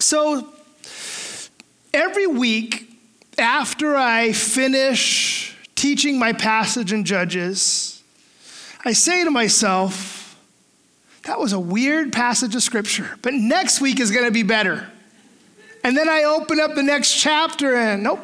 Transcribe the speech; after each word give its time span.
So 0.00 0.48
every 1.92 2.26
week 2.26 2.90
after 3.38 3.94
I 3.94 4.32
finish 4.32 5.54
teaching 5.74 6.18
my 6.18 6.32
passage 6.32 6.92
in 6.92 7.04
Judges, 7.04 8.02
I 8.84 8.92
say 8.92 9.24
to 9.24 9.30
myself, 9.30 10.38
that 11.24 11.38
was 11.38 11.52
a 11.52 11.60
weird 11.60 12.14
passage 12.14 12.54
of 12.54 12.62
scripture, 12.62 13.10
but 13.20 13.34
next 13.34 13.82
week 13.82 14.00
is 14.00 14.10
going 14.10 14.24
to 14.24 14.30
be 14.30 14.42
better. 14.42 14.88
And 15.84 15.96
then 15.96 16.08
I 16.08 16.24
open 16.24 16.60
up 16.60 16.74
the 16.74 16.82
next 16.82 17.20
chapter 17.20 17.76
and 17.76 18.02
nope, 18.02 18.20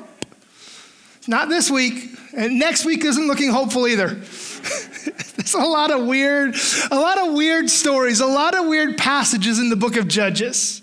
not 1.29 1.49
this 1.51 1.71
week. 1.71 2.11
And 2.35 2.59
next 2.59 2.85
week 2.85 3.05
isn't 3.05 3.27
looking 3.27 3.51
hopeful 3.51 3.87
either. 3.87 4.09
There's 5.37 5.55
a 5.55 5.59
lot 5.59 5.91
of 5.91 6.07
weird, 6.07 6.55
a 6.91 6.99
lot 6.99 7.19
of 7.19 7.35
weird 7.35 7.71
stories, 7.71 8.21
a 8.21 8.27
lot 8.27 8.55
of 8.55 8.67
weird 8.67 8.99
passages 8.99 9.59
in 9.59 9.69
the 9.69 9.77
book 9.77 9.97
of 9.97 10.09
Judges. 10.09 10.83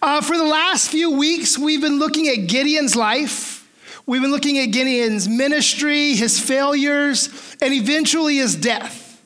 Uh, 0.00 0.20
for 0.20 0.36
the 0.36 0.44
last 0.44 0.90
few 0.90 1.10
weeks, 1.10 1.58
we've 1.58 1.80
been 1.80 1.98
looking 1.98 2.28
at 2.28 2.46
Gideon's 2.48 2.94
life. 2.94 3.68
We've 4.06 4.22
been 4.22 4.30
looking 4.30 4.58
at 4.58 4.66
Gideon's 4.66 5.28
ministry, 5.28 6.14
his 6.14 6.40
failures, 6.40 7.28
and 7.60 7.74
eventually 7.74 8.36
his 8.36 8.56
death. 8.56 9.22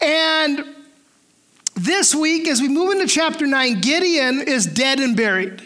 And 0.00 0.64
this 1.74 2.14
week, 2.14 2.48
as 2.48 2.60
we 2.60 2.68
move 2.68 2.92
into 2.92 3.06
chapter 3.06 3.46
9, 3.46 3.80
Gideon 3.80 4.40
is 4.42 4.66
dead 4.66 5.00
and 5.00 5.16
buried. 5.16 5.62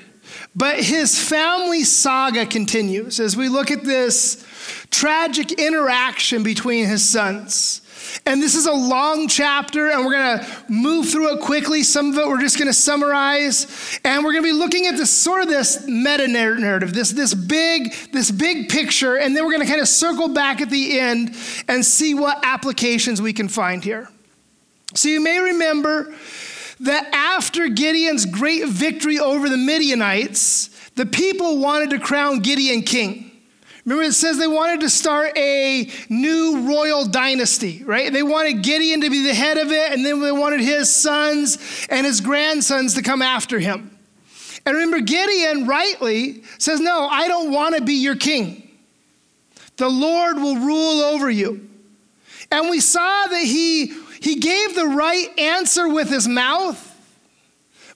But 0.54 0.80
his 0.80 1.18
family 1.18 1.82
saga 1.82 2.46
continues 2.46 3.18
as 3.18 3.37
we 3.37 3.48
look 3.48 3.70
at 3.70 3.82
this 3.82 4.45
tragic 4.90 5.52
interaction 5.52 6.42
between 6.42 6.87
his 6.87 7.09
sons. 7.09 7.80
And 8.27 8.42
this 8.42 8.54
is 8.54 8.66
a 8.66 8.73
long 8.73 9.28
chapter, 9.28 9.91
and 9.91 10.04
we're 10.04 10.12
going 10.12 10.38
to 10.38 10.46
move 10.68 11.09
through 11.09 11.36
it 11.36 11.41
quickly. 11.41 11.82
Some 11.82 12.10
of 12.10 12.18
it 12.18 12.27
we're 12.27 12.40
just 12.40 12.59
going 12.59 12.68
to 12.68 12.74
summarize, 12.74 13.98
and 14.04 14.24
we're 14.24 14.32
going 14.32 14.45
to 14.45 14.50
be 14.50 14.56
looking 14.56 14.87
at 14.87 14.96
this 14.96 15.10
sort 15.10 15.42
of 15.42 15.48
this 15.48 15.87
meta 15.87 16.28
narrative, 16.28 16.95
this 16.95 17.10
this 17.10 17.34
big 17.34 17.95
this 18.12 18.30
big 18.30 18.68
picture, 18.68 19.16
and 19.16 19.37
then 19.37 19.45
we're 19.45 19.52
going 19.52 19.66
to 19.66 19.68
kind 19.68 19.80
of 19.80 19.88
circle 19.88 20.29
back 20.29 20.60
at 20.60 20.70
the 20.70 20.98
end 20.98 21.37
and 21.68 21.85
see 21.85 22.15
what 22.15 22.45
applications 22.45 23.20
we 23.20 23.32
can 23.32 23.48
find 23.48 23.82
here. 23.82 24.09
So 24.95 25.09
you 25.09 25.20
may 25.20 25.38
remember 25.38 26.15
that 26.80 27.09
after 27.12 27.68
Gideon's 27.68 28.26
great 28.26 28.68
victory 28.68 29.18
over 29.18 29.48
the 29.48 29.57
Midianites, 29.57 30.68
the 30.95 31.07
people 31.07 31.59
wanted 31.59 31.90
to 31.90 31.98
crown 31.98 32.40
Gideon 32.40 32.82
king. 32.82 33.30
Remember, 33.85 34.04
it 34.04 34.15
says 34.15 34.38
they 34.38 34.46
wanted 34.46 34.80
to 34.80 34.88
start 34.88 35.37
a 35.37 35.90
new 36.09 36.66
royal 36.66 37.04
dynasty, 37.04 37.82
right? 37.85 38.10
They 38.10 38.23
wanted 38.23 38.63
Gideon 38.63 39.02
to 39.02 39.10
be 39.10 39.24
the 39.24 39.35
head 39.35 39.59
of 39.59 39.71
it, 39.71 39.93
and 39.93 40.04
then 40.04 40.21
they 40.21 40.32
wanted 40.32 40.60
his 40.60 40.91
sons 40.91 41.59
and 41.91 42.07
his 42.07 42.23
grandsons 42.23 42.95
to 42.95 43.02
come 43.02 43.21
after 43.21 43.59
him. 43.59 43.91
And 44.65 44.74
remember, 44.74 45.01
Gideon 45.01 45.66
rightly 45.66 46.45
says, 46.57 46.80
No, 46.80 47.07
I 47.09 47.29
don't 47.29 47.52
want 47.52 47.76
to 47.76 47.82
be 47.82 47.95
your 47.95 48.16
king. 48.16 48.63
The 49.76 49.88
Lord 49.88 50.37
will 50.37 50.57
rule 50.57 51.01
over 51.02 51.29
you. 51.29 51.69
And 52.51 52.71
we 52.71 52.80
saw 52.80 53.26
that 53.26 53.43
he, 53.43 53.87
he 54.21 54.37
gave 54.37 54.74
the 54.74 54.87
right 54.87 55.38
answer 55.38 55.88
with 55.88 56.09
his 56.09 56.26
mouth, 56.26 56.91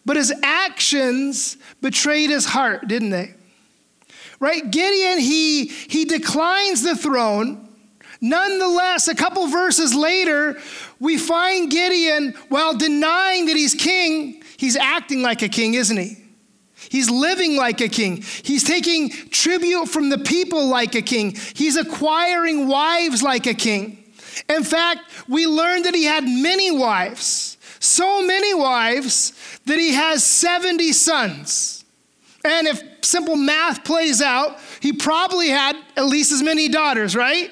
but 0.05 0.17
his 0.17 0.35
actions 0.43 1.57
betrayed 1.81 2.29
his 2.29 2.45
heart, 2.45 2.89
didn't 2.89 3.11
they? 3.11 3.35
Right? 4.41 4.71
Gideon, 4.71 5.19
he, 5.19 5.67
he 5.67 6.05
declines 6.05 6.83
the 6.83 6.97
throne. 6.97 7.69
Nonetheless, 8.21 9.09
a 9.09 9.15
couple 9.15 9.47
verses 9.47 9.95
later, 9.95 10.59
we 10.99 11.19
find 11.19 11.71
Gideon, 11.71 12.35
while 12.49 12.77
denying 12.77 13.47
that 13.47 13.57
he's 13.57 13.75
king, 13.75 14.43
he's 14.57 14.77
acting 14.77 15.23
like 15.23 15.43
a 15.43 15.49
king, 15.49 15.75
isn't 15.75 15.97
he? 15.97 16.17
He's 16.91 17.11
living 17.11 17.57
like 17.57 17.81
a 17.81 17.89
king. 17.89 18.23
He's 18.43 18.65
taking 18.65 19.11
tribute 19.11 19.87
from 19.87 20.11
the 20.11 20.19
people 20.19 20.69
like 20.69 20.95
a 20.95 21.03
king. 21.03 21.37
He's 21.55 21.77
acquiring 21.77 22.67
wives 22.67 23.23
like 23.23 23.47
a 23.47 23.55
king. 23.55 24.05
In 24.49 24.65
fact, 24.65 25.01
we 25.29 25.47
learned 25.47 25.85
that 25.85 25.95
he 25.95 26.05
had 26.05 26.25
many 26.25 26.71
wives, 26.71 27.59
so 27.81 28.25
many 28.27 28.55
wives 28.55 29.33
that 29.67 29.79
he 29.79 29.93
has 29.95 30.25
70 30.25 30.93
sons. 30.93 31.78
And 32.45 32.67
if 32.67 32.83
simple 33.03 33.37
math 33.37 33.85
plays 33.85 34.23
out, 34.23 34.59
he 34.81 34.93
probably 34.93 35.49
had 35.49 35.77
at 35.97 36.07
least 36.07 36.33
as 36.33 36.43
many 36.43 36.69
daughters, 36.69 37.17
right? 37.17 37.51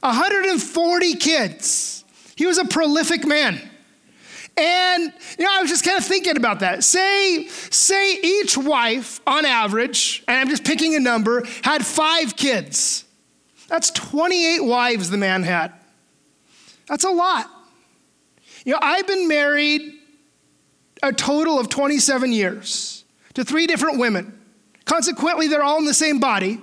140 0.00 1.14
kids. 1.16 2.04
He 2.36 2.46
was 2.46 2.58
a 2.58 2.64
prolific 2.64 3.24
man. 3.24 3.60
And 4.56 5.12
you 5.38 5.44
know, 5.44 5.50
I 5.50 5.62
was 5.62 5.70
just 5.70 5.84
kind 5.84 5.96
of 5.96 6.04
thinking 6.04 6.36
about 6.36 6.60
that. 6.60 6.84
Say, 6.84 7.46
say 7.46 8.18
each 8.22 8.58
wife, 8.58 9.20
on 9.26 9.46
average, 9.46 10.22
and 10.28 10.36
I'm 10.36 10.48
just 10.48 10.64
picking 10.64 10.94
a 10.94 11.00
number, 11.00 11.44
had 11.62 11.86
five 11.86 12.36
kids. 12.36 13.04
That's 13.68 13.90
28 13.92 14.64
wives 14.64 15.08
the 15.08 15.16
man 15.16 15.42
had. 15.42 15.72
That's 16.88 17.04
a 17.04 17.10
lot. 17.10 17.48
You 18.64 18.72
know, 18.72 18.78
I've 18.82 19.06
been 19.06 19.28
married 19.28 19.94
a 21.02 21.12
total 21.12 21.58
of 21.58 21.68
27 21.68 22.32
years 22.32 23.01
to 23.34 23.44
three 23.44 23.66
different 23.66 23.98
women. 23.98 24.38
Consequently, 24.84 25.48
they're 25.48 25.62
all 25.62 25.78
in 25.78 25.84
the 25.84 25.94
same 25.94 26.20
body. 26.20 26.60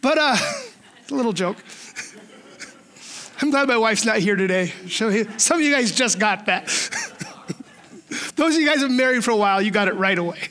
But 0.00 0.18
uh, 0.18 0.36
it's 1.02 1.10
a 1.10 1.14
little 1.14 1.32
joke. 1.32 1.56
I'm 3.42 3.50
glad 3.50 3.68
my 3.68 3.76
wife's 3.76 4.04
not 4.04 4.18
here 4.18 4.36
today. 4.36 4.72
Some 4.88 5.58
of 5.58 5.62
you 5.62 5.72
guys 5.72 5.92
just 5.92 6.18
got 6.18 6.46
that. 6.46 6.66
Those 8.36 8.54
of 8.54 8.60
you 8.60 8.66
guys 8.66 8.80
have 8.80 8.88
been 8.88 8.96
married 8.96 9.24
for 9.24 9.30
a 9.30 9.36
while, 9.36 9.62
you 9.62 9.70
got 9.70 9.88
it 9.88 9.94
right 9.94 10.18
away. 10.18 10.48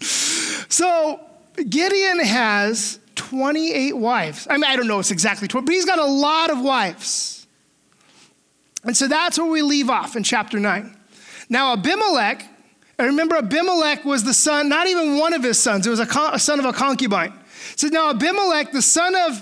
so 0.00 1.20
Gideon 1.68 2.20
has 2.20 3.00
28 3.16 3.96
wives. 3.96 4.46
I 4.48 4.54
mean, 4.54 4.64
I 4.64 4.76
don't 4.76 4.86
know 4.86 4.98
it's 4.98 5.10
exactly 5.10 5.48
20, 5.48 5.64
but 5.64 5.72
he's 5.72 5.84
got 5.84 5.98
a 5.98 6.04
lot 6.04 6.50
of 6.50 6.60
wives. 6.60 7.46
And 8.84 8.96
so 8.96 9.08
that's 9.08 9.38
where 9.38 9.48
we 9.48 9.62
leave 9.62 9.90
off 9.90 10.16
in 10.16 10.22
chapter 10.22 10.60
9. 10.60 10.96
Now, 11.48 11.72
Abimelech 11.72 12.48
and 12.98 13.08
remember, 13.08 13.36
Abimelech 13.36 14.04
was 14.04 14.24
the 14.24 14.32
son, 14.32 14.68
not 14.68 14.86
even 14.86 15.18
one 15.18 15.34
of 15.34 15.42
his 15.42 15.58
sons, 15.58 15.86
it 15.86 15.90
was 15.90 16.00
a, 16.00 16.06
con- 16.06 16.34
a 16.34 16.38
son 16.38 16.58
of 16.58 16.64
a 16.64 16.72
concubine. 16.72 17.32
It 17.72 17.80
says, 17.80 17.90
Now 17.90 18.10
Abimelech, 18.10 18.72
the 18.72 18.80
son 18.80 19.14
of 19.14 19.38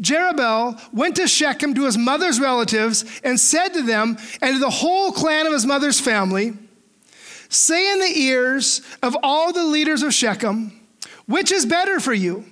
Jerubbaal, 0.00 0.80
went 0.92 1.16
to 1.16 1.26
Shechem 1.26 1.74
to 1.74 1.86
his 1.86 1.96
mother's 1.96 2.38
relatives 2.38 3.20
and 3.24 3.40
said 3.40 3.68
to 3.70 3.82
them 3.82 4.18
and 4.42 4.54
to 4.54 4.58
the 4.58 4.70
whole 4.70 5.12
clan 5.12 5.46
of 5.46 5.52
his 5.52 5.64
mother's 5.64 5.98
family, 6.00 6.52
Say 7.48 7.92
in 7.92 7.98
the 7.98 8.20
ears 8.20 8.80
of 9.02 9.16
all 9.24 9.52
the 9.52 9.64
leaders 9.64 10.02
of 10.02 10.14
Shechem, 10.14 10.72
which 11.26 11.50
is 11.50 11.66
better 11.66 11.98
for 11.98 12.14
you? 12.14 12.44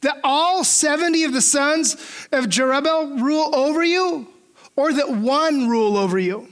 That 0.00 0.20
all 0.24 0.64
70 0.64 1.24
of 1.24 1.32
the 1.32 1.42
sons 1.42 1.94
of 2.32 2.46
Jerubbaal 2.46 3.20
rule 3.20 3.54
over 3.54 3.84
you, 3.84 4.26
or 4.74 4.92
that 4.92 5.10
one 5.10 5.68
rule 5.68 5.98
over 5.98 6.18
you? 6.18 6.48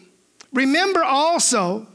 Remember 0.53 1.03
also 1.03 1.87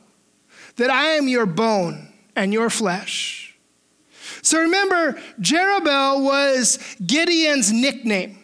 that 0.77 0.89
I 0.89 1.11
am 1.11 1.27
your 1.27 1.45
bone 1.45 2.07
and 2.35 2.53
your 2.53 2.69
flesh. 2.69 3.55
So 4.41 4.61
remember, 4.61 5.13
Jerubbaal 5.39 6.23
was 6.23 6.77
Gideon's 7.05 7.71
nickname. 7.71 8.37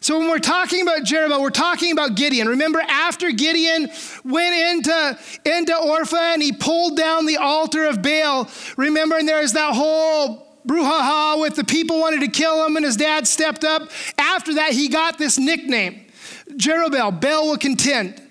So 0.00 0.18
when 0.18 0.28
we're 0.28 0.38
talking 0.38 0.82
about 0.82 1.02
Jerubbaal, 1.02 1.40
we're 1.40 1.50
talking 1.50 1.90
about 1.90 2.14
Gideon. 2.14 2.48
Remember, 2.48 2.80
after 2.80 3.32
Gideon 3.32 3.90
went 4.24 4.54
into, 4.54 5.18
into 5.44 5.72
Orpha 5.72 6.34
and 6.34 6.42
he 6.42 6.52
pulled 6.52 6.96
down 6.96 7.26
the 7.26 7.38
altar 7.38 7.84
of 7.84 8.00
Baal, 8.00 8.48
remember, 8.76 9.16
and 9.16 9.28
there's 9.28 9.54
that 9.54 9.74
whole 9.74 10.46
brouhaha 10.66 11.40
with 11.40 11.56
the 11.56 11.64
people 11.64 11.98
wanted 11.98 12.20
to 12.20 12.28
kill 12.28 12.64
him 12.64 12.76
and 12.76 12.84
his 12.84 12.96
dad 12.96 13.26
stepped 13.26 13.64
up. 13.64 13.90
After 14.18 14.54
that, 14.54 14.72
he 14.72 14.88
got 14.88 15.18
this 15.18 15.38
nickname, 15.38 16.06
Jerubbaal, 16.52 17.20
Baal 17.20 17.48
will 17.48 17.58
contend. 17.58 18.22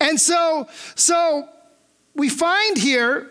And 0.00 0.20
so, 0.20 0.68
so 0.94 1.48
we 2.14 2.28
find 2.28 2.76
here 2.76 3.30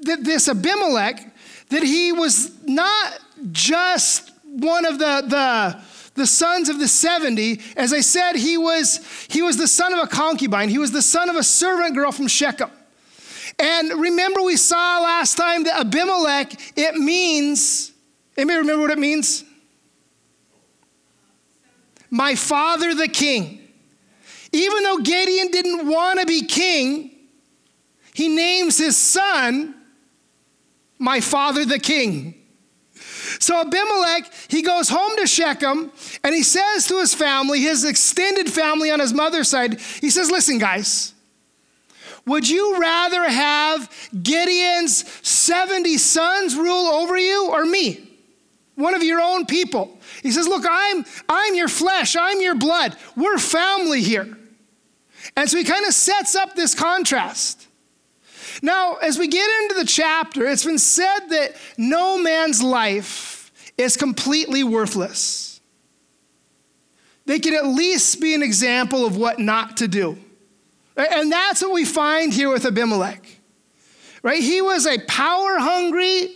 that 0.00 0.24
this 0.24 0.48
Abimelech, 0.48 1.34
that 1.68 1.82
he 1.82 2.12
was 2.12 2.52
not 2.64 3.18
just 3.52 4.32
one 4.44 4.84
of 4.84 4.98
the, 4.98 5.24
the, 5.26 5.82
the 6.14 6.26
sons 6.26 6.68
of 6.68 6.78
the 6.78 6.88
70. 6.88 7.60
As 7.76 7.92
I 7.92 8.00
said, 8.00 8.34
he 8.36 8.58
was, 8.58 9.00
he 9.28 9.42
was 9.42 9.56
the 9.56 9.68
son 9.68 9.92
of 9.92 10.00
a 10.00 10.06
concubine, 10.06 10.68
he 10.68 10.78
was 10.78 10.92
the 10.92 11.02
son 11.02 11.28
of 11.28 11.36
a 11.36 11.42
servant 11.42 11.94
girl 11.94 12.12
from 12.12 12.28
Shechem. 12.28 12.70
And 13.58 13.92
remember, 14.00 14.42
we 14.42 14.56
saw 14.56 15.00
last 15.00 15.36
time 15.36 15.64
that 15.64 15.80
Abimelech, 15.80 16.76
it 16.76 16.96
means, 16.96 17.92
anybody 18.36 18.58
remember 18.58 18.82
what 18.82 18.90
it 18.90 18.98
means? 18.98 19.44
My 22.10 22.34
father 22.34 22.94
the 22.94 23.08
king. 23.08 23.63
Even 24.54 24.84
though 24.84 24.98
Gideon 24.98 25.50
didn't 25.50 25.88
want 25.88 26.20
to 26.20 26.26
be 26.26 26.42
king, 26.42 27.10
he 28.14 28.28
names 28.28 28.78
his 28.78 28.96
son, 28.96 29.74
My 30.96 31.20
Father 31.20 31.64
the 31.64 31.80
King. 31.80 32.34
So 33.40 33.60
Abimelech, 33.60 34.32
he 34.46 34.62
goes 34.62 34.88
home 34.88 35.16
to 35.16 35.26
Shechem 35.26 35.90
and 36.22 36.34
he 36.34 36.44
says 36.44 36.86
to 36.86 37.00
his 37.00 37.12
family, 37.12 37.62
his 37.62 37.84
extended 37.84 38.48
family 38.48 38.92
on 38.92 39.00
his 39.00 39.12
mother's 39.12 39.48
side, 39.48 39.80
he 39.80 40.08
says, 40.08 40.30
Listen, 40.30 40.58
guys, 40.58 41.14
Would 42.24 42.48
you 42.48 42.78
rather 42.80 43.28
have 43.28 43.90
Gideon's 44.22 45.04
70 45.26 45.98
sons 45.98 46.54
rule 46.54 46.86
over 46.86 47.18
you 47.18 47.50
or 47.50 47.64
me? 47.64 48.08
One 48.76 48.94
of 48.94 49.02
your 49.02 49.20
own 49.20 49.46
people. 49.46 49.98
He 50.22 50.30
says, 50.30 50.46
Look, 50.46 50.64
I'm, 50.70 51.04
I'm 51.28 51.56
your 51.56 51.68
flesh, 51.68 52.14
I'm 52.14 52.40
your 52.40 52.54
blood. 52.54 52.96
We're 53.16 53.38
family 53.38 54.00
here. 54.00 54.38
And 55.36 55.50
so 55.50 55.58
he 55.58 55.64
kind 55.64 55.84
of 55.84 55.92
sets 55.92 56.36
up 56.36 56.54
this 56.54 56.74
contrast. 56.74 57.66
Now, 58.62 58.94
as 58.96 59.18
we 59.18 59.26
get 59.28 59.48
into 59.62 59.74
the 59.74 59.84
chapter, 59.84 60.46
it's 60.46 60.64
been 60.64 60.78
said 60.78 61.28
that 61.28 61.56
no 61.76 62.18
man's 62.18 62.62
life 62.62 63.52
is 63.76 63.96
completely 63.96 64.62
worthless. 64.62 65.60
They 67.26 67.38
can 67.38 67.54
at 67.54 67.66
least 67.66 68.20
be 68.20 68.34
an 68.34 68.42
example 68.42 69.06
of 69.06 69.16
what 69.16 69.38
not 69.38 69.78
to 69.78 69.88
do. 69.88 70.18
And 70.96 71.32
that's 71.32 71.62
what 71.62 71.72
we 71.72 71.84
find 71.84 72.32
here 72.32 72.50
with 72.50 72.64
Abimelech. 72.64 73.24
Right? 74.22 74.42
He 74.42 74.62
was 74.62 74.86
a 74.86 74.98
power 75.00 75.58
hungry, 75.58 76.30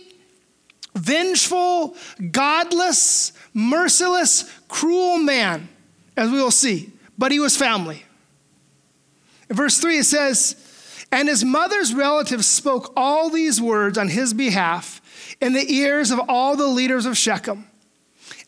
vengeful, 0.95 1.95
godless, 2.31 3.31
merciless, 3.53 4.51
cruel 4.67 5.17
man, 5.17 5.69
as 6.17 6.29
we 6.29 6.41
will 6.41 6.51
see. 6.51 6.91
But 7.17 7.31
he 7.31 7.39
was 7.39 7.55
family. 7.55 8.03
In 9.49 9.55
verse 9.55 9.79
3, 9.79 9.99
it 9.99 10.03
says, 10.03 10.55
And 11.11 11.27
his 11.27 11.43
mother's 11.43 11.93
relatives 11.93 12.45
spoke 12.45 12.93
all 12.95 13.29
these 13.29 13.61
words 13.61 13.97
on 13.97 14.09
his 14.09 14.33
behalf 14.33 15.01
in 15.41 15.53
the 15.53 15.73
ears 15.73 16.11
of 16.11 16.19
all 16.29 16.55
the 16.55 16.67
leaders 16.67 17.05
of 17.05 17.17
Shechem. 17.17 17.65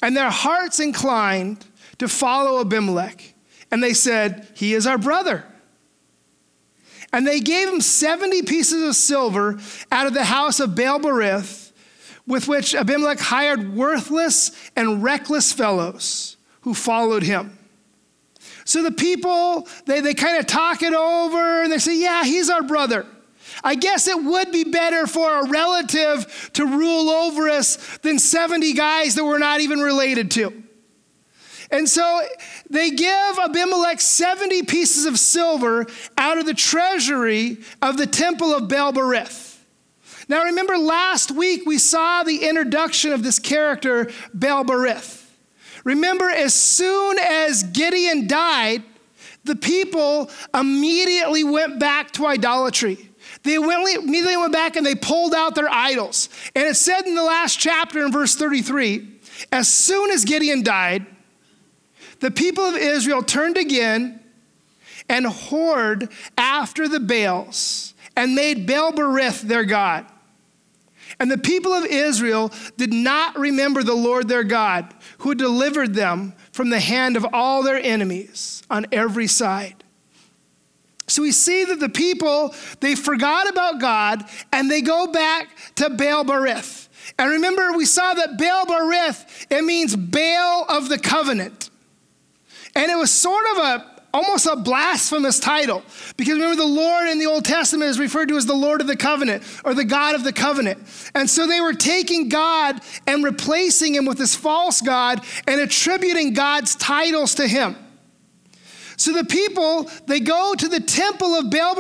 And 0.02 0.16
their 0.16 0.30
hearts 0.30 0.80
inclined 0.80 1.66
to 1.98 2.08
follow 2.08 2.62
Abimelech. 2.62 3.34
And 3.72 3.82
they 3.82 3.94
said, 3.94 4.48
He 4.56 4.74
is 4.74 4.86
our 4.86 4.98
brother. 4.98 5.46
And 7.14 7.28
they 7.28 7.40
gave 7.40 7.68
him 7.68 7.82
70 7.82 8.44
pieces 8.44 8.84
of 8.84 8.96
silver 8.96 9.60
out 9.92 10.08
of 10.08 10.14
the 10.14 10.26
house 10.26 10.60
of 10.60 10.76
Baal 10.76 11.00
Berith, 11.00 11.72
with 12.26 12.48
which 12.48 12.74
Abimelech 12.74 13.20
hired 13.20 13.76
worthless 13.76 14.52
and 14.76 15.04
reckless 15.04 15.52
fellows 15.52 16.38
who 16.62 16.74
followed 16.74 17.24
him. 17.24 17.58
So 18.66 18.84
the 18.84 18.92
people, 18.92 19.68
they, 19.86 20.02
they 20.02 20.14
kind 20.14 20.38
of 20.38 20.48
talk 20.48 20.82
it 20.82 20.94
over 20.94 21.64
and 21.64 21.72
they 21.72 21.78
say, 21.78 22.00
Yeah, 22.00 22.24
he's 22.24 22.50
our 22.50 22.64
brother. 22.64 23.06
I 23.64 23.76
guess 23.76 24.08
it 24.08 24.24
would 24.24 24.52
be 24.52 24.64
better 24.64 25.08
for 25.08 25.40
a 25.40 25.50
relative 25.50 26.50
to 26.54 26.66
rule 26.66 27.10
over 27.10 27.50
us 27.50 27.98
than 28.00 28.18
70 28.18 28.74
guys 28.74 29.16
that 29.16 29.26
we're 29.26 29.40
not 29.40 29.62
even 29.62 29.80
related 29.80 30.32
to. 30.32 30.64
And 31.70 31.88
so 31.88 32.22
they 32.70 32.92
give 32.92 33.40
Abimelech 33.40 34.02
70 34.02 34.64
pieces 34.64 35.06
of 35.06 35.18
silver 35.18 35.86
out 36.18 36.38
of 36.38 36.46
the 36.46 36.54
treasury 36.54 37.60
of 37.82 37.98
the 37.98 38.08
temple 38.08 38.54
of 38.54 38.68
Baal 38.68 38.92
Berith. 38.92 39.58
Now, 40.28 40.44
remember 40.44 40.78
last 40.78 41.32
week 41.32 41.64
we 41.66 41.78
saw 41.78 42.24
the 42.24 42.48
introduction 42.48 43.14
of 43.14 43.24
this 43.24 43.40
character, 43.40 44.12
Baal 44.34 44.66
Berith. 44.66 45.21
Remember, 45.84 46.30
as 46.30 46.54
soon 46.54 47.18
as 47.20 47.64
Gideon 47.64 48.28
died, 48.28 48.84
the 49.44 49.56
people 49.56 50.30
immediately 50.54 51.44
went 51.44 51.80
back 51.80 52.12
to 52.12 52.28
idolatry. 52.28 53.10
They 53.44 53.58
went, 53.58 54.04
immediately 54.04 54.38
went 54.38 54.54
back 54.54 54.76
and 54.76 54.86
they 54.86 54.96
pulled 54.96 55.34
out 55.34 55.56
their 55.56 55.70
idols. 55.70 56.30
And 56.56 56.68
it 56.68 56.76
said 56.76 57.02
in 57.08 57.16
the 57.16 57.24
last 57.24 57.60
chapter 57.60 58.06
in 58.06 58.12
verse 58.12 58.36
33 58.36 59.08
as 59.52 59.68
soon 59.68 60.12
as 60.12 60.24
Gideon 60.26 60.62
died, 60.62 61.06
the 62.20 62.30
people 62.30 62.64
of 62.64 62.76
Israel 62.76 63.24
turned 63.24 63.58
again 63.58 64.20
and 65.10 65.26
whored 65.26 66.12
after 66.38 66.88
the 66.88 67.00
Baals 67.00 67.96
and 68.16 68.36
made 68.36 68.68
Baal 68.68 68.92
Berith 68.92 69.42
their 69.42 69.64
God. 69.64 70.06
And 71.22 71.30
the 71.30 71.38
people 71.38 71.72
of 71.72 71.86
Israel 71.86 72.52
did 72.78 72.92
not 72.92 73.38
remember 73.38 73.84
the 73.84 73.94
Lord 73.94 74.28
their 74.28 74.44
God, 74.44 74.92
who 75.20 75.36
delivered 75.36 75.94
them 75.94 76.34
from 76.52 76.72
the 76.72 76.80
hand 76.80 77.16
of 77.16 77.28
all 77.32 77.62
their 77.62 77.78
enemies 77.78 78.64
on 78.72 78.88
every 78.92 79.28
side. 79.28 79.84
So 81.06 81.22
we 81.22 81.32
see 81.32 81.64
that 81.66 81.80
the 81.80 81.90
people, 81.90 82.56
they 82.80 82.96
forgot 82.96 83.48
about 83.48 83.80
God 83.80 84.28
and 84.52 84.72
they 84.72 84.82
go 84.82 85.12
back 85.12 85.50
to 85.76 85.92
Baal 85.92 86.26
Berith. 86.26 86.88
And 87.20 87.30
remember, 87.30 87.72
we 87.74 87.86
saw 87.86 88.16
that 88.16 88.40
Baal 88.40 88.66
Berith, 88.66 89.46
it 89.52 89.64
means 89.64 89.96
Baal 89.96 90.66
of 90.70 90.90
the 90.90 90.98
covenant. 90.98 91.70
And 92.76 92.92
it 92.92 92.98
was 92.98 93.12
sort 93.12 93.44
of 93.52 93.58
a 93.60 93.91
almost 94.14 94.46
a 94.46 94.56
blasphemous 94.56 95.40
title 95.40 95.84
because 96.18 96.34
remember 96.34 96.56
the 96.56 96.66
Lord 96.66 97.08
in 97.08 97.20
the 97.20 97.26
Old 97.26 97.46
Testament 97.46 97.90
is 97.90 98.00
referred 98.00 98.30
to 98.30 98.38
as 98.38 98.46
the 98.46 98.54
Lord 98.54 98.82
of 98.82 98.88
the 98.88 98.98
covenant 98.98 99.44
or 99.64 99.74
the 99.74 99.86
God 99.86 100.16
of 100.16 100.24
the 100.24 100.34
covenant. 100.34 100.80
And 101.16 101.30
so 101.30 101.48
they 101.48 101.62
were 101.62 101.74
taking 101.74 102.30
God 102.30 102.82
and 103.08 103.24
replacing 103.24 103.96
him 103.96 104.06
with 104.06 104.18
this 104.18 104.36
false 104.36 104.82
God 104.82 105.24
and 105.48 105.62
attributing 105.62 106.34
God's 106.34 106.76
titles 106.76 107.36
to 107.36 107.48
him. 107.48 107.76
So 109.02 109.14
the 109.14 109.26
people, 109.26 109.90
they 110.06 110.20
go 110.20 110.54
to 110.54 110.68
the 110.68 110.80
temple 110.80 111.34
of 111.34 111.50
Baal 111.50 111.74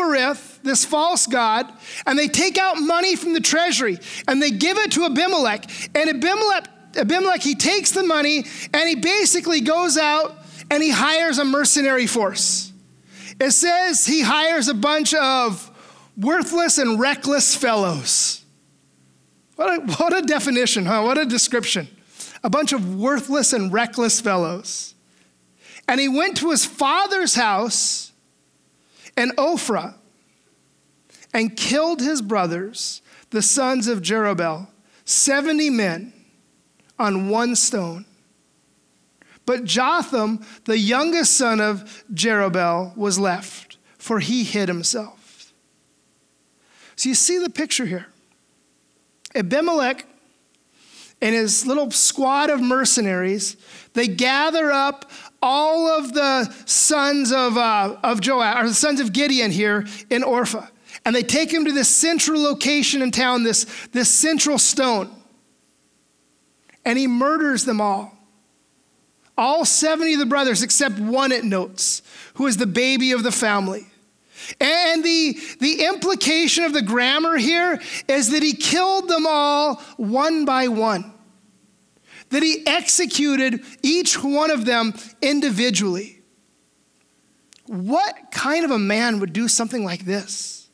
this 0.63 0.85
false 0.85 1.27
god, 1.27 1.71
and 2.07 2.17
they 2.17 2.27
take 2.27 2.57
out 2.57 2.77
money 2.77 3.15
from 3.15 3.33
the 3.33 3.39
treasury 3.39 3.99
and 4.27 4.41
they 4.41 4.49
give 4.49 4.77
it 4.77 4.91
to 4.93 5.05
Abimelech. 5.05 5.65
And 5.95 6.09
Abimelech, 6.09 6.67
Abimelech, 6.97 7.41
he 7.41 7.53
takes 7.53 7.91
the 7.91 8.03
money 8.03 8.45
and 8.73 8.89
he 8.89 8.95
basically 8.95 9.61
goes 9.61 9.97
out 9.97 10.35
and 10.71 10.81
he 10.81 10.89
hires 10.89 11.37
a 11.37 11.43
mercenary 11.43 12.07
force. 12.07 12.71
It 13.41 13.51
says 13.51 14.05
he 14.05 14.21
hires 14.21 14.69
a 14.69 14.73
bunch 14.73 15.13
of 15.13 15.69
worthless 16.17 16.77
and 16.77 16.97
reckless 16.97 17.55
fellows. 17.55 18.45
What 19.57 19.69
a, 19.69 19.81
what 19.97 20.17
a 20.17 20.21
definition, 20.21 20.85
huh? 20.85 21.03
What 21.03 21.17
a 21.17 21.25
description. 21.25 21.89
A 22.41 22.49
bunch 22.49 22.71
of 22.71 22.95
worthless 22.95 23.51
and 23.51 23.71
reckless 23.71 24.21
fellows. 24.21 24.95
And 25.89 25.99
he 25.99 26.07
went 26.07 26.37
to 26.37 26.51
his 26.51 26.65
father's 26.65 27.35
house 27.35 28.13
in 29.17 29.31
Ophrah 29.31 29.95
and 31.33 31.55
killed 31.57 31.99
his 31.99 32.21
brothers, 32.21 33.01
the 33.31 33.41
sons 33.41 33.89
of 33.89 34.01
Jerubbaal, 34.01 34.69
70 35.03 35.69
men 35.69 36.13
on 36.97 37.27
one 37.27 37.57
stone. 37.57 38.05
But 39.45 39.65
Jotham, 39.65 40.45
the 40.65 40.77
youngest 40.77 41.35
son 41.35 41.59
of 41.59 42.03
Jerubbaal, 42.13 42.95
was 42.95 43.19
left, 43.19 43.77
for 43.97 44.19
he 44.19 44.43
hid 44.43 44.67
himself. 44.67 45.53
So 46.95 47.09
you 47.09 47.15
see 47.15 47.39
the 47.39 47.49
picture 47.49 47.85
here. 47.85 48.07
Abimelech 49.33 50.05
and 51.21 51.35
his 51.35 51.65
little 51.65 51.89
squad 51.91 52.49
of 52.49 52.61
mercenaries, 52.61 53.57
they 53.93 54.07
gather 54.07 54.71
up 54.71 55.09
all 55.41 55.87
of 55.87 56.13
the 56.13 56.53
sons 56.65 57.31
of, 57.31 57.57
uh, 57.57 57.97
of 58.03 58.21
Joab, 58.21 58.63
or 58.63 58.67
the 58.67 58.73
sons 58.73 58.99
of 58.99 59.13
Gideon 59.13 59.51
here 59.51 59.85
in 60.09 60.21
Orpha. 60.21 60.69
And 61.05 61.15
they 61.15 61.23
take 61.23 61.51
him 61.51 61.65
to 61.65 61.71
this 61.71 61.89
central 61.89 62.41
location 62.41 63.01
in 63.01 63.11
town, 63.11 63.43
this, 63.43 63.65
this 63.91 64.09
central 64.09 64.59
stone. 64.59 65.09
And 66.85 66.97
he 66.97 67.07
murders 67.07 67.65
them 67.65 67.81
all. 67.81 68.17
All 69.41 69.65
70 69.65 70.13
of 70.13 70.19
the 70.19 70.27
brothers, 70.27 70.61
except 70.61 70.99
one 70.99 71.31
it 71.31 71.43
notes, 71.43 72.03
who 72.35 72.45
is 72.45 72.57
the 72.57 72.67
baby 72.67 73.11
of 73.11 73.23
the 73.23 73.31
family. 73.31 73.87
And 74.59 75.03
the, 75.03 75.35
the 75.59 75.83
implication 75.85 76.63
of 76.63 76.73
the 76.73 76.83
grammar 76.83 77.37
here 77.37 77.81
is 78.07 78.29
that 78.29 78.43
he 78.43 78.53
killed 78.53 79.09
them 79.09 79.25
all 79.27 79.77
one 79.97 80.45
by 80.45 80.67
one, 80.67 81.11
that 82.29 82.43
he 82.43 82.61
executed 82.67 83.63
each 83.81 84.23
one 84.23 84.51
of 84.51 84.65
them 84.65 84.93
individually. 85.23 86.21
What 87.65 88.31
kind 88.31 88.63
of 88.63 88.69
a 88.69 88.77
man 88.77 89.19
would 89.21 89.33
do 89.33 89.47
something 89.47 89.83
like 89.83 90.05
this? 90.05 90.69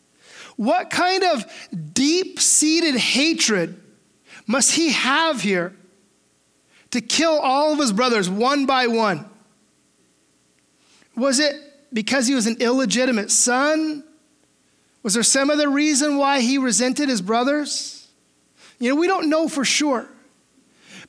What 0.58 0.90
kind 0.90 1.24
of 1.24 1.46
deep 1.94 2.42
seated 2.42 2.96
hatred 2.96 3.82
must 4.46 4.74
he 4.74 4.92
have 4.92 5.40
here 5.40 5.74
to 6.98 7.02
kill 7.02 7.38
all 7.38 7.74
of 7.74 7.80
his 7.80 7.94
brothers 7.94 8.28
one 8.28 8.66
by 8.66 8.88
one? 8.88 9.24
Was 11.16 11.40
it 11.40 11.54
because 11.94 12.26
he 12.26 12.34
was 12.34 12.48
an 12.48 12.58
illegitimate 12.60 13.30
son? 13.30 14.04
Was 15.04 15.14
there 15.14 15.22
some 15.22 15.52
other 15.52 15.70
reason 15.70 16.18
why 16.18 16.40
he 16.40 16.58
resented 16.58 17.08
his 17.08 17.22
brothers? 17.22 18.08
You 18.80 18.90
know, 18.90 18.96
we 19.00 19.06
don't 19.06 19.30
know 19.30 19.48
for 19.48 19.64
sure. 19.64 20.10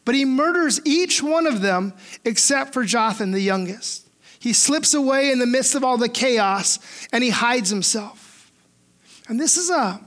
But 0.04 0.14
he 0.14 0.26
murders 0.26 0.78
each 0.84 1.22
one 1.22 1.46
of 1.46 1.62
them 1.62 1.94
except 2.22 2.74
for 2.74 2.84
Jotham, 2.84 3.32
the 3.32 3.40
youngest. 3.40 4.06
He 4.40 4.52
slips 4.52 4.92
away 4.92 5.30
in 5.30 5.38
the 5.38 5.46
midst 5.46 5.74
of 5.74 5.84
all 5.84 5.96
the 5.96 6.10
chaos 6.10 6.78
and 7.14 7.24
he 7.24 7.30
hides 7.30 7.70
himself. 7.70 8.52
And 9.26 9.40
this 9.40 9.56
is 9.56 9.70
a 9.70 10.00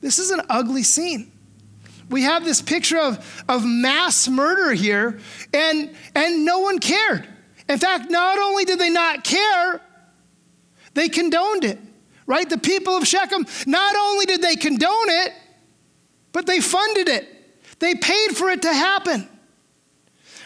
this 0.00 0.18
is 0.18 0.32
an 0.32 0.40
ugly 0.50 0.82
scene 0.82 1.30
we 2.10 2.22
have 2.22 2.44
this 2.44 2.62
picture 2.62 2.98
of, 2.98 3.44
of 3.48 3.64
mass 3.64 4.28
murder 4.28 4.72
here, 4.72 5.18
and, 5.52 5.94
and 6.14 6.44
no 6.44 6.60
one 6.60 6.78
cared. 6.78 7.26
In 7.68 7.78
fact, 7.78 8.10
not 8.10 8.38
only 8.38 8.64
did 8.64 8.78
they 8.78 8.90
not 8.90 9.24
care, 9.24 9.80
they 10.94 11.08
condoned 11.08 11.64
it. 11.64 11.78
right? 12.28 12.48
The 12.48 12.58
people 12.58 12.96
of 12.96 13.06
Shechem, 13.08 13.46
not 13.66 13.96
only 13.96 14.26
did 14.26 14.42
they 14.42 14.54
condone 14.54 15.08
it, 15.08 15.32
but 16.32 16.46
they 16.46 16.60
funded 16.60 17.08
it, 17.08 17.26
they 17.80 17.94
paid 17.94 18.36
for 18.36 18.50
it 18.50 18.62
to 18.62 18.72
happen. 18.72 19.28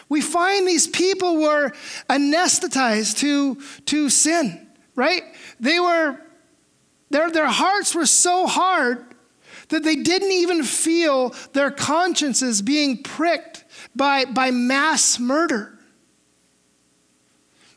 We 0.09 0.21
find 0.21 0.67
these 0.67 0.87
people 0.87 1.37
were 1.37 1.71
anesthetized 2.09 3.17
to, 3.17 3.61
to 3.85 4.09
sin, 4.09 4.67
right? 4.95 5.23
They 5.59 5.79
were, 5.79 6.19
their, 7.09 7.31
their 7.31 7.47
hearts 7.47 7.93
were 7.95 8.05
so 8.05 8.47
hard 8.47 9.12
that 9.73 9.83
they 9.83 9.95
didn't 9.95 10.31
even 10.31 10.63
feel 10.63 11.33
their 11.53 11.71
consciences 11.71 12.61
being 12.61 13.03
pricked 13.03 13.63
by, 13.95 14.25
by 14.25 14.51
mass 14.51 15.19
murder. 15.19 15.77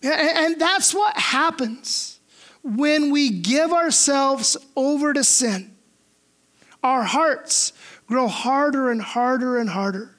And 0.02 0.60
that's 0.60 0.94
what 0.94 1.16
happens 1.16 2.20
when 2.62 3.10
we 3.10 3.30
give 3.30 3.72
ourselves 3.72 4.56
over 4.76 5.12
to 5.12 5.24
sin. 5.24 5.74
Our 6.82 7.02
hearts 7.02 7.72
grow 8.06 8.28
harder 8.28 8.90
and 8.90 9.02
harder 9.02 9.58
and 9.58 9.68
harder. 9.68 10.16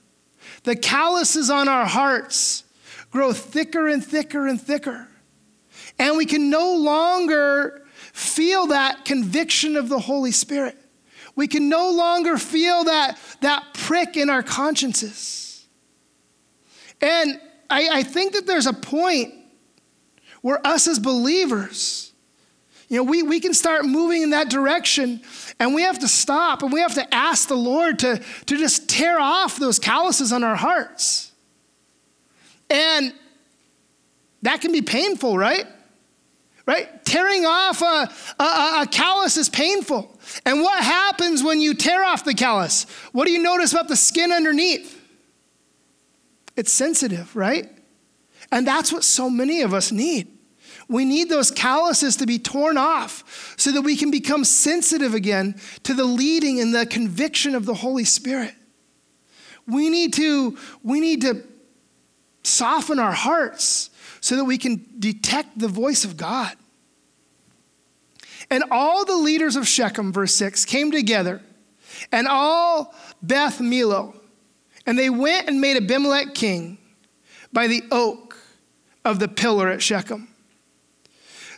The 0.64 0.76
calluses 0.76 1.50
on 1.50 1.68
our 1.68 1.86
hearts 1.86 2.64
grow 3.12 3.32
thicker 3.34 3.88
and 3.88 4.04
thicker 4.04 4.48
and 4.48 4.60
thicker. 4.60 5.08
And 6.00 6.18
we 6.18 6.26
can 6.26 6.50
no 6.50 6.76
longer 6.76 7.86
feel 8.14 8.68
that 8.68 9.06
conviction 9.06 9.76
of 9.76 9.90
the 9.90 10.00
Holy 10.00 10.32
Spirit. 10.32 10.78
We 11.38 11.48
can 11.48 11.70
no 11.70 11.92
longer 11.92 12.38
feel 12.38 12.86
that, 12.86 13.18
that 13.42 13.74
prick 13.76 14.18
in 14.18 14.30
our 14.30 14.42
consciences. 14.42 15.66
And 17.00 17.40
I, 17.70 17.90
I 18.00 18.04
think 18.04 18.34
that 18.34 18.48
there's 18.48 18.66
a 18.66 18.74
point 18.74 19.36
where 20.42 20.60
us 20.66 20.88
as 20.88 20.98
believers, 20.98 22.12
you 22.90 22.98
know, 22.98 23.04
we, 23.04 23.22
we 23.22 23.40
can 23.40 23.54
start 23.54 23.86
moving 23.86 24.24
in 24.24 24.32
that 24.32 24.50
direction 24.50 25.22
and 25.60 25.76
we 25.76 25.84
have 25.84 26.00
to 26.00 26.08
stop 26.08 26.64
and 26.64 26.74
we 26.74 26.80
have 26.80 26.96
to 26.96 27.14
ask 27.14 27.48
the 27.48 27.56
Lord 27.56 28.00
to, 28.00 28.20
to 28.48 28.58
just 28.58 28.90
tear 28.90 29.20
off 29.20 29.58
those 29.58 29.78
calluses 29.78 30.34
on 30.34 30.44
our 30.44 30.56
hearts. 30.56 31.32
And 32.68 33.14
that 34.42 34.62
can 34.62 34.72
be 34.72 34.82
painful, 34.82 35.38
right? 35.38 35.68
Right? 36.66 37.06
Tearing 37.06 37.46
off 37.46 37.84
a, 37.84 38.10
a, 38.42 38.82
a 38.82 38.88
callus 38.90 39.38
is 39.38 39.50
painful. 39.50 40.17
And 40.46 40.62
what 40.62 40.84
happens 40.84 41.44
when 41.44 41.60
you 41.60 41.74
tear 41.74 42.04
off 42.04 42.24
the 42.24 42.34
callus? 42.34 42.86
What 43.12 43.26
do 43.26 43.32
you 43.32 43.42
notice 43.42 43.72
about 43.72 43.88
the 43.88 43.96
skin 43.96 44.32
underneath? 44.32 45.02
It's 46.56 46.72
sensitive, 46.72 47.36
right? 47.36 47.70
And 48.52 48.68
that's 48.68 48.92
what 48.92 49.04
so 49.04 49.30
many 49.30 49.62
of 49.62 49.74
us 49.74 49.92
need. 49.92 50.28
We 50.90 51.04
need 51.04 51.30
those 51.30 51.52
calluses 51.52 52.16
to 52.18 52.26
be 52.26 52.40
torn 52.40 52.78
off 52.78 53.56
so 53.58 53.72
that 53.72 53.82
we 53.82 53.98
can 53.98 54.10
become 54.10 54.44
sensitive 54.44 55.14
again 55.14 55.60
to 55.84 55.94
the 55.94 56.06
leading 56.06 56.62
and 56.62 56.74
the 56.74 56.86
conviction 56.86 57.56
of 57.56 57.66
the 57.66 57.74
Holy 57.74 58.06
Spirit. 58.06 58.54
We 59.68 59.90
need 59.90 60.14
to, 60.14 60.58
we 60.84 61.02
need 61.02 61.22
to 61.22 61.44
soften 62.44 63.00
our 63.00 63.12
hearts 63.12 63.90
so 64.22 64.38
that 64.38 64.46
we 64.46 64.58
can 64.58 64.86
detect 64.98 65.60
the 65.60 65.68
voice 65.68 66.06
of 66.06 66.16
God. 66.16 66.56
And 68.50 68.64
all 68.72 69.06
the 69.06 69.16
leaders 69.16 69.56
of 69.56 69.68
Shechem, 69.68 70.14
verse 70.14 70.34
6, 70.36 70.66
came 70.66 70.92
together, 70.92 71.42
and 72.12 72.28
all 72.28 72.94
Beth 73.22 73.60
Millo, 73.60 74.16
and 74.86 74.98
they 74.98 75.10
went 75.10 75.50
and 75.50 75.60
made 75.60 75.76
Abimelech 75.78 76.34
king 76.34 76.78
by 77.52 77.68
the 77.68 77.84
oak 77.92 78.38
of 79.04 79.20
the 79.20 79.28
pillar 79.28 79.68
at 79.70 79.82
Shechem. 79.82 80.28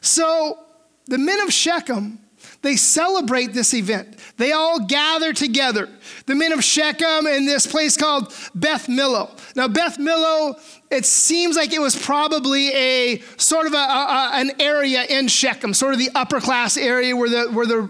So 0.02 0.58
the 1.06 1.18
men 1.18 1.40
of 1.42 1.54
Shechem, 1.54 2.20
they 2.62 2.76
celebrate 2.76 3.54
this 3.54 3.74
event. 3.74 4.18
They 4.38 4.52
all 4.52 4.86
gather 4.86 5.32
together. 5.32 5.88
The 6.26 6.36
men 6.36 6.52
of 6.52 6.64
Shechem 6.64 7.26
in 7.26 7.46
this 7.46 7.66
place 7.66 7.96
called 7.96 8.34
Beth 8.54 8.88
Millo. 8.88 9.30
Now, 9.56 9.70
Beth 9.70 9.98
Millo, 9.98 10.60
it 10.92 11.06
seems 11.06 11.56
like 11.56 11.74
it 11.74 11.80
was 11.80 11.96
probably 11.96 12.70
a 12.74 13.20
sort 13.38 13.66
of 13.66 13.74
a, 13.74 13.78
a, 13.78 14.32
an 14.34 14.52
area 14.60 15.04
in 15.04 15.30
Shechem, 15.30 15.74
sort 15.74 15.94
of 15.94 16.00
the 16.00 16.10
upper 16.16 16.42
class 16.42 16.76
area 16.76 17.16
where 17.16 17.30
the, 17.30 17.52
where 17.52 17.66
the 17.66 17.90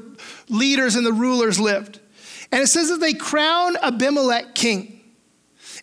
leaders 0.50 0.96
and 0.96 1.06
the 1.06 1.14
rulers 1.14 1.60
lived. 1.60 2.00
And 2.52 2.62
it 2.62 2.68
says 2.68 2.90
that 2.90 3.00
they 3.00 3.14
crown 3.14 3.76
Abimelech 3.82 4.54
king. 4.54 5.02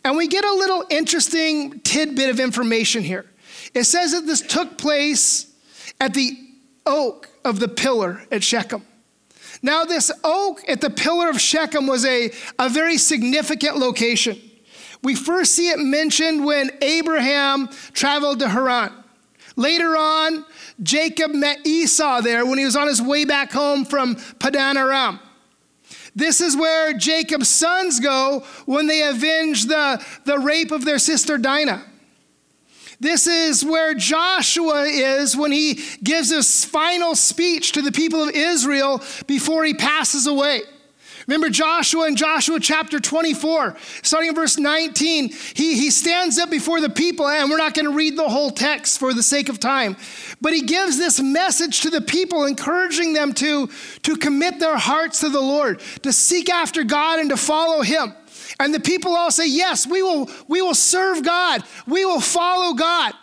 And 0.05 0.17
we 0.17 0.29
get 0.29 0.45
a 0.45 0.53
little 0.53 0.85
interesting 0.91 1.81
tidbit 1.81 2.31
of 2.31 2.39
information 2.39 3.03
here. 3.03 3.27
It 3.75 3.85
says 3.85 4.13
that 4.13 4.27
this 4.27 4.41
took 4.41 4.79
place 4.79 5.53
at 6.01 6.15
the 6.15 6.46
oak 6.87 7.29
of 7.45 7.61
the 7.61 7.69
pillar 7.69 8.23
at 8.31 8.43
Shechem. 8.43 8.83
Now, 9.63 9.85
this 9.85 10.11
oak 10.23 10.63
at 10.69 10.81
the 10.81 10.91
pillar 10.91 11.29
of 11.29 11.41
Shechem 11.41 11.87
was 11.87 12.05
a, 12.05 12.31
a 12.59 12.69
very 12.69 12.99
significant 12.99 13.77
location. 13.77 14.41
We 15.03 15.15
first 15.15 15.53
see 15.53 15.71
it 15.71 15.79
mentioned 15.79 16.45
when 16.45 16.71
Abraham 16.81 17.69
traveled 17.93 18.41
to 18.41 18.49
Haran. 18.49 18.93
Later 19.57 19.97
on, 19.97 20.45
Jacob 20.83 21.33
met 21.33 21.67
Esau 21.67 22.21
there 22.21 22.45
when 22.45 22.59
he 22.59 22.65
was 22.65 22.77
on 22.77 22.89
his 22.89 23.01
way 23.01 23.25
back 23.25 23.53
home 23.53 23.85
from 23.85 24.17
Padan 24.39 24.77
Aram. 24.77 25.19
This 26.15 26.41
is 26.41 26.57
where 26.57 26.93
Jacob's 26.93 27.49
sons 27.49 28.01
go 28.01 28.45
when 28.67 28.87
they 28.87 29.03
avenge 29.03 29.67
the, 29.67 30.05
the 30.25 30.39
rape 30.39 30.73
of 30.73 30.85
their 30.85 30.99
sister 30.99 31.39
Dinah. 31.39 31.85
This 33.01 33.27
is 33.27 33.65
where 33.65 33.95
Joshua 33.95 34.85
is 34.85 35.37
when 35.37 35.53
he 35.53 35.81
gives 36.03 36.31
his 36.31 36.65
final 36.65 37.15
speech 37.15 37.73
to 37.73 37.83
the 37.83 37.93
people 37.93 38.23
of 38.23 38.35
Israel 38.35 39.03
before 39.27 39.65
he 39.65 39.75
passes 39.75 40.27
away. 40.27 40.63
Remember 41.27 41.51
Joshua 41.51 42.07
in 42.07 42.15
Joshua 42.15 42.61
chapter 42.61 43.01
24, 43.01 43.77
starting 44.03 44.29
in 44.29 44.35
verse 44.35 44.59
19. 44.59 45.31
He, 45.55 45.75
he 45.75 45.91
stands 45.91 46.39
up 46.39 46.51
before 46.51 46.81
the 46.81 46.89
people, 46.89 47.27
and 47.27 47.51
we're 47.51 47.57
not 47.57 47.75
going 47.75 47.87
to 47.87 47.93
read 47.93 48.17
the 48.17 48.29
whole 48.29 48.51
text 48.51 49.01
for 49.01 49.13
the 49.13 49.25
sake 49.25 49.49
of 49.49 49.59
time. 49.59 49.97
But 50.41 50.53
he 50.53 50.63
gives 50.63 50.99
this 50.99 51.21
message 51.21 51.81
to 51.81 51.91
the 51.91 52.01
people, 52.01 52.45
encouraging 52.45 53.13
them 53.13 53.33
to, 53.35 53.69
to 54.03 54.17
commit 54.17 54.61
their 54.61 54.77
hearts 54.77 55.21
to 55.21 55.29
the 55.29 55.41
Lord, 55.41 55.81
to 56.03 56.13
seek 56.13 56.49
after 56.49 56.85
God 56.85 57.19
and 57.19 57.31
to 57.31 57.37
follow 57.37 57.83
him. 57.83 58.15
And 58.61 58.75
the 58.75 58.81
people 58.81 59.15
all 59.15 59.31
say, 59.31 59.49
Yes, 59.49 59.87
we 59.87 60.03
will, 60.03 60.31
we 60.49 60.63
will 60.63 60.75
serve 60.75 61.25
God, 61.25 61.63
we 61.87 62.05
will 62.05 62.21
follow 62.21 62.75
God. 62.75 63.15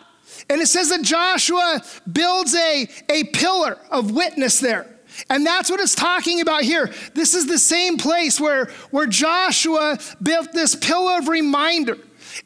And 0.50 0.62
it 0.62 0.68
says 0.68 0.90
that 0.90 1.04
Joshua 1.04 1.82
builds 2.12 2.54
a, 2.56 2.88
a 3.10 3.24
pillar 3.26 3.78
of 3.90 4.12
witness 4.12 4.60
there. 4.60 4.88
And 5.30 5.46
that's 5.46 5.70
what 5.70 5.80
it's 5.80 5.96
talking 5.96 6.42
about 6.42 6.64
here. 6.64 6.92
This 7.14 7.34
is 7.34 7.46
the 7.48 7.60
same 7.60 7.98
place 7.98 8.40
where, 8.40 8.66
where 8.92 9.06
Joshua 9.06 10.00
built 10.22 10.52
this 10.54 10.76
pillar 10.76 11.20
of 11.20 11.28
reminder. 11.28 11.98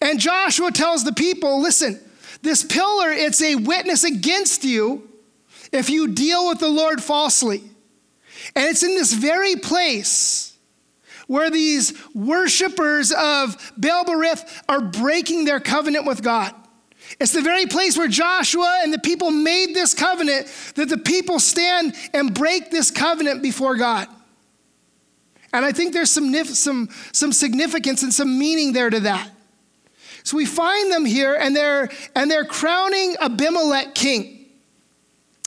And 0.02 0.20
Joshua 0.20 0.72
tells 0.72 1.04
the 1.04 1.14
people 1.14 1.62
listen, 1.62 2.00
this 2.42 2.64
pillar, 2.64 3.12
it's 3.12 3.42
a 3.42 3.56
witness 3.56 4.04
against 4.04 4.64
you 4.64 5.10
if 5.72 5.90
you 5.90 6.10
deal 6.10 6.48
with 6.48 6.60
the 6.60 6.70
Lord 6.70 7.02
falsely. 7.02 7.64
And 8.56 8.66
it's 8.66 8.84
in 8.84 8.96
this 8.96 9.14
very 9.14 9.56
place 9.56 10.47
where 11.28 11.50
these 11.50 11.94
worshipers 12.16 13.12
of 13.12 13.74
Baal 13.78 14.06
Berith 14.06 14.64
are 14.68 14.82
breaking 14.82 15.46
their 15.46 15.60
covenant 15.60 16.06
with 16.06 16.24
God. 16.24 16.54
It's 17.20 17.32
the 17.32 17.42
very 17.42 17.66
place 17.66 17.98
where 17.98 18.08
Joshua 18.08 18.82
and 18.84 18.94
the 18.94 19.00
people 19.00 19.32
made 19.32 19.74
this 19.74 19.94
covenant 19.94 20.48
that 20.76 20.90
the 20.90 20.98
people 20.98 21.40
stand 21.40 21.96
and 22.14 22.34
break 22.34 22.72
this 22.72 22.92
covenant 22.92 23.42
before 23.42 23.76
God. 23.76 24.08
And 25.54 25.64
I 25.64 25.72
think 25.72 25.94
there's 25.94 26.12
some, 26.12 26.34
some, 26.46 26.90
some 27.14 27.32
significance 27.32 28.04
and 28.04 28.14
some 28.14 28.38
meaning 28.38 28.74
there 28.74 28.90
to 28.90 29.00
that. 29.02 29.32
So 30.24 30.36
we 30.36 30.46
find 30.46 30.92
them 30.92 31.06
here 31.06 31.36
and 31.36 31.56
they're, 31.56 31.90
and 32.16 32.30
they're 32.30 32.44
crowning 32.44 33.16
Abimelech 33.22 33.96
king. 33.96 34.46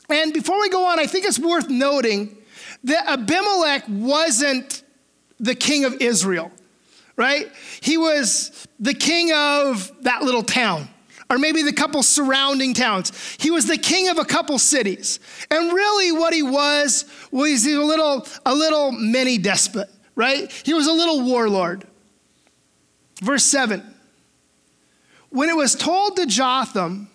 And 0.09 0.33
before 0.33 0.59
we 0.59 0.69
go 0.69 0.85
on, 0.85 0.99
I 0.99 1.05
think 1.05 1.25
it's 1.25 1.39
worth 1.39 1.69
noting 1.69 2.35
that 2.83 3.07
Abimelech 3.07 3.83
wasn't 3.87 4.80
the 5.41 5.55
king 5.55 5.83
of 5.83 5.95
Israel, 5.95 6.51
right? 7.17 7.51
He 7.81 7.97
was 7.97 8.67
the 8.79 8.93
king 8.93 9.33
of 9.33 9.91
that 10.03 10.21
little 10.21 10.43
town, 10.43 10.87
or 11.29 11.37
maybe 11.37 11.63
the 11.63 11.73
couple 11.73 12.03
surrounding 12.03 12.73
towns. 12.73 13.11
He 13.39 13.51
was 13.51 13.65
the 13.65 13.77
king 13.77 14.07
of 14.09 14.19
a 14.19 14.25
couple 14.25 14.57
cities. 14.59 15.19
And 15.49 15.73
really, 15.73 16.11
what 16.11 16.33
he 16.33 16.43
was 16.43 17.05
was 17.31 17.65
a 17.65 17.79
little, 17.79 18.25
a 18.45 18.53
little 18.53 18.91
mini 18.91 19.37
despot, 19.37 19.89
right? 20.15 20.49
He 20.63 20.73
was 20.73 20.87
a 20.87 20.93
little 20.93 21.23
warlord. 21.25 21.85
Verse 23.21 23.43
7 23.43 23.83
When 25.29 25.49
it 25.49 25.55
was 25.55 25.75
told 25.75 26.17
to 26.17 26.25
Jotham, 26.27 27.09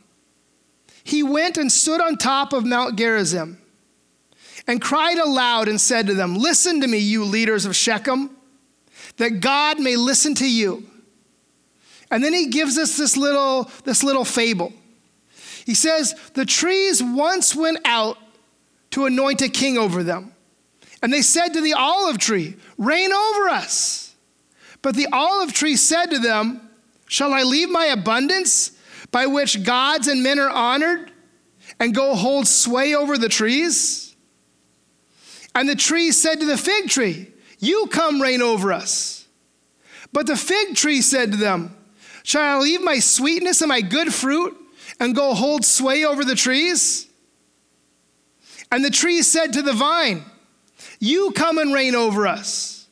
he 1.04 1.22
went 1.22 1.56
and 1.56 1.70
stood 1.70 2.00
on 2.00 2.16
top 2.16 2.52
of 2.52 2.66
Mount 2.66 2.96
Gerizim 2.96 3.60
and 4.66 4.80
cried 4.80 5.18
aloud 5.18 5.68
and 5.68 5.80
said 5.80 6.06
to 6.06 6.14
them, 6.14 6.36
Listen 6.36 6.80
to 6.80 6.86
me, 6.86 6.98
you 6.98 7.24
leaders 7.24 7.66
of 7.66 7.76
Shechem, 7.76 8.30
that 9.16 9.40
God 9.40 9.80
may 9.80 9.96
listen 9.96 10.34
to 10.36 10.50
you. 10.50 10.86
And 12.10 12.22
then 12.22 12.32
he 12.32 12.48
gives 12.48 12.78
us 12.78 12.96
this 12.96 13.16
little, 13.16 13.70
this 13.84 14.02
little 14.02 14.24
fable. 14.24 14.72
He 15.64 15.74
says, 15.74 16.14
The 16.34 16.46
trees 16.46 17.02
once 17.02 17.54
went 17.54 17.78
out 17.84 18.18
to 18.90 19.06
anoint 19.06 19.42
a 19.42 19.48
king 19.48 19.76
over 19.76 20.02
them. 20.02 20.32
And 21.02 21.12
they 21.12 21.22
said 21.22 21.48
to 21.50 21.60
the 21.60 21.74
olive 21.74 22.18
tree, 22.18 22.56
Reign 22.78 23.12
over 23.12 23.48
us. 23.48 24.14
But 24.82 24.94
the 24.94 25.08
olive 25.12 25.52
tree 25.52 25.76
said 25.76 26.06
to 26.06 26.18
them, 26.18 26.70
Shall 27.08 27.32
I 27.32 27.42
leave 27.42 27.70
my 27.70 27.86
abundance 27.86 28.72
by 29.10 29.26
which 29.26 29.64
gods 29.64 30.08
and 30.08 30.22
men 30.22 30.38
are 30.38 30.50
honored 30.50 31.10
and 31.80 31.94
go 31.94 32.14
hold 32.14 32.46
sway 32.46 32.94
over 32.94 33.18
the 33.18 33.28
trees? 33.28 34.05
And 35.56 35.66
the 35.66 35.74
tree 35.74 36.12
said 36.12 36.40
to 36.40 36.46
the 36.46 36.58
fig 36.58 36.90
tree, 36.90 37.32
You 37.58 37.86
come 37.90 38.20
reign 38.20 38.42
over 38.42 38.74
us. 38.74 39.26
But 40.12 40.26
the 40.26 40.36
fig 40.36 40.76
tree 40.76 41.00
said 41.00 41.32
to 41.32 41.38
them, 41.38 41.74
Shall 42.24 42.58
I 42.58 42.62
leave 42.62 42.82
my 42.82 42.98
sweetness 42.98 43.62
and 43.62 43.70
my 43.70 43.80
good 43.80 44.12
fruit 44.12 44.54
and 45.00 45.16
go 45.16 45.32
hold 45.32 45.64
sway 45.64 46.04
over 46.04 46.26
the 46.26 46.34
trees? 46.34 47.08
And 48.70 48.84
the 48.84 48.90
tree 48.90 49.22
said 49.22 49.54
to 49.54 49.62
the 49.62 49.72
vine, 49.72 50.24
You 51.00 51.30
come 51.30 51.56
and 51.56 51.72
reign 51.72 51.94
over 51.94 52.26
us. 52.26 52.86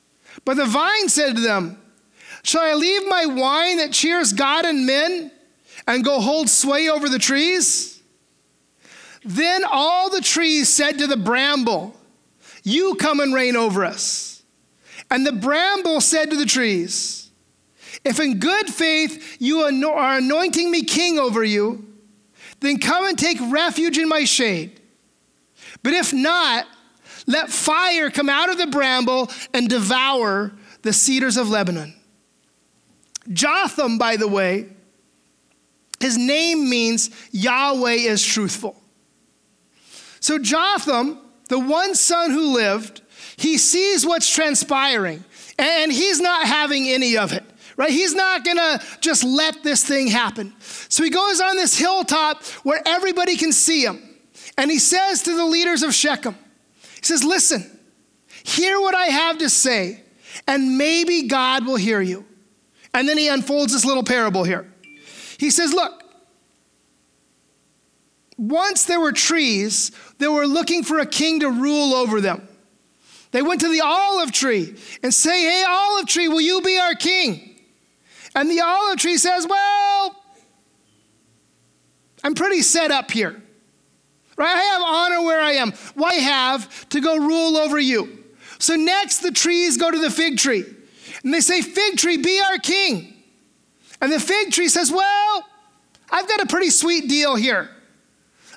But 0.47 0.57
the 0.57 0.65
vine 0.65 1.11
said 1.11 1.35
to 1.37 1.43
them, 1.43 1.79
Shall 2.45 2.63
I 2.63 2.73
leave 2.73 3.07
my 3.07 3.27
wine 3.27 3.77
that 3.77 3.93
cheers 3.93 4.33
God 4.33 4.65
and 4.65 4.87
men 4.87 5.31
and 5.87 6.03
go 6.03 6.19
hold 6.19 6.49
sway 6.49 6.89
over 6.89 7.11
the 7.11 7.19
trees? 7.19 8.03
Then 9.23 9.65
all 9.71 10.09
the 10.09 10.23
trees 10.23 10.71
said 10.71 10.99
to 11.01 11.07
the 11.07 11.19
bramble, 11.19 11.95
You 12.65 12.97
come 12.97 13.21
and 13.21 13.33
reign 13.33 13.57
over 13.57 13.85
us. 13.85 14.43
And 15.11 15.27
the 15.27 15.33
bramble 15.33 16.01
said 16.01 16.31
to 16.31 16.37
the 16.37 16.47
trees, 16.47 17.31
If 18.05 18.19
in 18.19 18.41
good 18.41 18.69
faith 18.69 19.37
you 19.39 19.61
are 19.61 20.17
anointing 20.17 20.71
me 20.71 20.83
king 20.83 21.19
over 21.19 21.45
you, 21.45 21.87
then 22.61 22.79
come 22.79 23.07
and 23.07 23.19
take 23.19 23.39
refuge 23.49 23.99
in 23.99 24.09
my 24.09 24.25
shade. 24.25 24.81
But 25.83 25.93
if 25.93 26.13
not, 26.13 26.67
let 27.27 27.51
fire 27.51 28.11
come 28.11 28.29
out 28.29 28.51
of 28.51 28.59
the 28.59 28.67
bramble 28.67 29.31
and 29.53 29.69
devour 29.69 30.53
the 30.83 30.93
cedars 30.93 31.37
of 31.37 31.51
Lebanon. 31.51 31.95
Jotham, 33.33 33.99
by 33.99 34.17
the 34.17 34.29
way, 34.29 34.69
his 36.01 36.19
name 36.19 36.69
means 36.69 37.11
Yahweh 37.31 37.93
is 37.93 38.25
truthful. 38.25 38.77
So 40.21 40.39
Jotham, 40.39 41.19
the 41.49 41.59
one 41.59 41.95
son 41.95 42.31
who 42.31 42.55
lived, 42.55 43.03
he 43.37 43.59
sees 43.59 44.07
what's 44.07 44.33
transpiring 44.33 45.25
and 45.59 45.93
he's 45.93 46.21
not 46.21 46.47
having 46.47 46.89
any 46.89 47.17
of 47.17 47.33
it, 47.33 47.45
right? 47.77 47.91
He's 47.91 48.15
not 48.15 48.45
gonna 48.45 48.81
just 49.01 49.25
let 49.25 49.63
this 49.63 49.85
thing 49.85 50.09
happen. 50.09 50.53
So 50.61 51.05
he 51.05 51.11
goes 51.11 51.41
on 51.41 51.57
this 51.57 51.77
hilltop 51.79 52.43
where 52.63 52.81
everybody 52.87 53.37
can 53.37 53.53
see 53.53 53.85
him 53.85 54.03
and 54.57 54.71
he 54.71 54.79
says 54.79 55.23
to 55.23 55.37
the 55.37 55.45
leaders 55.45 55.83
of 55.83 55.95
Shechem, 55.95 56.37
he 56.97 57.05
says, 57.05 57.25
Listen, 57.25 57.79
hear 58.45 58.81
what 58.81 58.95
I 58.95 59.07
have 59.07 59.39
to 59.39 59.51
say, 59.51 60.03
and 60.47 60.79
maybe 60.79 61.27
God 61.29 61.67
will 61.67 61.77
hear 61.77 62.01
you. 62.01 62.25
And 62.93 63.09
then 63.09 63.19
he 63.19 63.29
unfolds 63.29 63.73
this 63.73 63.85
little 63.85 64.05
parable 64.05 64.45
here. 64.45 64.73
He 65.39 65.51
says, 65.51 65.73
Look, 65.73 66.04
once 68.37 68.85
there 68.85 69.01
were 69.01 69.13
trees 69.13 69.93
that 70.19 70.31
were 70.31 70.47
looking 70.47 70.83
for 70.83 70.99
a 70.99 71.07
king 71.07 71.41
to 71.41 71.51
rule 71.51 71.95
over 71.95 72.21
them. 72.21 72.49
They 73.31 73.43
went 73.43 73.61
to 73.63 73.69
the 73.69 73.81
olive 73.81 74.33
tree 74.33 74.77
and 75.03 75.13
say, 75.13 75.43
Hey, 75.43 75.65
olive 75.69 76.07
tree, 76.07 76.29
will 76.29 76.41
you 76.41 76.61
be 76.61 76.79
our 76.79 76.95
king? 76.95 77.59
And 78.35 78.51
the 78.51 78.61
olive 78.61 78.99
tree 78.99 79.17
says, 79.17 79.47
Well, 79.47 80.17
I'm 82.23 82.35
pretty 82.35 82.63
set 82.63 82.91
up 82.91 83.11
here. 83.11 83.41
Right? 84.37 84.49
I 84.49 84.63
have 84.63 84.83
honor 84.83 85.23
where 85.23 85.41
I 85.41 85.53
am. 85.53 85.73
Why 85.95 86.15
have 86.15 86.89
to 86.91 87.01
go 87.01 87.17
rule 87.17 87.57
over 87.57 87.79
you? 87.79 88.25
So 88.59 88.77
next, 88.77 89.19
the 89.19 89.31
trees 89.31 89.77
go 89.77 89.91
to 89.91 89.99
the 89.99 90.11
fig 90.11 90.39
tree. 90.39 90.65
And 91.23 91.33
they 91.33 91.41
say, 91.41 91.61
Fig 91.61 91.97
tree, 91.97 92.17
be 92.17 92.41
our 92.41 92.59
king. 92.59 93.15
And 94.01 94.13
the 94.13 94.21
fig 94.21 94.53
tree 94.53 94.69
says, 94.69 94.91
Well, 94.93 95.47
I've 96.11 96.29
got 96.29 96.41
a 96.41 96.47
pretty 96.47 96.71
sweet 96.71 97.09
deal 97.09 97.37
here. 97.37 97.71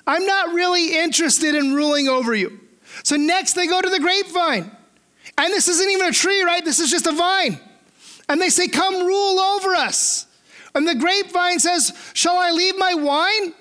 I'm 0.08 0.26
not 0.26 0.52
really 0.52 0.98
interested 0.98 1.54
in 1.54 1.74
ruling 1.74 2.08
over 2.08 2.34
you. 2.34 2.58
So 3.04 3.14
next, 3.14 3.52
they 3.52 3.68
go 3.68 3.80
to 3.80 3.88
the 3.88 4.00
grapevine. 4.00 4.68
And 5.36 5.52
this 5.52 5.68
isn't 5.68 5.88
even 5.88 6.08
a 6.08 6.12
tree, 6.12 6.42
right? 6.42 6.64
This 6.64 6.80
is 6.80 6.90
just 6.90 7.06
a 7.06 7.12
vine. 7.12 7.60
And 8.28 8.42
they 8.42 8.48
say, 8.48 8.66
Come 8.66 9.06
rule 9.06 9.38
over 9.38 9.76
us. 9.76 10.26
And 10.74 10.88
the 10.88 10.96
grapevine 10.96 11.60
says, 11.60 11.92
Shall 12.12 12.36
I 12.36 12.50
leave 12.50 12.76
my 12.76 12.94
wine? 12.94 13.52
He 13.52 13.54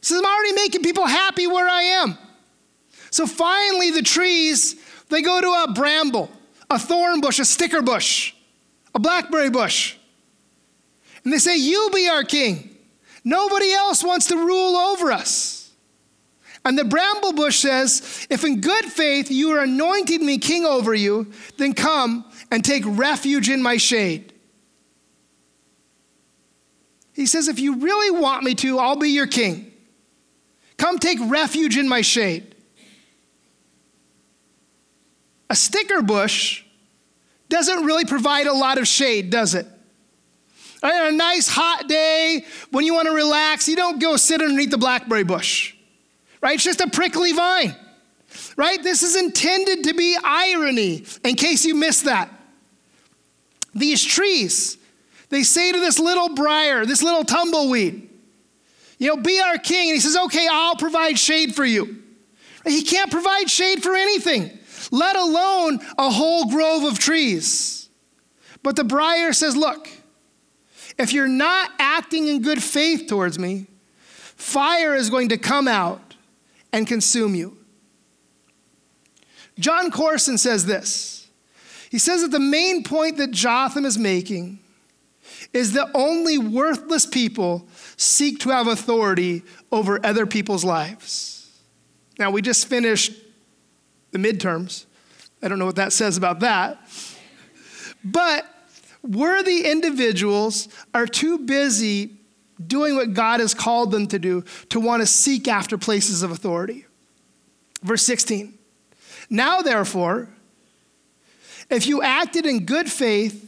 says, 0.00 0.18
I'm 0.18 0.24
already 0.24 0.54
making 0.54 0.82
people 0.82 1.06
happy 1.06 1.46
where 1.46 1.68
I 1.68 1.82
am. 1.82 2.16
So 3.10 3.26
finally, 3.26 3.90
the 3.90 4.02
trees, 4.02 4.76
they 5.10 5.20
go 5.20 5.42
to 5.42 5.70
a 5.70 5.74
bramble, 5.74 6.30
a 6.70 6.78
thorn 6.78 7.20
bush, 7.20 7.38
a 7.38 7.44
sticker 7.44 7.82
bush 7.82 8.32
a 8.94 8.98
blackberry 8.98 9.50
bush. 9.50 9.96
And 11.24 11.32
they 11.32 11.38
say, 11.38 11.56
You 11.56 11.90
be 11.94 12.08
our 12.08 12.24
king. 12.24 12.76
Nobody 13.24 13.72
else 13.72 14.02
wants 14.02 14.26
to 14.28 14.36
rule 14.36 14.76
over 14.76 15.12
us. 15.12 15.59
And 16.64 16.78
the 16.78 16.84
bramble 16.84 17.32
bush 17.32 17.58
says, 17.58 18.26
If 18.28 18.44
in 18.44 18.60
good 18.60 18.84
faith 18.84 19.30
you 19.30 19.50
are 19.52 19.62
anointing 19.62 20.24
me 20.24 20.38
king 20.38 20.66
over 20.66 20.94
you, 20.94 21.32
then 21.56 21.72
come 21.72 22.24
and 22.50 22.64
take 22.64 22.82
refuge 22.86 23.48
in 23.48 23.62
my 23.62 23.76
shade. 23.76 24.32
He 27.14 27.26
says, 27.26 27.48
If 27.48 27.60
you 27.60 27.76
really 27.76 28.18
want 28.20 28.44
me 28.44 28.54
to, 28.56 28.78
I'll 28.78 28.96
be 28.96 29.10
your 29.10 29.26
king. 29.26 29.72
Come 30.76 30.98
take 30.98 31.18
refuge 31.22 31.76
in 31.76 31.88
my 31.88 32.00
shade. 32.00 32.54
A 35.50 35.56
sticker 35.56 36.00
bush 36.00 36.64
doesn't 37.48 37.84
really 37.84 38.04
provide 38.04 38.46
a 38.46 38.52
lot 38.52 38.78
of 38.78 38.86
shade, 38.86 39.30
does 39.30 39.54
it? 39.54 39.66
On 40.82 40.90
a 40.90 41.12
nice 41.12 41.48
hot 41.48 41.88
day 41.88 42.46
when 42.70 42.86
you 42.86 42.94
want 42.94 43.06
to 43.08 43.12
relax, 43.12 43.68
you 43.68 43.76
don't 43.76 44.00
go 44.00 44.16
sit 44.16 44.40
underneath 44.40 44.70
the 44.70 44.78
blackberry 44.78 45.24
bush, 45.24 45.74
right? 46.40 46.54
It's 46.54 46.64
just 46.64 46.80
a 46.80 46.88
prickly 46.88 47.32
vine, 47.32 47.74
right? 48.56 48.82
This 48.82 49.02
is 49.02 49.16
intended 49.16 49.84
to 49.84 49.94
be 49.94 50.16
irony 50.22 51.04
in 51.24 51.34
case 51.36 51.64
you 51.64 51.74
missed 51.74 52.04
that. 52.04 52.30
These 53.74 54.04
trees, 54.04 54.78
they 55.28 55.42
say 55.42 55.72
to 55.72 55.78
this 55.78 55.98
little 55.98 56.30
briar, 56.34 56.84
this 56.86 57.02
little 57.02 57.24
tumbleweed, 57.24 58.08
you 58.98 59.08
know, 59.08 59.16
be 59.16 59.40
our 59.40 59.58
king. 59.58 59.90
And 59.90 59.96
he 59.96 60.00
says, 60.00 60.16
okay, 60.16 60.46
I'll 60.50 60.76
provide 60.76 61.18
shade 61.18 61.54
for 61.54 61.64
you. 61.64 62.02
He 62.64 62.82
can't 62.82 63.10
provide 63.10 63.48
shade 63.48 63.82
for 63.82 63.94
anything 63.94 64.58
let 64.90 65.16
alone 65.16 65.80
a 65.98 66.10
whole 66.10 66.46
grove 66.46 66.84
of 66.84 66.98
trees. 66.98 67.88
But 68.62 68.76
the 68.76 68.84
briar 68.84 69.32
says, 69.32 69.56
Look, 69.56 69.88
if 70.98 71.12
you're 71.12 71.28
not 71.28 71.70
acting 71.78 72.26
in 72.28 72.42
good 72.42 72.62
faith 72.62 73.06
towards 73.08 73.38
me, 73.38 73.66
fire 74.02 74.94
is 74.94 75.10
going 75.10 75.30
to 75.30 75.38
come 75.38 75.68
out 75.68 76.09
and 76.72 76.86
consume 76.86 77.34
you. 77.34 77.56
Jon 79.58 79.90
Courson 79.90 80.38
says 80.38 80.66
this. 80.66 81.28
He 81.90 81.98
says 81.98 82.22
that 82.22 82.30
the 82.30 82.40
main 82.40 82.84
point 82.84 83.16
that 83.18 83.30
Jotham 83.30 83.84
is 83.84 83.98
making 83.98 84.60
is 85.52 85.72
that 85.72 85.88
only 85.94 86.38
worthless 86.38 87.06
people 87.06 87.66
seek 87.96 88.38
to 88.40 88.50
have 88.50 88.68
authority 88.68 89.42
over 89.72 90.04
other 90.04 90.26
people's 90.26 90.64
lives. 90.64 91.60
Now, 92.18 92.30
we 92.30 92.42
just 92.42 92.68
finished 92.68 93.12
the 94.12 94.18
midterms. 94.18 94.86
I 95.42 95.48
don't 95.48 95.58
know 95.58 95.66
what 95.66 95.76
that 95.76 95.92
says 95.92 96.16
about 96.16 96.40
that. 96.40 96.78
But 98.04 98.46
worthy 99.02 99.66
individuals 99.70 100.68
are 100.94 101.06
too 101.06 101.38
busy 101.38 102.19
doing 102.66 102.96
what 102.96 103.14
God 103.14 103.40
has 103.40 103.54
called 103.54 103.90
them 103.90 104.06
to 104.08 104.18
do 104.18 104.44
to 104.70 104.80
want 104.80 105.02
to 105.02 105.06
seek 105.06 105.48
after 105.48 105.78
places 105.78 106.22
of 106.22 106.30
authority. 106.30 106.86
Verse 107.82 108.02
16. 108.02 108.58
Now, 109.28 109.62
therefore, 109.62 110.28
if 111.70 111.86
you 111.86 112.02
acted 112.02 112.46
in 112.46 112.66
good 112.66 112.90
faith 112.90 113.46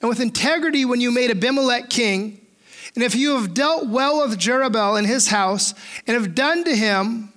and 0.00 0.08
with 0.08 0.20
integrity 0.20 0.84
when 0.84 1.00
you 1.00 1.10
made 1.10 1.30
Abimelech 1.30 1.90
king, 1.90 2.40
and 2.94 3.04
if 3.04 3.14
you 3.14 3.36
have 3.36 3.54
dealt 3.54 3.86
well 3.86 4.26
with 4.26 4.38
Jerubbaal 4.38 4.98
and 4.98 5.06
his 5.06 5.28
house, 5.28 5.74
and 6.06 6.16
have 6.16 6.34
done 6.34 6.64
to 6.64 6.74
him 6.74 7.32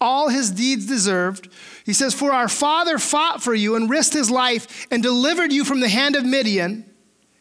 all 0.00 0.28
his 0.28 0.50
deeds 0.50 0.86
deserved, 0.86 1.48
he 1.84 1.92
says, 1.92 2.14
For 2.14 2.32
our 2.32 2.48
father 2.48 2.98
fought 2.98 3.42
for 3.42 3.54
you 3.54 3.76
and 3.76 3.88
risked 3.88 4.14
his 4.14 4.30
life 4.30 4.86
and 4.90 5.02
delivered 5.02 5.52
you 5.52 5.64
from 5.64 5.80
the 5.80 5.88
hand 5.88 6.16
of 6.16 6.24
Midian. 6.24 6.89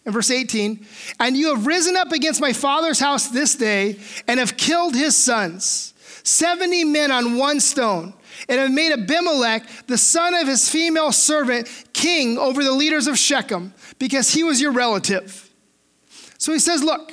In 0.05 0.13
verse 0.13 0.31
18, 0.31 0.85
and 1.19 1.35
you 1.35 1.53
have 1.53 1.67
risen 1.67 1.95
up 1.95 2.11
against 2.11 2.39
my 2.41 2.53
father's 2.53 2.99
house 2.99 3.27
this 3.27 3.55
day 3.55 3.99
and 4.27 4.39
have 4.39 4.55
killed 4.57 4.95
his 4.95 5.15
sons, 5.15 5.93
70 6.23 6.85
men 6.85 7.11
on 7.11 7.37
one 7.37 7.59
stone, 7.59 8.13
and 8.47 8.59
have 8.59 8.71
made 8.71 8.93
Abimelech, 8.93 9.67
the 9.87 9.97
son 9.97 10.33
of 10.33 10.47
his 10.47 10.69
female 10.69 11.11
servant, 11.11 11.67
king 11.93 12.37
over 12.37 12.63
the 12.63 12.71
leaders 12.71 13.07
of 13.07 13.17
Shechem, 13.17 13.73
because 13.99 14.33
he 14.33 14.43
was 14.43 14.61
your 14.61 14.71
relative. 14.71 15.49
So 16.37 16.53
he 16.53 16.59
says, 16.59 16.81
Look, 16.81 17.11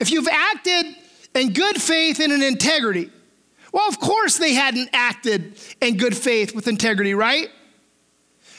if 0.00 0.10
you've 0.10 0.28
acted 0.28 0.86
in 1.34 1.52
good 1.52 1.80
faith 1.80 2.18
and 2.20 2.32
in 2.32 2.42
integrity, 2.42 3.10
Well, 3.72 3.88
of 3.88 4.00
course 4.00 4.38
they 4.38 4.54
hadn't 4.54 4.90
acted 4.92 5.56
in 5.80 5.96
good 5.96 6.16
faith 6.16 6.54
with 6.54 6.66
integrity, 6.66 7.14
right? 7.14 7.48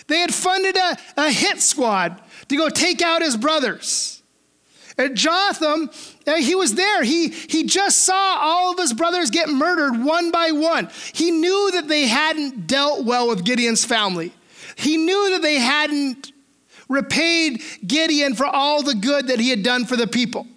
They 0.07 0.19
had 0.19 0.33
funded 0.33 0.77
a, 0.77 0.97
a 1.17 1.31
hit 1.31 1.59
squad 1.61 2.21
to 2.49 2.57
go 2.57 2.69
take 2.69 3.01
out 3.01 3.21
his 3.21 3.37
brothers. 3.37 4.21
And 4.97 5.15
Jotham, 5.15 5.89
uh, 6.25 6.35
he 6.35 6.55
was 6.55 6.75
there. 6.75 7.03
He, 7.03 7.29
he 7.29 7.65
just 7.65 7.99
saw 7.99 8.37
all 8.39 8.71
of 8.71 8.79
his 8.79 8.93
brothers 8.93 9.29
get 9.29 9.49
murdered 9.49 10.03
one 10.03 10.31
by 10.31 10.51
one. 10.51 10.89
He 11.13 11.31
knew 11.31 11.71
that 11.73 11.87
they 11.87 12.07
hadn't 12.07 12.67
dealt 12.67 13.03
well 13.03 13.27
with 13.27 13.43
Gideon's 13.43 13.83
family. 13.83 14.31
He 14.75 14.97
knew 14.97 15.31
that 15.31 15.41
they 15.41 15.55
hadn't 15.55 16.31
repaid 16.87 17.61
Gideon 17.85 18.35
for 18.35 18.45
all 18.45 18.83
the 18.83 18.95
good 18.95 19.27
that 19.27 19.39
he 19.39 19.49
had 19.49 19.63
done 19.63 19.85
for 19.85 19.97
the 19.97 20.07
people. 20.07 20.47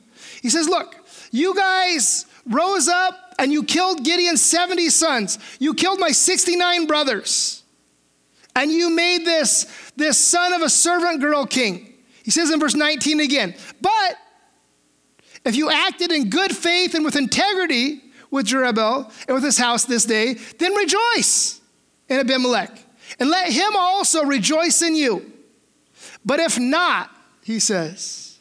He 0.40 0.50
says, 0.50 0.68
Look, 0.68 0.94
you 1.32 1.54
guys 1.54 2.26
rose 2.46 2.86
up 2.86 3.34
and 3.38 3.52
you 3.52 3.64
killed 3.64 4.04
Gideon's 4.04 4.42
70 4.42 4.88
sons. 4.90 5.38
You 5.58 5.74
killed 5.74 5.98
my 5.98 6.10
69 6.10 6.86
brothers. 6.86 7.57
And 8.58 8.72
you 8.72 8.90
made 8.90 9.24
this, 9.24 9.66
this 9.94 10.18
son 10.18 10.52
of 10.52 10.62
a 10.62 10.68
servant 10.68 11.20
girl 11.20 11.46
king. 11.46 11.94
He 12.24 12.32
says 12.32 12.50
in 12.50 12.58
verse 12.58 12.74
19 12.74 13.20
again, 13.20 13.54
But 13.80 14.16
if 15.44 15.54
you 15.54 15.70
acted 15.70 16.10
in 16.10 16.28
good 16.28 16.50
faith 16.50 16.96
and 16.96 17.04
with 17.04 17.14
integrity 17.14 18.02
with 18.32 18.46
Jerubbaal 18.46 19.12
and 19.28 19.34
with 19.36 19.44
his 19.44 19.58
house 19.58 19.84
this 19.84 20.04
day, 20.04 20.34
then 20.58 20.74
rejoice 20.74 21.60
in 22.08 22.18
Abimelech 22.18 22.76
and 23.20 23.30
let 23.30 23.52
him 23.52 23.76
also 23.76 24.24
rejoice 24.24 24.82
in 24.82 24.96
you. 24.96 25.32
But 26.24 26.40
if 26.40 26.58
not, 26.58 27.12
he 27.44 27.60
says, 27.60 28.40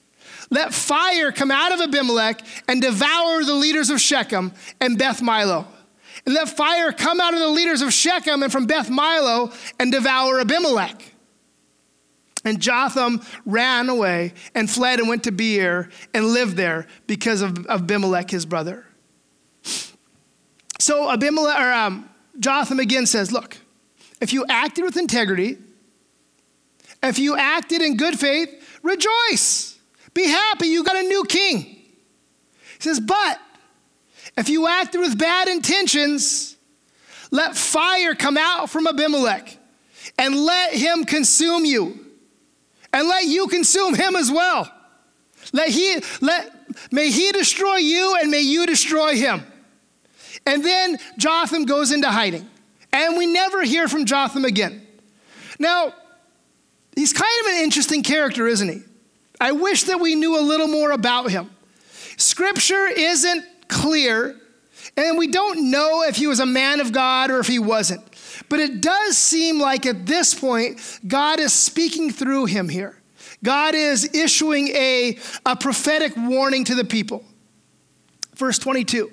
let 0.49 0.73
fire 0.73 1.31
come 1.31 1.51
out 1.51 1.73
of 1.73 1.79
Abimelech 1.79 2.41
and 2.67 2.81
devour 2.81 3.43
the 3.43 3.53
leaders 3.53 3.91
of 3.91 4.01
Shechem 4.01 4.51
and 4.81 4.97
Beth 4.97 5.21
Millo. 5.21 5.67
And 6.27 6.35
let 6.35 6.49
fire 6.49 6.91
come 6.91 7.21
out 7.21 7.33
of 7.33 7.39
the 7.39 7.47
leaders 7.47 7.81
of 7.81 7.93
Shechem 7.93 8.43
and 8.43 8.51
from 8.51 8.65
Beth 8.65 8.89
Millo 8.89 9.53
and 9.79 9.93
devour 9.93 10.41
Abimelech. 10.41 11.13
And 12.43 12.59
Jotham 12.59 13.21
ran 13.45 13.87
away 13.87 14.33
and 14.53 14.69
fled 14.69 14.99
and 14.99 15.07
went 15.07 15.23
to 15.23 15.31
Beer 15.31 15.89
and 16.13 16.25
lived 16.25 16.57
there 16.57 16.85
because 17.07 17.41
of, 17.41 17.65
Abimelech, 17.67 18.29
his 18.29 18.45
brother. 18.45 18.85
So 20.79 21.09
Abimelech, 21.09 21.57
or 21.61 21.71
um, 21.71 22.09
Jotham 22.37 22.81
again 22.81 23.05
says, 23.05 23.31
Look, 23.31 23.55
if 24.19 24.33
you 24.33 24.45
acted 24.49 24.83
with 24.83 24.97
integrity, 24.97 25.57
if 27.01 27.19
you 27.19 27.37
acted 27.37 27.81
in 27.81 27.95
good 27.95 28.19
faith, 28.19 28.79
rejoice. 28.83 29.79
Be 30.13 30.27
happy, 30.27 30.67
you 30.67 30.83
got 30.83 30.97
a 30.97 31.03
new 31.03 31.23
king. 31.23 31.63
He 31.63 31.85
says, 32.79 32.99
But 32.99 33.39
if 34.37 34.49
you 34.49 34.67
acted 34.67 35.01
with 35.01 35.17
bad 35.17 35.47
intentions, 35.47 36.55
let 37.31 37.57
fire 37.57 38.13
come 38.13 38.37
out 38.37 38.69
from 38.69 38.87
Abimelech 38.87 39.57
and 40.17 40.35
let 40.35 40.73
him 40.73 41.03
consume 41.03 41.65
you 41.65 42.05
and 42.93 43.07
let 43.07 43.25
you 43.25 43.47
consume 43.47 43.95
him 43.95 44.15
as 44.15 44.31
well. 44.31 44.71
Let 45.53 45.69
he, 45.69 46.01
let, 46.21 46.51
may 46.91 47.09
he 47.09 47.31
destroy 47.31 47.77
you 47.77 48.17
and 48.19 48.31
may 48.31 48.41
you 48.41 48.65
destroy 48.65 49.15
him. 49.15 49.43
And 50.45 50.63
then 50.63 50.97
Jotham 51.17 51.65
goes 51.65 51.91
into 51.91 52.09
hiding. 52.09 52.49
And 52.93 53.17
we 53.17 53.25
never 53.25 53.63
hear 53.63 53.87
from 53.87 54.05
Jotham 54.05 54.45
again. 54.45 54.85
Now, 55.59 55.93
he's 56.95 57.11
kind 57.11 57.41
of 57.41 57.53
an 57.53 57.63
interesting 57.63 58.03
character, 58.03 58.47
isn't 58.47 58.69
he? 58.69 58.81
I 59.39 59.51
wish 59.51 59.83
that 59.83 59.99
we 59.99 60.15
knew 60.15 60.39
a 60.39 60.41
little 60.41 60.67
more 60.67 60.91
about 60.91 61.29
him. 61.29 61.49
Scripture 62.17 62.87
isn't 62.87 63.45
clear, 63.67 64.35
and 64.95 65.17
we 65.17 65.27
don't 65.27 65.69
know 65.69 66.03
if 66.03 66.15
he 66.15 66.27
was 66.27 66.39
a 66.39 66.45
man 66.45 66.79
of 66.79 66.91
God 66.91 67.31
or 67.31 67.39
if 67.39 67.47
he 67.47 67.59
wasn't. 67.59 68.01
But 68.49 68.59
it 68.59 68.81
does 68.81 69.17
seem 69.17 69.59
like 69.59 69.85
at 69.85 70.05
this 70.05 70.33
point, 70.33 70.79
God 71.07 71.39
is 71.39 71.53
speaking 71.53 72.11
through 72.11 72.45
him 72.45 72.69
here. 72.69 72.97
God 73.43 73.75
is 73.75 74.15
issuing 74.15 74.69
a, 74.69 75.17
a 75.45 75.55
prophetic 75.55 76.13
warning 76.17 76.63
to 76.65 76.75
the 76.75 76.85
people. 76.85 77.23
Verse 78.35 78.59
22 78.59 79.11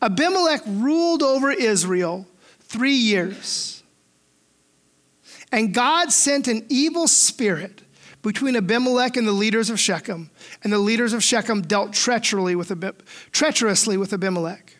Abimelech 0.00 0.62
ruled 0.66 1.22
over 1.22 1.50
Israel 1.50 2.26
three 2.60 2.94
years. 2.94 3.82
And 5.52 5.74
God 5.74 6.10
sent 6.10 6.48
an 6.48 6.64
evil 6.70 7.06
spirit 7.06 7.81
between 8.22 8.56
Abimelech 8.56 9.16
and 9.16 9.26
the 9.26 9.32
leaders 9.32 9.68
of 9.68 9.80
Shechem, 9.80 10.30
and 10.62 10.72
the 10.72 10.78
leaders 10.78 11.12
of 11.12 11.22
Shechem 11.22 11.62
dealt 11.62 11.92
treacherously 11.92 12.54
with, 12.54 12.72
treacherously 13.32 13.96
with 13.96 14.12
Abimelech 14.12 14.76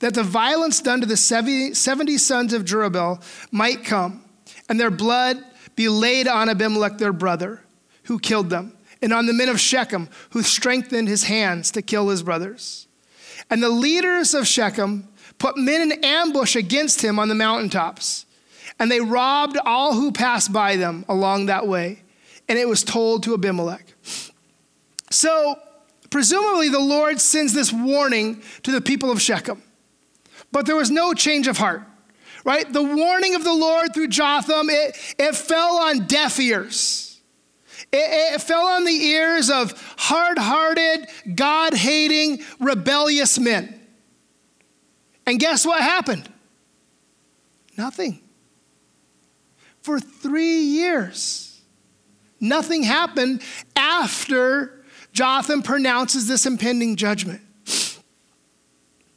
that 0.00 0.14
the 0.14 0.22
violence 0.22 0.80
done 0.80 1.00
to 1.00 1.06
the 1.06 1.16
70 1.16 1.74
sons 1.74 2.52
of 2.52 2.64
Jerubbaal 2.64 3.22
might 3.50 3.84
come, 3.84 4.24
and 4.68 4.78
their 4.78 4.90
blood 4.90 5.42
be 5.76 5.88
laid 5.88 6.28
on 6.28 6.48
Abimelech 6.48 6.98
their 6.98 7.12
brother, 7.12 7.62
who 8.04 8.18
killed 8.18 8.50
them, 8.50 8.76
and 9.02 9.12
on 9.12 9.26
the 9.26 9.32
men 9.32 9.48
of 9.48 9.60
Shechem, 9.60 10.08
who 10.30 10.42
strengthened 10.42 11.08
his 11.08 11.24
hands 11.24 11.70
to 11.72 11.82
kill 11.82 12.08
his 12.08 12.22
brothers. 12.22 12.86
And 13.50 13.62
the 13.62 13.68
leaders 13.68 14.34
of 14.34 14.46
Shechem 14.46 15.08
put 15.38 15.56
men 15.56 15.80
in 15.80 16.04
ambush 16.04 16.56
against 16.56 17.02
him 17.02 17.18
on 17.18 17.28
the 17.28 17.34
mountaintops, 17.34 18.26
and 18.78 18.90
they 18.90 19.00
robbed 19.00 19.58
all 19.64 19.94
who 19.94 20.12
passed 20.12 20.52
by 20.52 20.76
them 20.76 21.04
along 21.08 21.46
that 21.46 21.66
way. 21.66 22.02
And 22.48 22.58
it 22.58 22.68
was 22.68 22.82
told 22.82 23.24
to 23.24 23.34
Abimelech. 23.34 23.84
So, 25.10 25.58
presumably, 26.10 26.68
the 26.68 26.78
Lord 26.78 27.20
sends 27.20 27.52
this 27.52 27.72
warning 27.72 28.42
to 28.62 28.70
the 28.70 28.80
people 28.80 29.10
of 29.10 29.20
Shechem. 29.20 29.62
But 30.50 30.66
there 30.66 30.76
was 30.76 30.90
no 30.90 31.12
change 31.12 31.46
of 31.46 31.58
heart, 31.58 31.82
right? 32.44 32.70
The 32.72 32.82
warning 32.82 33.34
of 33.34 33.44
the 33.44 33.52
Lord 33.52 33.92
through 33.92 34.08
Jotham, 34.08 34.70
it, 34.70 34.96
it 35.18 35.34
fell 35.34 35.76
on 35.76 36.06
deaf 36.06 36.40
ears. 36.40 37.20
It, 37.92 38.34
it 38.34 38.42
fell 38.42 38.66
on 38.66 38.84
the 38.84 38.92
ears 38.92 39.50
of 39.50 39.72
hard 39.98 40.38
hearted, 40.38 41.06
God 41.34 41.74
hating, 41.74 42.42
rebellious 42.60 43.38
men. 43.38 43.78
And 45.26 45.38
guess 45.38 45.66
what 45.66 45.82
happened? 45.82 46.30
Nothing. 47.76 48.20
For 49.88 49.98
three 49.98 50.60
years, 50.60 51.62
nothing 52.40 52.82
happened 52.82 53.40
after 53.74 54.84
Jotham 55.14 55.62
pronounces 55.62 56.28
this 56.28 56.44
impending 56.44 56.94
judgment. 56.96 57.40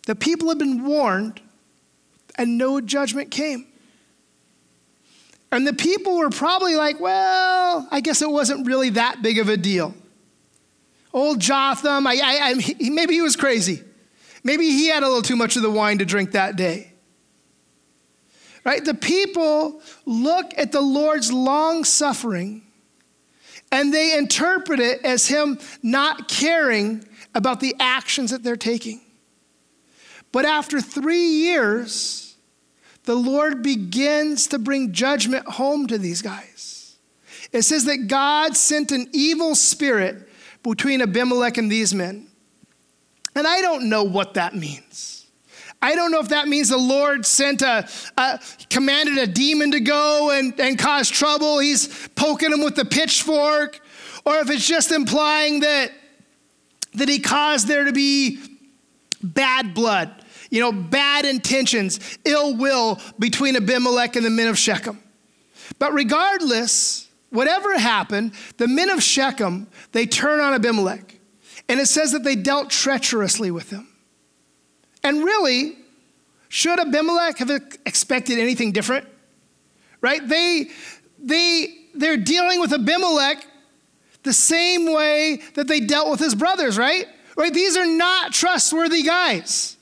The 0.08 0.16
people 0.16 0.48
had 0.48 0.60
been 0.60 0.86
warned, 0.86 1.42
and 2.36 2.58
no 2.58 2.80
judgment 2.80 3.32
came. 3.32 3.68
And 5.52 5.68
the 5.68 5.74
people 5.74 6.16
were 6.18 6.30
probably 6.30 6.78
like, 6.78 7.02
well, 7.02 7.86
I 7.92 8.00
guess 8.00 8.22
it 8.22 8.30
wasn't 8.30 8.66
really 8.66 8.92
that 8.92 9.22
big 9.22 9.40
of 9.40 9.50
a 9.50 9.58
deal. 9.58 9.94
Old 11.12 11.42
Jotham, 11.42 12.08
I, 12.08 12.14
I, 12.14 12.54
I, 12.54 12.90
maybe 12.90 13.16
he 13.16 13.22
was 13.22 13.36
crazy. 13.36 13.84
Maybe 14.42 14.70
he 14.70 14.88
had 14.88 15.04
a 15.04 15.08
little 15.08 15.22
too 15.22 15.36
much 15.36 15.58
of 15.58 15.64
the 15.64 15.70
wine 15.70 15.98
to 15.98 16.06
drink 16.06 16.32
that 16.32 16.56
day. 16.56 16.91
Right? 18.64 18.84
The 18.84 18.94
people 18.94 19.82
look 20.06 20.54
at 20.58 20.72
the 20.72 20.82
Lord's 20.82 21.32
long 21.32 21.84
suffering 21.84 22.62
and 23.72 23.94
they 23.94 24.18
interpret 24.18 24.80
it 24.80 25.04
as 25.04 25.28
him 25.28 25.58
not 25.82 26.28
caring 26.28 27.08
about 27.34 27.60
the 27.60 27.76
actions 27.80 28.32
that 28.32 28.44
they're 28.44 28.56
taking. 28.56 29.02
But 30.32 30.46
after 30.46 30.80
three 30.82 31.24
years, 31.24 32.36
the 33.04 33.16
Lord 33.16 33.64
begins 33.64 34.48
to 34.48 34.60
bring 34.60 34.94
judgment 34.94 35.46
home 35.48 35.88
to 35.88 35.98
these 35.98 36.22
guys. 36.22 36.98
It 37.52 37.64
says 37.64 37.86
that 37.86 38.08
God 38.08 38.56
sent 38.56 38.92
an 38.92 39.08
evil 39.12 39.56
spirit 39.56 40.30
between 40.64 41.02
Abimelech 41.02 41.58
and 41.58 41.72
these 41.72 41.94
men. 41.94 42.28
And 43.36 43.48
I 43.48 43.62
don't 43.62 43.90
know 43.90 44.04
what 44.04 44.36
that 44.36 44.56
means. 44.56 45.21
I 45.82 45.96
don't 45.96 46.12
know 46.12 46.20
if 46.20 46.30
that 46.30 46.48
means 46.48 46.70
the 46.70 46.78
Lord 46.78 47.26
sent 47.26 47.62
a, 47.62 47.88
a 48.18 48.40
commanded 48.70 49.18
a 49.18 49.28
demon 49.28 49.72
to 49.72 49.80
go 49.80 50.32
and, 50.32 50.60
and 50.60 50.78
cause 50.78 51.10
trouble. 51.10 51.60
He's 51.60 52.10
poking 52.10 52.52
him 52.52 52.64
with 52.64 52.76
the 52.76 52.86
pitchfork, 52.86 53.80
or 54.26 54.36
if 54.38 54.50
it's 54.50 54.68
just 54.68 54.92
implying 54.92 55.62
that, 55.62 55.92
that 56.94 57.10
he 57.10 57.20
caused 57.20 57.68
there 57.68 57.86
to 57.86 57.92
be 57.92 58.40
bad 59.24 59.74
blood 59.74 60.22
you 60.52 60.60
know, 60.60 60.72
bad 60.72 61.26
intentions, 61.26 62.00
ill 62.26 62.56
will 62.56 63.00
between 63.18 63.56
Abimelech 63.56 64.16
and 64.18 64.26
the 64.26 64.30
men 64.30 64.48
of 64.48 64.58
Shechem. 64.58 65.02
But 65.80 65.94
regardless, 65.94 67.10
whatever 67.30 67.80
happened, 67.80 68.34
the 68.58 68.68
men 68.68 68.90
of 68.90 69.02
Shechem, 69.02 69.68
they 69.94 70.06
turn 70.06 70.42
on 70.42 70.54
Abimelech. 70.54 71.18
And 71.70 71.80
it 71.80 71.88
says 71.88 72.12
that 72.12 72.24
they 72.24 72.36
dealt 72.36 72.70
treacherously 72.70 73.50
with 73.50 73.70
him. 73.70 73.88
And 75.04 75.24
really, 75.24 75.78
should 76.50 76.80
Abimelech 76.80 77.38
have 77.38 77.50
expected 77.86 78.40
anything 78.40 78.72
different? 78.72 79.08
Right? 80.02 80.26
They, 80.28 80.70
they, 81.20 81.76
they're 81.94 82.18
dealing 82.18 82.60
with 82.60 82.74
Abimelech 82.74 83.46
the 84.24 84.34
same 84.34 84.92
way 84.92 85.42
that 85.56 85.68
they 85.68 85.80
dealt 85.80 86.10
with 86.10 86.20
his 86.20 86.36
brothers, 86.36 86.78
right? 86.78 87.08
Right? 87.36 87.54
These 87.54 87.78
are 87.78 87.86
not 87.86 88.34
trustworthy 88.34 89.04
guys. 89.04 89.78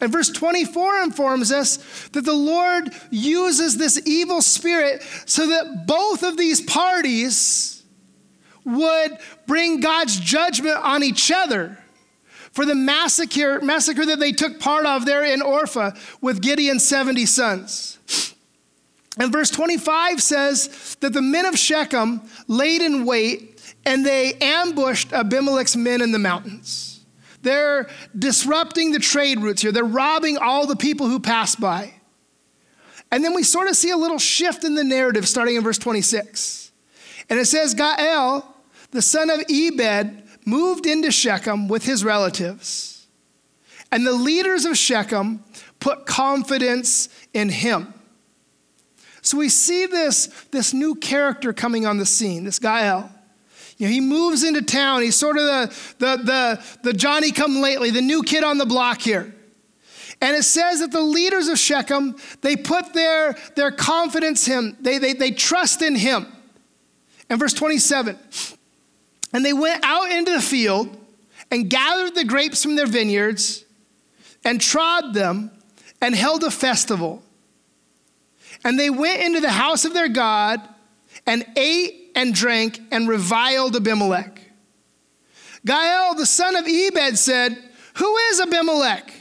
And 0.00 0.10
verse 0.10 0.30
24 0.30 1.02
informs 1.02 1.52
us 1.52 2.08
that 2.08 2.24
the 2.24 2.32
Lord 2.32 2.92
uses 3.10 3.76
this 3.76 4.02
evil 4.04 4.42
spirit 4.42 5.02
so 5.26 5.46
that 5.46 5.86
both 5.86 6.24
of 6.24 6.36
these 6.36 6.60
parties 6.60 7.84
would 8.64 9.16
bring 9.46 9.80
God's 9.80 10.18
judgment 10.18 10.76
on 10.78 11.04
each 11.04 11.30
other 11.30 11.78
for 12.52 12.64
the 12.64 12.74
massacre, 12.74 13.60
massacre 13.60 14.06
that 14.06 14.20
they 14.20 14.32
took 14.32 14.60
part 14.60 14.86
of 14.86 15.04
there 15.06 15.24
in 15.24 15.40
Orpha 15.40 15.96
with 16.20 16.42
Gideon's 16.42 16.86
70 16.86 17.26
sons. 17.26 17.98
And 19.18 19.32
verse 19.32 19.50
25 19.50 20.22
says 20.22 20.96
that 21.00 21.12
the 21.12 21.22
men 21.22 21.44
of 21.46 21.58
Shechem 21.58 22.22
laid 22.48 22.80
in 22.80 23.04
wait 23.04 23.74
and 23.84 24.06
they 24.06 24.34
ambushed 24.34 25.12
Abimelech's 25.12 25.76
men 25.76 26.00
in 26.00 26.12
the 26.12 26.18
mountains. 26.18 27.00
They're 27.42 27.88
disrupting 28.16 28.92
the 28.92 29.00
trade 29.00 29.40
routes 29.40 29.62
here. 29.62 29.72
They're 29.72 29.84
robbing 29.84 30.38
all 30.38 30.66
the 30.66 30.76
people 30.76 31.08
who 31.08 31.18
pass 31.18 31.56
by. 31.56 31.94
And 33.10 33.24
then 33.24 33.34
we 33.34 33.42
sort 33.42 33.68
of 33.68 33.76
see 33.76 33.90
a 33.90 33.96
little 33.96 34.18
shift 34.18 34.64
in 34.64 34.74
the 34.74 34.84
narrative 34.84 35.28
starting 35.28 35.56
in 35.56 35.62
verse 35.62 35.78
26. 35.78 36.70
And 37.28 37.38
it 37.38 37.46
says, 37.46 37.74
Gaal, 37.74 38.44
the 38.92 39.02
son 39.02 39.28
of 39.28 39.42
Ebed, 39.50 40.21
moved 40.44 40.86
into 40.86 41.10
Shechem 41.10 41.68
with 41.68 41.84
his 41.84 42.04
relatives. 42.04 43.06
And 43.90 44.06
the 44.06 44.12
leaders 44.12 44.64
of 44.64 44.76
Shechem 44.76 45.44
put 45.80 46.06
confidence 46.06 47.08
in 47.34 47.48
him. 47.48 47.92
So 49.20 49.38
we 49.38 49.48
see 49.48 49.86
this, 49.86 50.26
this 50.50 50.74
new 50.74 50.94
character 50.96 51.52
coming 51.52 51.86
on 51.86 51.98
the 51.98 52.06
scene, 52.06 52.44
this 52.44 52.58
Gaal. 52.58 53.10
You 53.78 53.86
know, 53.86 53.92
he 53.92 54.00
moves 54.00 54.42
into 54.42 54.62
town. 54.62 55.02
He's 55.02 55.16
sort 55.16 55.36
of 55.36 55.44
the, 55.44 55.94
the, 55.98 56.22
the, 56.22 56.64
the 56.82 56.92
Johnny 56.92 57.30
come 57.30 57.60
lately, 57.60 57.90
the 57.90 58.00
new 58.00 58.22
kid 58.22 58.44
on 58.44 58.58
the 58.58 58.66
block 58.66 59.00
here. 59.00 59.34
And 60.20 60.36
it 60.36 60.44
says 60.44 60.80
that 60.80 60.92
the 60.92 61.00
leaders 61.00 61.48
of 61.48 61.58
Shechem, 61.58 62.16
they 62.42 62.56
put 62.56 62.92
their, 62.94 63.36
their 63.56 63.72
confidence 63.72 64.46
in 64.46 64.52
him, 64.52 64.76
they, 64.80 64.98
they, 64.98 65.12
they 65.14 65.32
trust 65.32 65.82
in 65.82 65.96
him. 65.96 66.26
And 67.28 67.38
verse 67.38 67.52
27 67.52 68.18
And 69.32 69.44
they 69.44 69.52
went 69.52 69.84
out 69.84 70.10
into 70.10 70.32
the 70.32 70.40
field 70.40 70.96
and 71.50 71.68
gathered 71.68 72.14
the 72.14 72.24
grapes 72.24 72.62
from 72.62 72.76
their 72.76 72.86
vineyards 72.86 73.64
and 74.44 74.60
trod 74.60 75.14
them 75.14 75.50
and 76.00 76.14
held 76.14 76.42
a 76.44 76.50
festival. 76.50 77.22
And 78.64 78.78
they 78.78 78.90
went 78.90 79.22
into 79.22 79.40
the 79.40 79.50
house 79.50 79.84
of 79.84 79.94
their 79.94 80.08
God 80.08 80.60
and 81.26 81.44
ate 81.56 82.12
and 82.14 82.34
drank 82.34 82.80
and 82.90 83.08
reviled 83.08 83.76
Abimelech. 83.76 84.40
Gaal, 85.66 86.16
the 86.16 86.26
son 86.26 86.56
of 86.56 86.66
Ebed, 86.66 87.18
said, 87.18 87.56
Who 87.94 88.16
is 88.16 88.40
Abimelech? 88.40 89.12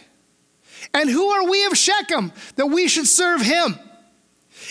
And 0.93 1.09
who 1.09 1.29
are 1.29 1.49
we 1.49 1.65
of 1.65 1.77
Shechem 1.77 2.31
that 2.55 2.65
we 2.67 2.87
should 2.87 3.07
serve 3.07 3.41
him? 3.41 3.77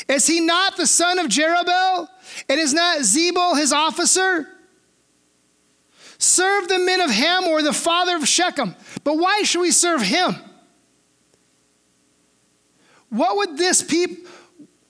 Is 0.08 0.26
he 0.26 0.40
not 0.40 0.76
the 0.76 0.86
son 0.86 1.18
of 1.18 1.26
Jerubbaal? 1.26 2.08
And 2.48 2.60
is 2.60 2.74
not 2.74 3.00
Zebul 3.00 3.56
his 3.56 3.72
officer? 3.72 4.46
Serve 6.20 6.68
the 6.68 6.78
men 6.78 7.00
of 7.00 7.10
Hamor, 7.10 7.62
the 7.62 7.72
father 7.72 8.14
of 8.14 8.28
Shechem. 8.28 8.76
But 9.04 9.16
why 9.16 9.42
should 9.42 9.62
we 9.62 9.70
serve 9.70 10.02
him? 10.02 10.36
What 13.08 13.38
would 13.38 13.56
this 13.56 13.82
people, 13.82 14.30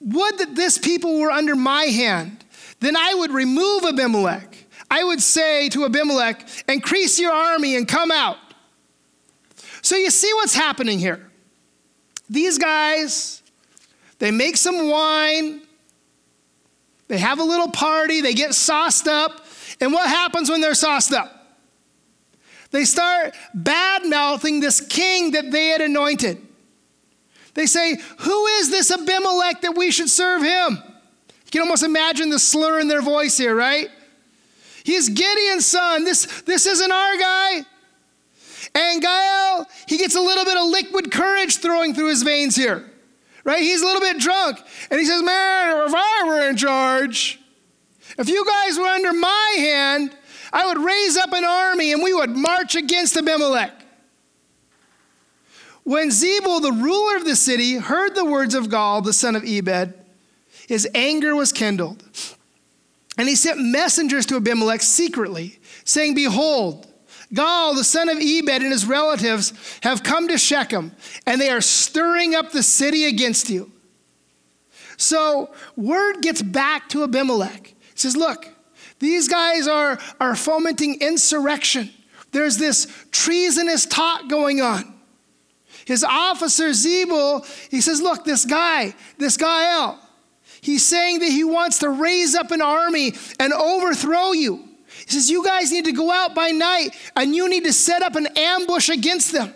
would 0.01 0.39
that 0.39 0.57
this 0.57 0.77
people 0.77 1.21
were 1.21 1.31
under 1.31 1.55
my 1.55 1.85
hand? 1.85 2.45
Then 2.81 2.97
I 2.97 3.15
would 3.15 3.31
remove 3.31 3.85
Abimelech. 3.85 4.57
I 4.91 5.05
would 5.05 5.23
say 5.23 5.69
to 5.69 5.85
Abimelech, 5.85 6.49
increase 6.69 7.21
your 7.21 7.33
army 7.33 7.77
and 7.77 7.87
come 7.87 8.11
out. 8.11 8.39
So 9.83 9.95
you 9.95 10.11
see 10.11 10.33
what's 10.35 10.55
happening 10.55 10.99
here. 10.99 11.31
These 12.29 12.59
guys, 12.59 13.41
they 14.19 14.33
make 14.33 14.57
some 14.57 14.91
wine, 14.91 15.61
they 17.07 17.19
have 17.19 17.39
a 17.39 17.45
little 17.45 17.71
party, 17.71 18.21
they 18.21 18.35
get 18.35 18.53
sauced 18.53 19.07
up. 19.07 19.47
And 19.81 19.93
what 19.93 20.09
happens 20.09 20.51
when 20.51 20.61
they're 20.61 20.75
sauced 20.75 21.13
up? 21.13 21.37
They 22.71 22.85
start 22.85 23.35
bad 23.53 24.07
mouthing 24.07 24.61
this 24.61 24.81
king 24.81 25.33
that 25.33 25.51
they 25.51 25.69
had 25.69 25.81
anointed. 25.81 26.47
They 27.55 27.67
say, 27.67 27.99
Who 28.19 28.47
is 28.47 28.71
this 28.71 28.91
Abimelech 28.91 29.61
that 29.63 29.77
we 29.77 29.91
should 29.91 30.09
serve 30.09 30.43
him? 30.43 30.83
You 31.29 31.51
can 31.51 31.63
almost 31.63 31.83
imagine 31.83 32.31
the 32.31 32.39
slur 32.39 32.79
in 32.79 32.87
their 32.87 33.03
voice 33.03 33.37
here, 33.37 33.57
right? 33.57 33.89
He's 34.85 35.09
Gideon's 35.09 35.67
son. 35.67 36.05
This, 36.05 36.43
this 36.43 36.67
isn't 36.67 36.93
our 36.93 37.17
guy. 37.19 37.63
And 38.75 39.03
Gaal, 39.03 39.67
he 39.87 39.99
gets 39.99 40.15
a 40.15 40.21
little 40.21 40.45
bit 40.45 40.57
of 40.57 40.67
liquid 40.67 41.11
courage 41.11 41.59
throwing 41.59 41.93
through 41.93 42.11
his 42.11 42.23
veins 42.23 42.55
here, 42.55 42.89
right? 43.43 43.61
He's 43.61 43.83
a 43.83 43.85
little 43.85 44.01
bit 44.01 44.19
drunk. 44.19 44.61
And 44.91 45.01
he 45.01 45.07
says, 45.07 45.23
Man, 45.23 45.89
if 45.89 45.95
I 45.95 46.25
were 46.25 46.49
in 46.49 46.57
charge, 46.57 47.40
if 48.21 48.29
you 48.29 48.45
guys 48.45 48.79
were 48.79 48.85
under 48.85 49.13
my 49.13 49.55
hand, 49.59 50.15
I 50.53 50.67
would 50.67 50.79
raise 50.79 51.17
up 51.17 51.33
an 51.33 51.45
army 51.45 51.93
and 51.93 52.03
we 52.03 52.13
would 52.13 52.31
march 52.31 52.75
against 52.75 53.17
Abimelech. 53.17 53.73
When 55.85 56.11
Zebul, 56.11 56.61
the 56.61 56.73
ruler 56.73 57.17
of 57.17 57.25
the 57.25 57.35
city, 57.35 57.77
heard 57.77 58.15
the 58.15 58.25
words 58.25 58.55
of 58.55 58.67
Gaal, 58.67 59.03
the 59.03 59.15
son 59.15 59.35
of 59.35 59.45
Ebed, 59.45 59.95
his 60.69 60.87
anger 60.95 61.35
was 61.35 61.53
kindled. 61.53 62.05
And 63.17 63.29
he 63.29 63.35
sent 63.35 63.59
messengers 63.59 64.27
to 64.27 64.37
Abimelech 64.37 64.83
secretly, 64.83 65.59
saying, 65.85 66.15
Behold, 66.15 66.87
Gaal, 67.33 67.75
the 67.75 67.85
son 67.85 68.09
of 68.09 68.19
Ebed, 68.19 68.63
and 68.63 68.71
his 68.73 68.87
relatives 68.87 69.53
have 69.83 70.03
come 70.03 70.29
to 70.29 70.39
Shechem, 70.39 70.93
and 71.27 71.41
they 71.41 71.51
are 71.51 71.61
stirring 71.61 72.35
up 72.35 72.53
the 72.53 72.63
city 72.63 73.07
against 73.07 73.51
you. 73.51 73.73
So 74.97 75.51
word 75.77 76.21
gets 76.21 76.43
back 76.43 76.89
to 76.91 77.03
Abimelech. 77.03 77.75
He 78.01 78.09
says, 78.09 78.17
Look, 78.17 78.49
these 78.99 79.29
guys 79.29 79.69
are, 79.69 79.99
are 80.19 80.35
fomenting 80.35 81.03
insurrection. 81.03 81.91
There's 82.33 82.57
this 82.57 82.87
treasonous 83.11 83.85
talk 83.85 84.29
going 84.31 84.63
on. 84.63 84.95
His 85.85 86.03
officer, 86.03 86.71
Zebul, 86.71 87.45
he 87.71 87.83
says, 87.83 88.01
Look, 88.01 88.25
this 88.25 88.47
guy, 88.47 88.95
this 89.19 89.37
Gaal, 89.37 89.99
He's 90.63 90.85
saying 90.85 91.19
that 91.21 91.31
he 91.31 91.45
wants 91.45 91.79
to 91.81 91.91
raise 91.91 92.35
up 92.35 92.51
an 92.51 92.63
army 92.63 93.15
and 93.39 93.53
overthrow 93.53 94.33
you. 94.33 94.65
He 95.07 95.11
says, 95.11 95.31
You 95.31 95.45
guys 95.45 95.71
need 95.71 95.85
to 95.85 95.93
go 95.93 96.11
out 96.11 96.35
by 96.35 96.53
night 96.53 96.91
and 97.17 97.35
you 97.35 97.51
need 97.51 97.65
to 97.65 97.73
set 97.73 98.03
up 98.03 98.17
an 98.17 98.29
ambush 98.35 98.89
against 98.89 99.33
them. 99.33 99.53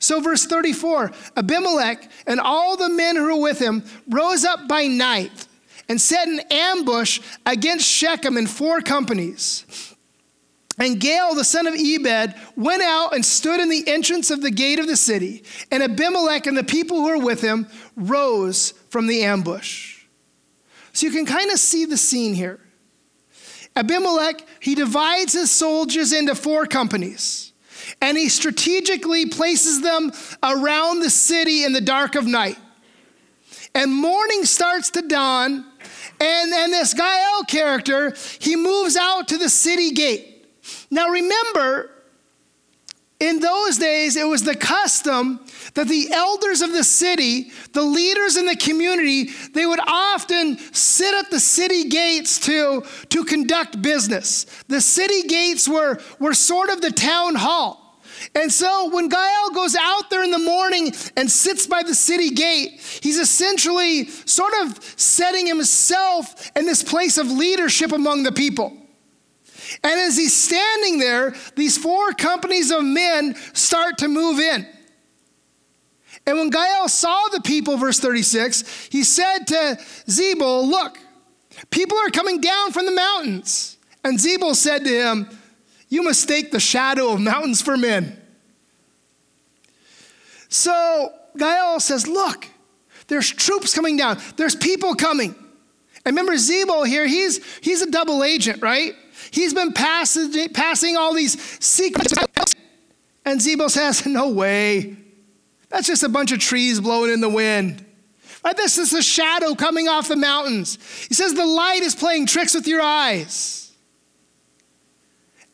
So, 0.00 0.20
verse 0.20 0.44
34 0.44 1.12
Abimelech 1.36 2.10
and 2.26 2.40
all 2.40 2.76
the 2.76 2.88
men 2.88 3.14
who 3.14 3.24
were 3.24 3.40
with 3.40 3.60
him 3.60 3.84
rose 4.08 4.44
up 4.44 4.66
by 4.66 4.88
night 4.88 5.46
and 5.88 6.00
set 6.00 6.28
an 6.28 6.40
ambush 6.50 7.20
against 7.44 7.86
Shechem 7.86 8.36
in 8.36 8.46
four 8.46 8.80
companies. 8.80 9.94
And 10.78 11.00
Gaal, 11.00 11.34
the 11.34 11.44
son 11.44 11.66
of 11.66 11.74
Ebed, 11.74 12.34
went 12.54 12.82
out 12.82 13.14
and 13.14 13.24
stood 13.24 13.60
in 13.60 13.70
the 13.70 13.88
entrance 13.88 14.30
of 14.30 14.42
the 14.42 14.50
gate 14.50 14.78
of 14.78 14.86
the 14.86 14.96
city. 14.96 15.42
And 15.70 15.82
Abimelech 15.82 16.46
and 16.46 16.56
the 16.56 16.64
people 16.64 16.98
who 16.98 17.08
were 17.08 17.24
with 17.24 17.40
him 17.40 17.66
rose 17.96 18.72
from 18.90 19.06
the 19.06 19.22
ambush. 19.22 20.04
So 20.92 21.06
you 21.06 21.12
can 21.12 21.26
kind 21.26 21.50
of 21.50 21.58
see 21.58 21.86
the 21.86 21.96
scene 21.96 22.34
here. 22.34 22.60
Abimelech, 23.74 24.46
he 24.60 24.74
divides 24.74 25.34
his 25.34 25.50
soldiers 25.50 26.12
into 26.12 26.34
four 26.34 26.66
companies, 26.66 27.52
and 28.00 28.16
he 28.16 28.30
strategically 28.30 29.26
places 29.26 29.82
them 29.82 30.10
around 30.42 31.00
the 31.00 31.10
city 31.10 31.64
in 31.64 31.74
the 31.74 31.80
dark 31.82 32.14
of 32.14 32.26
night. 32.26 32.58
And 33.74 33.94
morning 33.94 34.44
starts 34.44 34.90
to 34.92 35.02
dawn, 35.02 35.66
and, 36.20 36.52
and 36.52 36.72
this 36.72 36.94
Gaal 36.94 37.46
character, 37.46 38.14
he 38.38 38.56
moves 38.56 38.96
out 38.96 39.28
to 39.28 39.38
the 39.38 39.48
city 39.48 39.90
gate. 39.92 40.46
Now 40.90 41.08
remember, 41.08 41.90
in 43.18 43.40
those 43.40 43.78
days, 43.78 44.16
it 44.16 44.26
was 44.26 44.42
the 44.42 44.54
custom 44.54 45.40
that 45.74 45.88
the 45.88 46.10
elders 46.12 46.60
of 46.60 46.72
the 46.72 46.84
city, 46.84 47.50
the 47.72 47.82
leaders 47.82 48.36
in 48.36 48.44
the 48.44 48.56
community, 48.56 49.30
they 49.54 49.64
would 49.64 49.80
often 49.86 50.58
sit 50.74 51.14
at 51.14 51.30
the 51.30 51.40
city 51.40 51.88
gates 51.88 52.38
to, 52.40 52.84
to 53.08 53.24
conduct 53.24 53.80
business. 53.80 54.44
The 54.68 54.82
city 54.82 55.22
gates 55.28 55.66
were, 55.66 55.98
were 56.20 56.34
sort 56.34 56.68
of 56.68 56.82
the 56.82 56.90
town 56.92 57.36
hall. 57.36 57.85
And 58.34 58.52
so 58.52 58.90
when 58.90 59.08
Gaal 59.08 59.54
goes 59.54 59.76
out 59.76 60.10
there 60.10 60.24
in 60.24 60.30
the 60.30 60.38
morning 60.38 60.92
and 61.16 61.30
sits 61.30 61.66
by 61.66 61.82
the 61.82 61.94
city 61.94 62.30
gate, 62.30 62.80
he's 63.02 63.18
essentially 63.18 64.06
sort 64.06 64.52
of 64.62 64.78
setting 64.96 65.46
himself 65.46 66.50
in 66.56 66.66
this 66.66 66.82
place 66.82 67.18
of 67.18 67.30
leadership 67.30 67.92
among 67.92 68.24
the 68.24 68.32
people. 68.32 68.76
And 69.82 70.00
as 70.00 70.16
he's 70.16 70.34
standing 70.34 70.98
there, 70.98 71.34
these 71.54 71.76
four 71.76 72.12
companies 72.12 72.70
of 72.70 72.84
men 72.84 73.34
start 73.52 73.98
to 73.98 74.08
move 74.08 74.38
in. 74.38 74.66
And 76.26 76.38
when 76.38 76.50
Gaal 76.50 76.88
saw 76.88 77.28
the 77.32 77.40
people, 77.40 77.76
verse 77.76 78.00
36, 78.00 78.88
he 78.90 79.04
said 79.04 79.46
to 79.46 79.78
Zebul, 80.08 80.68
Look, 80.68 80.98
people 81.70 81.96
are 81.98 82.10
coming 82.10 82.40
down 82.40 82.72
from 82.72 82.86
the 82.86 82.92
mountains. 82.92 83.78
And 84.02 84.18
Zebul 84.18 84.54
said 84.54 84.84
to 84.84 84.90
him, 84.90 85.28
You 85.88 86.02
mistake 86.02 86.50
the 86.50 86.60
shadow 86.60 87.12
of 87.12 87.20
mountains 87.20 87.62
for 87.62 87.76
men. 87.76 88.20
So 90.48 91.12
Gaal 91.36 91.80
says, 91.80 92.06
Look, 92.06 92.46
there's 93.08 93.30
troops 93.30 93.74
coming 93.74 93.96
down, 93.96 94.18
there's 94.36 94.56
people 94.56 94.94
coming. 94.94 95.34
And 96.04 96.16
remember, 96.16 96.34
Zebul 96.34 96.86
here, 96.86 97.06
he's, 97.06 97.44
he's 97.60 97.82
a 97.82 97.90
double 97.90 98.22
agent, 98.22 98.62
right? 98.62 98.94
He's 99.32 99.52
been 99.52 99.72
passing, 99.72 100.48
passing 100.50 100.96
all 100.96 101.14
these 101.14 101.40
secrets. 101.64 102.12
And 103.24 103.40
Zebul 103.40 103.70
says, 103.70 104.06
No 104.06 104.30
way. 104.30 104.96
That's 105.68 105.88
just 105.88 106.04
a 106.04 106.08
bunch 106.08 106.30
of 106.32 106.38
trees 106.38 106.80
blowing 106.80 107.12
in 107.12 107.20
the 107.20 107.28
wind. 107.28 107.84
Right? 108.44 108.56
This 108.56 108.78
is 108.78 108.92
a 108.92 109.02
shadow 109.02 109.56
coming 109.56 109.88
off 109.88 110.06
the 110.06 110.16
mountains. 110.16 110.78
He 111.08 111.14
says, 111.14 111.34
The 111.34 111.44
light 111.44 111.82
is 111.82 111.96
playing 111.96 112.26
tricks 112.26 112.54
with 112.54 112.68
your 112.68 112.80
eyes. 112.80 113.65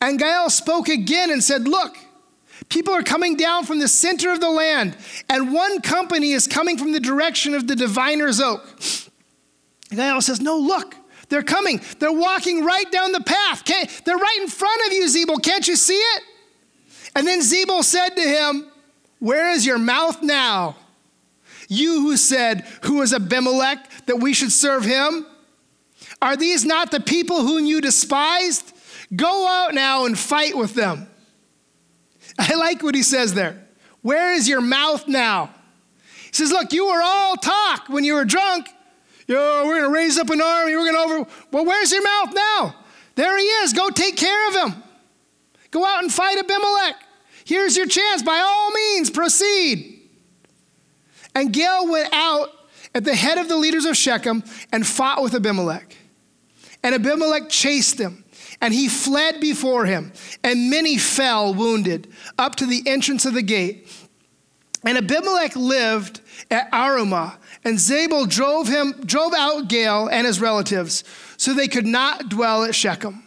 And 0.03 0.19
Gaal 0.19 0.51
spoke 0.51 0.89
again 0.89 1.31
and 1.31 1.43
said, 1.43 1.69
Look, 1.69 1.97
people 2.69 2.93
are 2.93 3.05
coming 3.05 3.37
down 3.37 3.65
from 3.65 3.79
the 3.79 3.87
center 3.87 4.33
of 4.33 4.41
the 4.41 4.51
land, 4.51 4.97
and 5.31 5.55
one 5.55 5.81
company 5.81 6.33
is 6.33 6.49
coming 6.49 6.77
from 6.77 6.91
the 6.91 6.99
direction 6.99 7.55
of 7.55 7.69
the 7.69 7.77
diviner's 7.77 8.41
oak. 8.41 8.67
And 9.91 10.01
Gaal 10.01 10.21
says, 10.21 10.41
No, 10.41 10.59
look, 10.59 10.97
they're 11.29 11.45
coming. 11.45 11.81
They're 12.01 12.13
walking 12.13 12.65
right 12.65 12.91
down 12.91 13.13
the 13.13 13.21
path. 13.21 13.65
Can't, 13.65 13.89
they're 14.05 14.17
right 14.17 14.39
in 14.41 14.49
front 14.49 14.81
of 14.89 14.93
you, 14.93 15.05
Zebul. 15.05 15.41
Can't 15.41 15.69
you 15.69 15.77
see 15.77 15.95
it? 15.95 16.23
And 17.15 17.25
then 17.25 17.39
Zebul 17.39 17.85
said 17.85 18.11
to 18.17 18.23
him, 18.23 18.67
Where 19.21 19.53
is 19.53 19.65
your 19.65 19.79
mouth 19.79 20.21
now? 20.21 20.75
You 21.69 22.01
who 22.01 22.17
said, 22.17 22.67
Who 22.83 23.03
is 23.03 23.15
Abimelech 23.15 23.89
that 24.07 24.17
we 24.17 24.35
should 24.35 24.51
serve 24.51 24.85
him? 24.85 25.27
Are 26.21 26.37
these 26.37 26.65
not 26.65 26.91
the 26.91 27.01
people 27.01 27.43
whom 27.43 27.67
you 27.67 27.81
despised? 27.81 28.72
Go 29.15 29.47
out 29.47 29.75
now 29.75 30.07
and 30.07 30.19
fight 30.19 30.57
with 30.57 30.75
them. 30.75 31.07
I 32.39 32.55
like 32.55 32.83
what 32.83 32.95
he 32.95 33.03
says 33.03 33.35
there. 33.35 33.67
Where 34.01 34.33
is 34.33 34.49
your 34.49 34.61
mouth 34.61 35.07
now? 35.07 35.51
He 36.27 36.33
says, 36.33 36.51
Look, 36.51 36.73
you 36.73 36.87
were 36.87 37.03
all 37.03 37.37
talk 37.37 37.89
when 37.89 38.05
you 38.05 38.15
were 38.15 38.25
drunk. 38.25 38.69
Yo, 39.27 39.65
we're 39.67 39.79
going 39.79 39.91
to 39.91 39.95
raise 39.95 40.19
up 40.19 40.31
an 40.31 40.41
army. 40.41 40.75
We're 40.77 40.93
going 40.93 41.09
to 41.09 41.15
over. 41.15 41.31
Well, 41.53 41.65
where's 41.65 41.93
your 41.93 42.03
mouth 42.03 42.35
now? 42.35 42.75
There 43.15 43.39
he 43.39 43.45
is. 43.45 43.73
Go 43.73 43.91
take 43.91 44.17
care 44.17 44.49
of 44.49 44.55
him. 44.55 44.83
Go 45.71 45.85
out 45.85 46.03
and 46.03 46.13
fight 46.13 46.39
Abimelech. 46.39 46.97
Here's 47.45 47.77
your 47.77 47.87
chance. 47.87 48.23
By 48.23 48.39
all 48.39 48.71
means, 48.71 49.11
proceed. 49.11 50.01
And 51.35 51.53
Gaal 51.53 51.91
went 51.91 52.13
out 52.13 52.49
at 52.95 53.05
the 53.05 53.15
head 53.15 53.39
of 53.39 53.49
the 53.49 53.57
leaders 53.57 53.85
of 53.85 53.97
Shechem 53.97 54.43
and 54.71 54.87
fought 54.87 55.23
with 55.23 55.35
Abimelech. 55.35 55.97
And 56.83 56.95
Abimelech 56.95 57.49
chased 57.49 57.99
him, 57.99 58.22
and 58.63 58.73
he 58.73 58.89
fled 58.89 59.41
before 59.41 59.85
him, 59.85 60.13
and 60.45 60.71
many 60.71 60.97
fell 60.97 61.53
wounded 61.53 62.07
up 62.39 62.55
to 62.57 62.65
the 62.65 62.83
entrance 62.87 63.27
of 63.27 63.35
the 63.35 63.43
gate. 63.43 63.93
And 64.85 64.97
Abimelech 64.97 65.57
lived 65.57 66.21
at 66.49 66.71
Arumah, 66.71 67.37
and 67.65 67.77
Zebul 67.77 68.29
drove 68.31 68.69
him, 68.69 68.93
drove 69.05 69.35
out 69.35 69.69
Gaal 69.69 70.09
and 70.11 70.27
his 70.27 70.41
relatives, 70.41 71.03
so 71.37 71.53
they 71.53 71.69
could 71.69 71.87
not 71.87 72.29
dwell 72.29 72.63
at 72.63 72.75
Shechem. 72.75 73.25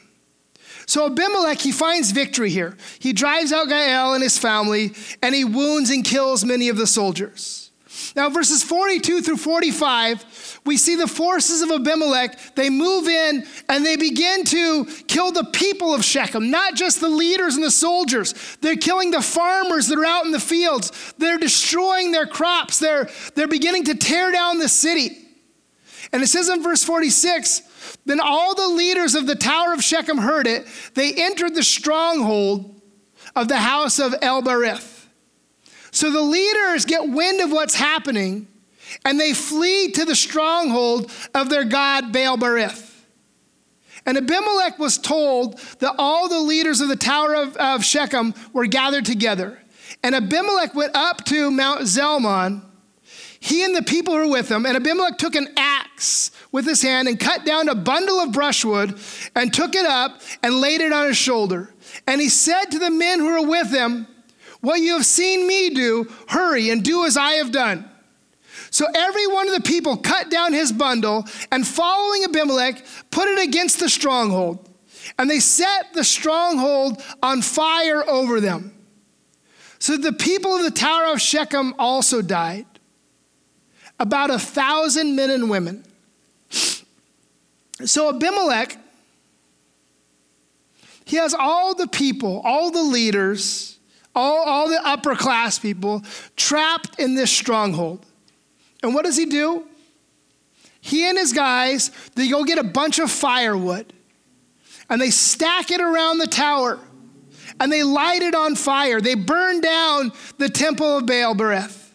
So 0.87 1.07
Abimelech, 1.07 1.59
he 1.59 1.71
finds 1.71 2.11
victory 2.11 2.49
here. 2.49 2.77
He 2.99 3.11
drives 3.11 3.51
out 3.51 3.67
Gaal 3.67 4.13
and 4.13 4.23
his 4.23 4.37
family, 4.37 4.93
and 5.21 5.35
he 5.35 5.43
wounds 5.43 5.89
and 5.89 6.05
kills 6.05 6.45
many 6.45 6.69
of 6.69 6.77
the 6.77 6.87
soldiers. 6.87 7.64
Now, 8.15 8.29
verses 8.29 8.63
42 8.63 9.21
through 9.21 9.37
45, 9.37 10.61
we 10.65 10.77
see 10.77 10.95
the 10.95 11.07
forces 11.07 11.61
of 11.61 11.69
Abimelech. 11.69 12.55
They 12.55 12.69
move 12.69 13.09
in 13.09 13.45
and 13.67 13.85
they 13.85 13.97
begin 13.97 14.45
to 14.45 14.85
kill 15.07 15.33
the 15.33 15.43
people 15.51 15.93
of 15.93 16.05
Shechem, 16.05 16.49
not 16.49 16.75
just 16.75 17.01
the 17.01 17.09
leaders 17.09 17.55
and 17.55 17.63
the 17.63 17.71
soldiers. 17.71 18.33
They're 18.61 18.77
killing 18.77 19.11
the 19.11 19.21
farmers 19.21 19.87
that 19.89 19.99
are 19.99 20.05
out 20.05 20.25
in 20.25 20.31
the 20.31 20.39
fields. 20.39 21.13
They're 21.17 21.37
destroying 21.37 22.13
their 22.13 22.25
crops. 22.25 22.79
They're, 22.79 23.09
they're 23.35 23.49
beginning 23.49 23.83
to 23.85 23.95
tear 23.95 24.31
down 24.31 24.59
the 24.59 24.69
city. 24.69 25.17
And 26.13 26.23
it 26.23 26.27
says 26.27 26.47
in 26.47 26.63
verse 26.63 26.85
46 26.85 27.97
Then 28.05 28.21
all 28.21 28.55
the 28.55 28.69
leaders 28.69 29.15
of 29.15 29.27
the 29.27 29.35
tower 29.35 29.73
of 29.73 29.83
Shechem 29.83 30.19
heard 30.19 30.47
it. 30.47 30.65
They 30.93 31.13
entered 31.13 31.53
the 31.53 31.63
stronghold 31.63 32.81
of 33.35 33.49
the 33.49 33.57
house 33.57 33.99
of 33.99 34.15
El 34.21 34.41
Berith. 34.41 34.94
So 35.95 36.11
the 36.11 36.21
leaders 36.21 36.83
get 36.83 37.07
wind 37.07 37.39
of 37.39 37.53
what's 37.53 37.73
happening 37.73 38.49
and 39.05 39.17
they 39.17 39.33
flee 39.33 39.91
to 39.91 40.03
the 40.03 40.13
stronghold 40.13 41.09
of 41.33 41.47
their 41.47 41.63
god 41.63 42.11
Baal 42.11 42.37
Berith. 42.37 42.93
And 44.05 44.17
Abimelech 44.17 44.77
was 44.77 44.97
told 44.97 45.57
that 45.79 45.95
all 45.97 46.27
the 46.27 46.41
leaders 46.41 46.81
of 46.81 46.89
the 46.89 46.97
tower 46.97 47.33
of, 47.33 47.55
of 47.55 47.85
Shechem 47.85 48.33
were 48.51 48.65
gathered 48.65 49.05
together. 49.05 49.57
And 50.03 50.13
Abimelech 50.13 50.75
went 50.75 50.93
up 50.97 51.23
to 51.25 51.49
Mount 51.49 51.83
Zalmon, 51.83 52.61
he 53.39 53.63
and 53.63 53.73
the 53.73 53.81
people 53.81 54.15
who 54.15 54.19
were 54.19 54.31
with 54.31 54.51
him. 54.51 54.65
And 54.65 54.75
Abimelech 54.75 55.17
took 55.17 55.35
an 55.35 55.47
axe 55.55 56.29
with 56.51 56.65
his 56.65 56.81
hand 56.81 57.07
and 57.07 57.17
cut 57.17 57.45
down 57.45 57.69
a 57.69 57.75
bundle 57.75 58.19
of 58.19 58.33
brushwood 58.33 58.99
and 59.33 59.53
took 59.53 59.73
it 59.75 59.85
up 59.85 60.19
and 60.43 60.55
laid 60.55 60.81
it 60.81 60.91
on 60.91 61.07
his 61.07 61.17
shoulder. 61.17 61.73
And 62.05 62.19
he 62.19 62.27
said 62.27 62.65
to 62.65 62.79
the 62.79 62.91
men 62.91 63.19
who 63.19 63.29
were 63.29 63.47
with 63.47 63.71
him, 63.71 64.07
what 64.65 64.81
you 64.81 64.93
have 64.93 65.05
seen 65.05 65.47
me 65.47 65.69
do, 65.69 66.11
hurry 66.27 66.69
and 66.69 66.83
do 66.83 67.05
as 67.05 67.15
I 67.15 67.33
have 67.33 67.51
done. 67.51 67.89
So 68.71 68.85
every 68.93 69.27
one 69.27 69.47
of 69.47 69.53
the 69.53 69.61
people 69.61 69.95
cut 69.95 70.29
down 70.29 70.51
his 70.51 70.71
bundle 70.71 71.25
and 71.51 71.65
following 71.65 72.25
Abimelech, 72.25 72.83
put 73.11 73.27
it 73.29 73.47
against 73.47 73.79
the 73.79 73.87
stronghold. 73.87 74.69
And 75.17 75.29
they 75.29 75.39
set 75.39 75.93
the 75.93 76.03
stronghold 76.03 77.01
on 77.21 77.41
fire 77.41 78.03
over 78.09 78.41
them. 78.41 78.73
So 79.79 79.97
the 79.97 80.11
people 80.13 80.55
of 80.55 80.63
the 80.63 80.71
Tower 80.71 81.13
of 81.13 81.21
Shechem 81.21 81.73
also 81.77 82.21
died. 82.21 82.65
About 83.99 84.29
a 84.29 84.39
thousand 84.39 85.15
men 85.15 85.29
and 85.29 85.49
women. 85.49 85.85
So 86.49 88.09
Abimelech, 88.09 88.77
he 91.05 91.15
has 91.17 91.33
all 91.33 91.75
the 91.75 91.87
people, 91.87 92.41
all 92.43 92.71
the 92.71 92.83
leaders, 92.83 93.74
all, 94.15 94.43
all 94.45 94.69
the 94.69 94.79
upper 94.83 95.15
class 95.15 95.59
people 95.59 96.03
trapped 96.35 96.99
in 96.99 97.15
this 97.15 97.31
stronghold. 97.31 98.05
And 98.81 98.93
what 98.93 99.05
does 99.05 99.17
he 99.17 99.25
do? 99.25 99.67
He 100.79 101.07
and 101.09 101.17
his 101.17 101.33
guys, 101.33 101.91
they 102.15 102.29
go 102.29 102.43
get 102.43 102.57
a 102.57 102.63
bunch 102.63 102.99
of 102.99 103.11
firewood 103.11 103.91
and 104.89 105.01
they 105.01 105.09
stack 105.09 105.71
it 105.71 105.81
around 105.81 106.19
the 106.19 106.27
tower 106.27 106.79
and 107.59 107.71
they 107.71 107.83
light 107.83 108.21
it 108.21 108.35
on 108.35 108.55
fire. 108.55 109.01
They 109.01 109.15
burn 109.15 109.61
down 109.61 110.11
the 110.37 110.49
temple 110.49 110.97
of 110.97 111.05
Baal 111.05 111.35
Berith 111.35 111.89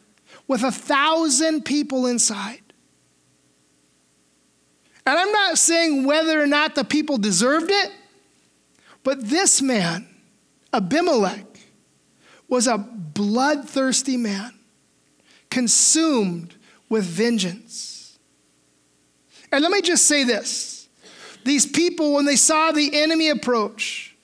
with 0.49 0.63
a 0.63 0.73
thousand 0.73 1.65
people 1.65 2.07
inside. 2.07 2.61
And 5.07 5.19
I'm 5.19 5.33
not 5.33 5.59
saying 5.59 6.05
whether 6.05 6.41
or 6.41 6.47
not 6.47 6.75
the 6.75 6.85
people 6.85 7.17
deserved 7.19 7.71
it, 7.71 7.93
but 9.03 9.29
this 9.29 9.63
man, 9.63 10.09
Abimelech, 10.73 11.50
was 12.51 12.67
a 12.67 12.77
bloodthirsty 12.77 14.17
man, 14.17 14.53
consumed 15.49 16.55
with 16.89 17.05
vengeance. 17.05 18.19
And 19.53 19.63
let 19.63 19.71
me 19.71 19.81
just 19.81 20.07
say 20.07 20.25
this 20.25 20.89
these 21.45 21.65
people, 21.65 22.13
when 22.13 22.27
they 22.27 22.37
saw 22.37 22.73
the 22.73 23.01
enemy 23.01 23.31
approach, 23.31 24.15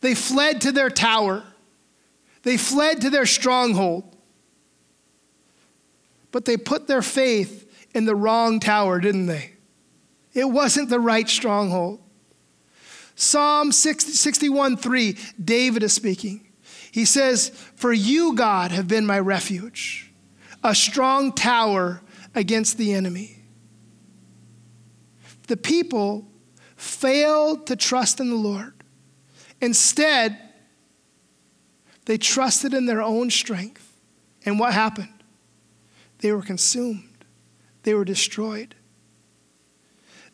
they 0.00 0.14
fled 0.14 0.62
to 0.62 0.72
their 0.72 0.90
tower, 0.90 1.42
they 2.42 2.56
fled 2.56 3.02
to 3.02 3.10
their 3.10 3.26
stronghold. 3.26 4.04
But 6.30 6.46
they 6.46 6.56
put 6.56 6.88
their 6.88 7.02
faith 7.02 7.88
in 7.94 8.06
the 8.06 8.16
wrong 8.16 8.58
tower, 8.58 8.98
didn't 8.98 9.26
they? 9.26 9.52
It 10.32 10.46
wasn't 10.46 10.88
the 10.88 10.98
right 10.98 11.28
stronghold. 11.28 12.00
Psalm 13.14 13.70
61 13.70 14.76
3, 14.76 15.16
David 15.42 15.84
is 15.84 15.92
speaking. 15.92 16.43
He 16.94 17.06
says, 17.06 17.48
For 17.74 17.92
you, 17.92 18.36
God, 18.36 18.70
have 18.70 18.86
been 18.86 19.04
my 19.04 19.18
refuge, 19.18 20.12
a 20.62 20.76
strong 20.76 21.32
tower 21.32 22.00
against 22.36 22.78
the 22.78 22.92
enemy. 22.92 23.42
The 25.48 25.56
people 25.56 26.28
failed 26.76 27.66
to 27.66 27.74
trust 27.74 28.20
in 28.20 28.30
the 28.30 28.36
Lord. 28.36 28.74
Instead, 29.60 30.38
they 32.04 32.16
trusted 32.16 32.72
in 32.72 32.86
their 32.86 33.02
own 33.02 33.28
strength. 33.28 33.92
And 34.46 34.60
what 34.60 34.72
happened? 34.72 35.24
They 36.18 36.30
were 36.30 36.42
consumed, 36.42 37.24
they 37.82 37.94
were 37.94 38.04
destroyed. 38.04 38.76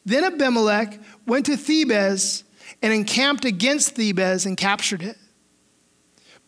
Then 0.04 0.24
Abimelech 0.24 1.00
went 1.26 1.46
to 1.46 1.52
Thebez 1.52 2.42
and 2.82 2.92
encamped 2.92 3.46
against 3.46 3.96
Thebez 3.96 4.44
and 4.44 4.58
captured 4.58 5.02
it. 5.02 5.16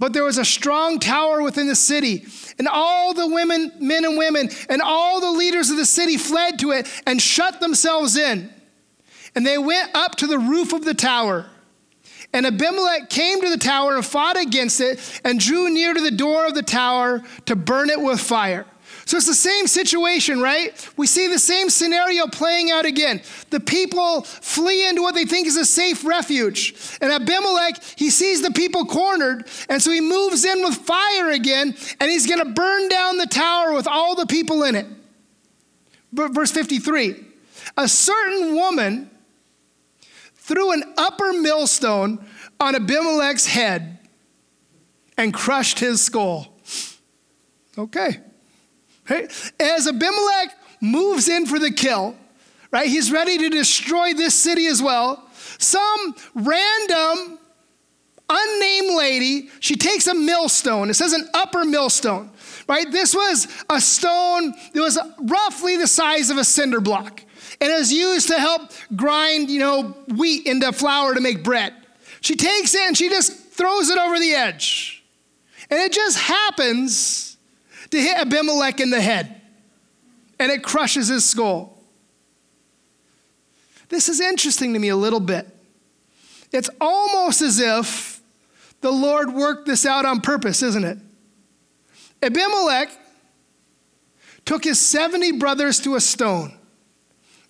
But 0.02 0.12
there 0.12 0.24
was 0.24 0.36
a 0.36 0.44
strong 0.44 0.98
tower 0.98 1.42
within 1.42 1.68
the 1.68 1.76
city, 1.76 2.26
and 2.58 2.66
all 2.66 3.14
the 3.14 3.28
women, 3.28 3.70
men 3.78 4.04
and 4.04 4.18
women, 4.18 4.50
and 4.68 4.82
all 4.82 5.20
the 5.20 5.30
leaders 5.30 5.70
of 5.70 5.76
the 5.76 5.86
city 5.86 6.16
fled 6.16 6.58
to 6.58 6.72
it 6.72 6.88
and 7.06 7.22
shut 7.22 7.60
themselves 7.60 8.16
in. 8.16 8.52
And 9.36 9.46
they 9.46 9.58
went 9.58 9.94
up 9.94 10.16
to 10.16 10.26
the 10.26 10.40
roof 10.40 10.72
of 10.72 10.84
the 10.84 10.92
tower. 10.92 11.46
And 12.32 12.44
Abimelech 12.46 13.10
came 13.10 13.42
to 13.42 13.48
the 13.48 13.56
tower 13.56 13.94
and 13.94 14.04
fought 14.04 14.36
against 14.36 14.80
it 14.80 14.98
and 15.22 15.38
drew 15.38 15.70
near 15.70 15.94
to 15.94 16.00
the 16.00 16.10
door 16.10 16.46
of 16.46 16.54
the 16.54 16.64
tower 16.64 17.22
to 17.46 17.54
burn 17.54 17.88
it 17.88 18.00
with 18.00 18.18
fire. 18.18 18.66
So 19.04 19.16
it's 19.16 19.26
the 19.26 19.34
same 19.34 19.66
situation, 19.66 20.40
right? 20.40 20.88
We 20.96 21.06
see 21.06 21.26
the 21.26 21.38
same 21.38 21.70
scenario 21.70 22.26
playing 22.26 22.70
out 22.70 22.84
again. 22.84 23.22
The 23.50 23.60
people 23.60 24.22
flee 24.22 24.88
into 24.88 25.02
what 25.02 25.14
they 25.14 25.24
think 25.24 25.46
is 25.46 25.56
a 25.56 25.64
safe 25.64 26.04
refuge. 26.04 26.74
And 27.00 27.12
Abimelech, 27.12 27.82
he 27.96 28.10
sees 28.10 28.42
the 28.42 28.52
people 28.52 28.84
cornered, 28.86 29.48
and 29.68 29.82
so 29.82 29.90
he 29.90 30.00
moves 30.00 30.44
in 30.44 30.62
with 30.62 30.76
fire 30.76 31.30
again, 31.30 31.74
and 32.00 32.10
he's 32.10 32.26
going 32.26 32.40
to 32.40 32.52
burn 32.52 32.88
down 32.88 33.16
the 33.16 33.26
tower 33.26 33.72
with 33.72 33.88
all 33.88 34.14
the 34.14 34.26
people 34.26 34.62
in 34.62 34.74
it. 34.76 34.86
Verse 36.12 36.50
53 36.50 37.16
A 37.76 37.88
certain 37.88 38.54
woman 38.54 39.10
threw 40.34 40.72
an 40.72 40.84
upper 40.96 41.32
millstone 41.32 42.24
on 42.60 42.74
Abimelech's 42.74 43.46
head 43.46 43.98
and 45.16 45.32
crushed 45.32 45.78
his 45.78 46.00
skull. 46.00 46.56
Okay. 47.76 48.20
Right? 49.08 49.52
As 49.58 49.86
Abimelech 49.86 50.56
moves 50.80 51.28
in 51.28 51.46
for 51.46 51.58
the 51.58 51.72
kill, 51.72 52.16
right? 52.70 52.88
He's 52.88 53.12
ready 53.12 53.38
to 53.38 53.48
destroy 53.48 54.14
this 54.14 54.34
city 54.34 54.66
as 54.66 54.82
well. 54.82 55.28
Some 55.58 56.14
random, 56.34 57.38
unnamed 58.28 58.96
lady, 58.96 59.50
she 59.60 59.76
takes 59.76 60.06
a 60.06 60.14
millstone. 60.14 60.90
It 60.90 60.94
says 60.94 61.12
an 61.12 61.28
upper 61.34 61.64
millstone, 61.64 62.30
right? 62.68 62.90
This 62.90 63.14
was 63.14 63.46
a 63.68 63.80
stone 63.80 64.54
that 64.72 64.80
was 64.80 64.98
roughly 65.20 65.76
the 65.76 65.86
size 65.86 66.30
of 66.30 66.38
a 66.38 66.44
cinder 66.44 66.80
block. 66.80 67.22
And 67.60 67.70
it 67.70 67.74
was 67.76 67.92
used 67.92 68.28
to 68.28 68.38
help 68.40 68.72
grind, 68.96 69.50
you 69.50 69.60
know, 69.60 69.94
wheat 70.16 70.46
into 70.46 70.72
flour 70.72 71.14
to 71.14 71.20
make 71.20 71.44
bread. 71.44 71.74
She 72.20 72.34
takes 72.34 72.74
it 72.74 72.80
and 72.82 72.96
she 72.96 73.08
just 73.08 73.52
throws 73.52 73.88
it 73.90 73.98
over 73.98 74.18
the 74.18 74.32
edge. 74.32 75.04
And 75.70 75.78
it 75.78 75.92
just 75.92 76.18
happens 76.18 77.31
to 77.92 78.00
hit 78.00 78.16
Abimelech 78.16 78.80
in 78.80 78.90
the 78.90 79.00
head, 79.00 79.40
and 80.40 80.50
it 80.50 80.62
crushes 80.62 81.08
his 81.08 81.24
skull. 81.24 81.78
This 83.90 84.08
is 84.08 84.18
interesting 84.18 84.72
to 84.72 84.78
me 84.78 84.88
a 84.88 84.96
little 84.96 85.20
bit. 85.20 85.46
It's 86.50 86.70
almost 86.80 87.42
as 87.42 87.60
if 87.60 88.22
the 88.80 88.90
Lord 88.90 89.34
worked 89.34 89.66
this 89.66 89.84
out 89.84 90.06
on 90.06 90.22
purpose, 90.22 90.62
isn't 90.62 90.84
it? 90.84 90.98
Abimelech 92.22 92.90
took 94.46 94.64
his 94.64 94.80
70 94.80 95.32
brothers 95.32 95.78
to 95.80 95.94
a 95.94 96.00
stone 96.00 96.56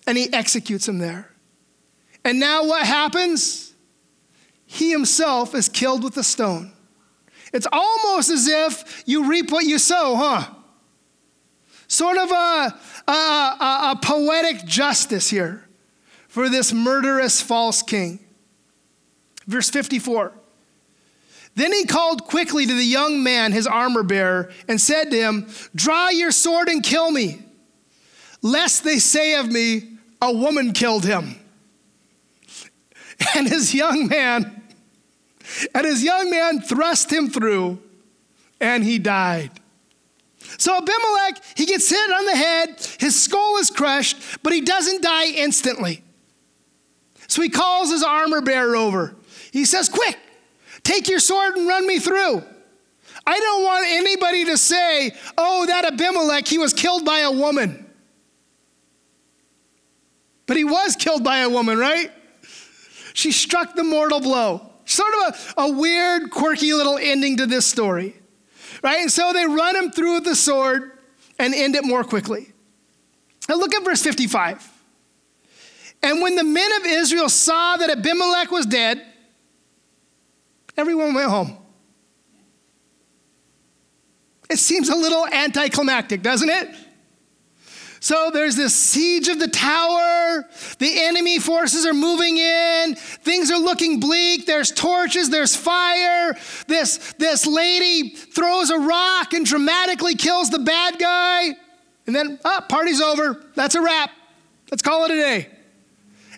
and 0.05 0.17
he 0.17 0.31
executes 0.33 0.85
them 0.85 0.97
there. 0.97 1.31
And 2.25 2.39
now 2.39 2.65
what 2.65 2.85
happens? 2.85 3.73
He 4.65 4.91
himself 4.91 5.55
is 5.55 5.69
killed 5.69 6.03
with 6.03 6.17
a 6.17 6.23
stone. 6.23 6.72
It's 7.53 7.67
almost 7.71 8.31
as 8.31 8.47
if 8.47 9.03
you 9.05 9.29
reap 9.29 9.51
what 9.51 9.65
you 9.65 9.77
sow, 9.77 10.15
huh? 10.15 10.49
Sort 11.87 12.17
of 12.17 12.31
a, 12.31 12.79
a, 13.07 13.11
a, 13.11 13.91
a 13.91 13.99
poetic 14.01 14.65
justice 14.65 15.29
here 15.29 15.67
for 16.27 16.49
this 16.49 16.73
murderous 16.73 17.41
false 17.41 17.83
king. 17.83 18.19
Verse 19.45 19.69
54. 19.69 20.33
Then 21.55 21.71
he 21.71 21.85
called 21.85 22.23
quickly 22.23 22.65
to 22.65 22.73
the 22.73 22.83
young 22.83 23.21
man, 23.21 23.51
his 23.51 23.67
armor 23.67 24.01
bearer, 24.01 24.51
and 24.67 24.81
said 24.81 25.11
to 25.11 25.17
him, 25.17 25.47
Draw 25.75 26.09
your 26.09 26.31
sword 26.31 26.67
and 26.67 26.81
kill 26.81 27.11
me, 27.11 27.43
lest 28.41 28.83
they 28.83 28.97
say 28.97 29.35
of 29.35 29.51
me, 29.51 29.97
A 30.19 30.33
woman 30.33 30.73
killed 30.73 31.05
him. 31.05 31.35
And 33.35 33.47
his 33.47 33.73
young 33.73 34.07
man 34.07 34.62
and 35.73 35.85
his 35.85 36.03
young 36.03 36.29
man 36.29 36.61
thrust 36.61 37.11
him 37.11 37.29
through, 37.29 37.79
and 38.59 38.83
he 38.83 38.99
died. 38.99 39.51
So 40.57 40.77
Abimelech, 40.77 41.43
he 41.55 41.65
gets 41.65 41.89
hit 41.89 42.11
on 42.11 42.25
the 42.25 42.35
head, 42.35 42.87
his 42.99 43.21
skull 43.21 43.57
is 43.57 43.69
crushed, 43.69 44.43
but 44.43 44.53
he 44.53 44.61
doesn't 44.61 45.01
die 45.01 45.27
instantly. 45.27 46.03
So 47.27 47.41
he 47.41 47.49
calls 47.49 47.89
his 47.89 48.03
armor 48.03 48.41
bearer 48.41 48.75
over. 48.75 49.15
He 49.51 49.65
says, 49.65 49.89
Quick, 49.89 50.17
take 50.83 51.09
your 51.09 51.19
sword 51.19 51.55
and 51.55 51.67
run 51.67 51.87
me 51.87 51.99
through. 51.99 52.43
I 53.25 53.39
don't 53.39 53.63
want 53.63 53.85
anybody 53.87 54.45
to 54.45 54.57
say, 54.57 55.11
Oh, 55.37 55.65
that 55.65 55.85
Abimelech, 55.85 56.47
he 56.47 56.57
was 56.57 56.73
killed 56.73 57.05
by 57.05 57.19
a 57.19 57.31
woman. 57.31 57.85
But 60.45 60.57
he 60.57 60.65
was 60.65 60.95
killed 60.95 61.23
by 61.23 61.39
a 61.39 61.49
woman, 61.49 61.77
right? 61.77 62.11
She 63.13 63.31
struck 63.31 63.75
the 63.75 63.83
mortal 63.83 64.19
blow. 64.19 64.72
Sort 64.85 65.13
of 65.13 65.53
a, 65.57 65.61
a 65.61 65.71
weird, 65.71 66.29
quirky 66.29 66.73
little 66.73 66.97
ending 66.97 67.37
to 67.37 67.45
this 67.45 67.65
story, 67.65 68.15
right? 68.83 68.99
And 68.99 69.11
so 69.11 69.31
they 69.33 69.45
run 69.45 69.75
him 69.75 69.91
through 69.91 70.15
with 70.15 70.25
the 70.25 70.35
sword 70.35 70.91
and 71.39 71.53
end 71.53 71.75
it 71.75 71.85
more 71.85 72.03
quickly. 72.03 72.53
Now 73.47 73.55
look 73.55 73.73
at 73.73 73.83
verse 73.83 74.01
55. 74.01 74.69
And 76.01 76.21
when 76.21 76.35
the 76.35 76.43
men 76.43 76.69
of 76.79 76.85
Israel 76.85 77.29
saw 77.29 77.77
that 77.77 77.89
Abimelech 77.89 78.51
was 78.51 78.65
dead, 78.65 79.05
everyone 80.75 81.13
went 81.13 81.29
home. 81.29 81.57
It 84.49 84.59
seems 84.59 84.89
a 84.89 84.95
little 84.95 85.25
anticlimactic, 85.25 86.21
doesn't 86.21 86.49
it? 86.49 86.69
So 88.03 88.31
there's 88.33 88.57
this 88.57 88.75
siege 88.75 89.29
of 89.29 89.39
the 89.39 89.47
tower. 89.47 90.45
The 90.77 91.03
enemy 91.03 91.39
forces 91.39 91.85
are 91.85 91.93
moving 91.93 92.37
in. 92.37 92.95
Things 92.95 93.49
are 93.49 93.57
looking 93.57 94.01
bleak. 94.01 94.45
There's 94.45 94.73
torches, 94.73 95.29
there's 95.29 95.55
fire. 95.55 96.35
This, 96.67 97.13
this 97.17 97.47
lady 97.47 98.09
throws 98.09 98.71
a 98.71 98.77
rock 98.77 99.31
and 99.31 99.45
dramatically 99.45 100.15
kills 100.15 100.49
the 100.49 100.59
bad 100.59 100.99
guy. 100.99 101.51
And 102.05 102.13
then, 102.13 102.39
ah, 102.43 102.65
party's 102.67 102.99
over. 102.99 103.41
That's 103.55 103.75
a 103.75 103.81
wrap. 103.81 104.11
Let's 104.69 104.81
call 104.81 105.05
it 105.05 105.11
a 105.11 105.15
day. 105.15 105.47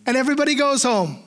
And 0.05 0.15
everybody 0.15 0.53
goes 0.53 0.83
home. 0.83 1.17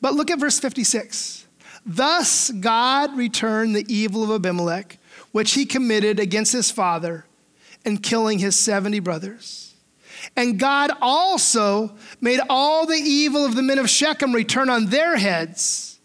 But 0.00 0.14
look 0.14 0.30
at 0.30 0.38
verse 0.38 0.58
56. 0.58 1.46
Thus 1.84 2.50
God 2.52 3.14
returned 3.18 3.76
the 3.76 3.84
evil 3.86 4.24
of 4.24 4.30
Abimelech, 4.30 4.96
which 5.30 5.52
he 5.52 5.66
committed 5.66 6.18
against 6.18 6.54
his 6.54 6.70
father 6.70 7.26
and 7.84 8.02
killing 8.02 8.38
his 8.38 8.58
70 8.58 9.00
brothers. 9.00 9.74
And 10.36 10.58
God 10.58 10.90
also 11.00 11.96
made 12.20 12.40
all 12.48 12.86
the 12.86 12.94
evil 12.94 13.44
of 13.44 13.54
the 13.54 13.62
men 13.62 13.78
of 13.78 13.90
Shechem 13.90 14.32
return 14.32 14.70
on 14.70 14.86
their 14.86 15.16
heads. 15.16 15.98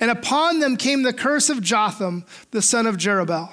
And 0.00 0.10
upon 0.10 0.60
them 0.60 0.76
came 0.76 1.02
the 1.02 1.12
curse 1.12 1.48
of 1.50 1.62
Jotham, 1.62 2.24
the 2.50 2.62
son 2.62 2.86
of 2.86 2.96
Jerubbaal. 2.96 3.50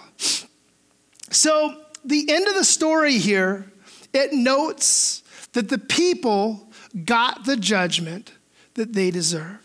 So, 1.31 1.81
the 2.03 2.31
end 2.31 2.47
of 2.47 2.53
the 2.53 2.63
story 2.63 3.17
here, 3.17 3.71
it 4.13 4.31
notes 4.31 5.23
that 5.53 5.69
the 5.69 5.79
people 5.79 6.69
got 7.03 7.45
the 7.45 7.57
judgment 7.57 8.31
that 8.75 8.93
they 8.93 9.09
deserve. 9.09 9.64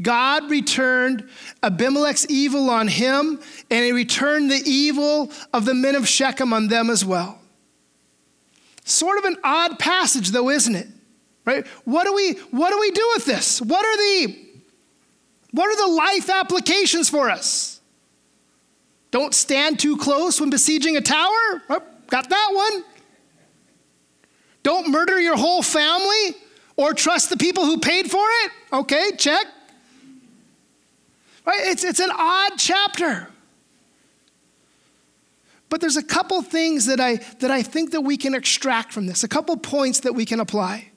God 0.00 0.50
returned 0.50 1.28
Abimelech's 1.62 2.26
evil 2.28 2.68
on 2.68 2.88
him, 2.88 3.40
and 3.70 3.84
he 3.84 3.92
returned 3.92 4.50
the 4.50 4.62
evil 4.64 5.32
of 5.52 5.64
the 5.64 5.74
men 5.74 5.94
of 5.94 6.06
Shechem 6.06 6.52
on 6.52 6.68
them 6.68 6.90
as 6.90 7.04
well. 7.04 7.40
Sort 8.84 9.18
of 9.18 9.24
an 9.24 9.36
odd 9.42 9.78
passage, 9.78 10.30
though, 10.30 10.50
isn't 10.50 10.74
it? 10.74 10.88
Right? 11.44 11.66
What 11.84 12.04
do 12.04 12.12
we 12.12 12.32
what 12.50 12.70
do 12.70 12.80
we 12.80 12.90
do 12.90 13.10
with 13.14 13.24
this? 13.24 13.62
What 13.62 13.86
are 13.86 13.96
the 13.96 14.46
what 15.52 15.68
are 15.68 15.86
the 15.86 15.92
life 15.94 16.28
applications 16.28 17.08
for 17.08 17.30
us? 17.30 17.80
Don't 19.10 19.32
stand 19.32 19.78
too 19.78 19.96
close 19.96 20.40
when 20.40 20.50
besieging 20.50 20.96
a 20.96 21.00
tower. 21.00 21.62
Oh, 21.70 21.82
got 22.08 22.28
that 22.28 22.50
one. 22.52 22.84
Don't 24.62 24.90
murder 24.90 25.20
your 25.20 25.36
whole 25.36 25.62
family 25.62 26.36
or 26.76 26.92
trust 26.92 27.30
the 27.30 27.36
people 27.36 27.64
who 27.64 27.78
paid 27.78 28.10
for 28.10 28.24
it. 28.42 28.50
Okay, 28.72 29.12
check. 29.16 29.46
Right? 31.46 31.60
It's, 31.62 31.84
it's 31.84 32.00
an 32.00 32.10
odd 32.12 32.52
chapter. 32.58 33.28
But 35.68 35.80
there's 35.80 35.96
a 35.96 36.02
couple 36.02 36.42
things 36.42 36.86
that 36.86 37.00
I, 37.00 37.16
that 37.38 37.50
I 37.50 37.62
think 37.62 37.92
that 37.92 38.02
we 38.02 38.16
can 38.16 38.34
extract 38.34 38.92
from 38.92 39.06
this, 39.06 39.24
a 39.24 39.28
couple 39.28 39.56
points 39.56 40.00
that 40.00 40.14
we 40.14 40.24
can 40.24 40.40
apply. 40.40 40.90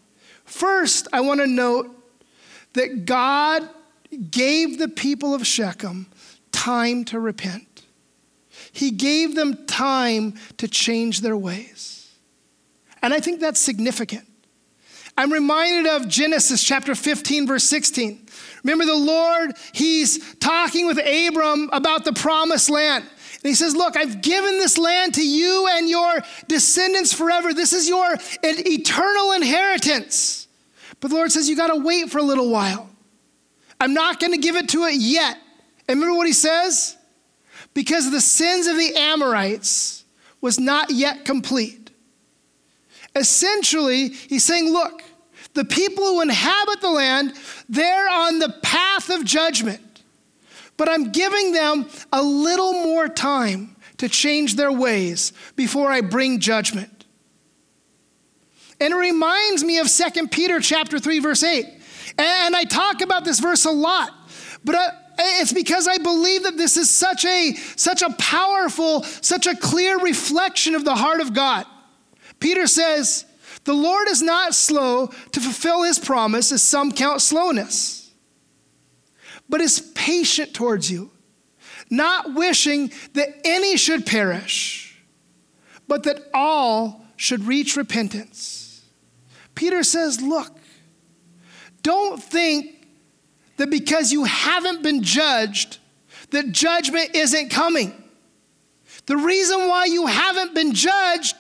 First, 0.46 1.08
I 1.14 1.22
want 1.22 1.40
to 1.40 1.48
note 1.48 1.96
that 2.74 3.06
God 3.06 3.68
gave 4.32 4.80
the 4.80 4.88
people 4.88 5.34
of 5.34 5.46
Shechem 5.46 6.08
time 6.52 7.06
to 7.06 7.20
repent. 7.20 7.84
He 8.72 8.92
gave 8.92 9.36
them 9.36 9.66
time 9.66 10.36
to 10.58 10.68
change 10.68 11.22
their 11.22 11.38
ways. 11.38 12.12
And 13.02 13.14
I 13.14 13.20
think 13.20 13.40
that's 13.40 13.60
significant. 13.60 14.26
I'm 15.18 15.34
reminded 15.34 15.92
of 15.92 16.08
Genesis 16.08 16.64
chapter 16.64 16.96
15, 16.96 17.48
verse 17.48 17.64
16. 17.66 18.28
Remember, 18.64 18.86
the 18.86 18.96
Lord, 18.96 19.54
He's 19.74 20.36
talking 20.36 20.88
with 20.88 20.98
Abram 20.98 21.70
about 21.72 22.06
the 22.06 22.14
promised 22.14 22.70
land. 22.70 23.04
And 23.06 23.44
He 23.44 23.54
says, 23.54 23.76
Look, 23.76 23.96
I've 23.96 24.22
given 24.22 24.58
this 24.58 24.78
land 24.78 25.16
to 25.16 25.26
you 25.26 25.68
and 25.72 25.90
your 25.90 26.20
descendants 26.48 27.14
forever. 27.14 27.54
This 27.54 27.74
is 27.74 27.88
your 27.88 28.16
eternal 28.44 29.32
inheritance. 29.34 30.48
But 31.00 31.10
the 31.10 31.16
Lord 31.16 31.32
says, 31.32 31.50
You 31.50 31.56
got 31.56 31.68
to 31.68 31.82
wait 31.82 32.10
for 32.10 32.18
a 32.18 32.24
little 32.24 32.50
while 32.50 32.90
I'm 33.80 33.94
not 33.94 34.20
going 34.20 34.34
to 34.34 34.40
give 34.40 34.56
it 34.56 34.70
to 34.70 34.84
it 34.84 34.96
yet. 34.96 35.38
And 35.88 36.00
remember 36.00 36.18
what 36.18 36.28
he 36.28 36.34
says? 36.34 36.98
Because 37.74 38.12
the 38.12 38.22
sins 38.22 38.68
of 38.68 38.76
the 38.76 38.96
Amorites 38.96 40.04
was 40.42 40.60
not 40.60 40.92
yet 40.92 41.26
complete. 41.26 41.92
Essentially, 43.16 44.10
he's 44.10 44.44
saying, 44.44 44.72
look, 44.72 45.02
the 45.60 45.66
people 45.66 46.06
who 46.06 46.22
inhabit 46.22 46.80
the 46.80 46.90
land, 46.90 47.34
they're 47.68 48.10
on 48.10 48.40
the 48.40 48.56
path 48.62 49.10
of 49.10 49.26
judgment. 49.26 49.82
But 50.78 50.88
I'm 50.88 51.12
giving 51.12 51.52
them 51.52 51.86
a 52.14 52.24
little 52.24 52.72
more 52.72 53.10
time 53.10 53.76
to 53.98 54.08
change 54.08 54.56
their 54.56 54.72
ways 54.72 55.34
before 55.58 55.92
I 55.92 56.00
bring 56.00 56.40
judgment. 56.40 57.04
And 58.80 58.94
it 58.94 58.96
reminds 58.96 59.62
me 59.66 59.80
of 59.80 59.92
2 59.92 60.30
Peter 60.30 60.62
chapter 60.62 60.98
3 60.98 61.20
verse 61.20 61.44
8. 61.44 61.66
And 62.18 62.56
I 62.56 62.64
talk 62.64 63.02
about 63.02 63.26
this 63.26 63.42
verse 63.42 63.66
a 63.66 63.72
lot. 63.72 64.12
But 64.64 64.76
uh, 64.76 64.92
it's 65.42 65.52
because 65.52 65.90
I 65.90 65.98
believe 65.98 66.44
that 66.44 66.56
this 66.56 66.78
is 66.78 66.90
such 66.90 67.26
a 67.26 67.54
such 67.76 68.02
a 68.02 68.14
powerful, 68.14 69.04
such 69.04 69.46
a 69.46 69.58
clear 69.58 70.00
reflection 70.00 70.74
of 70.76 70.86
the 70.86 70.96
heart 70.96 71.20
of 71.20 71.34
God. 71.34 71.66
Peter 72.40 72.66
says, 72.66 73.26
"The 73.66 73.74
Lord 73.74 74.08
is 74.08 74.22
not 74.22 74.56
slow 74.56 75.08
to 75.32 75.40
fulfill 75.40 75.84
his 75.84 76.00
promise, 76.00 76.52
as 76.52 76.64
some 76.64 76.92
count 76.92 77.22
slowness, 77.22 78.12
but 79.48 79.62
is 79.62 79.80
patient 79.96 80.54
towards 80.54 80.90
you, 80.90 81.12
not 81.90 82.34
wishing 82.34 82.92
that 83.14 83.40
any 83.44 83.78
should 83.78 84.06
perish, 84.06 84.98
but 85.88 86.04
that 86.04 86.30
all 86.34 87.06
should 87.16 87.46
reach 87.46 87.76
repentance." 87.76 88.82
Peter 89.56 89.84
says, 89.84 90.22
"Look, 90.22 90.58
don't 91.84 92.24
think 92.24 92.88
that 93.58 93.70
because 93.70 94.12
you 94.14 94.24
haven't 94.24 94.82
been 94.82 95.04
judged, 95.04 95.80
that 96.30 96.52
judgment 96.52 97.14
isn't 97.14 97.50
coming. 97.50 97.94
The 99.06 99.18
reason 99.18 99.68
why 99.68 99.86
you 99.86 100.06
haven't 100.06 100.54
been 100.54 100.74
judged 100.74 101.36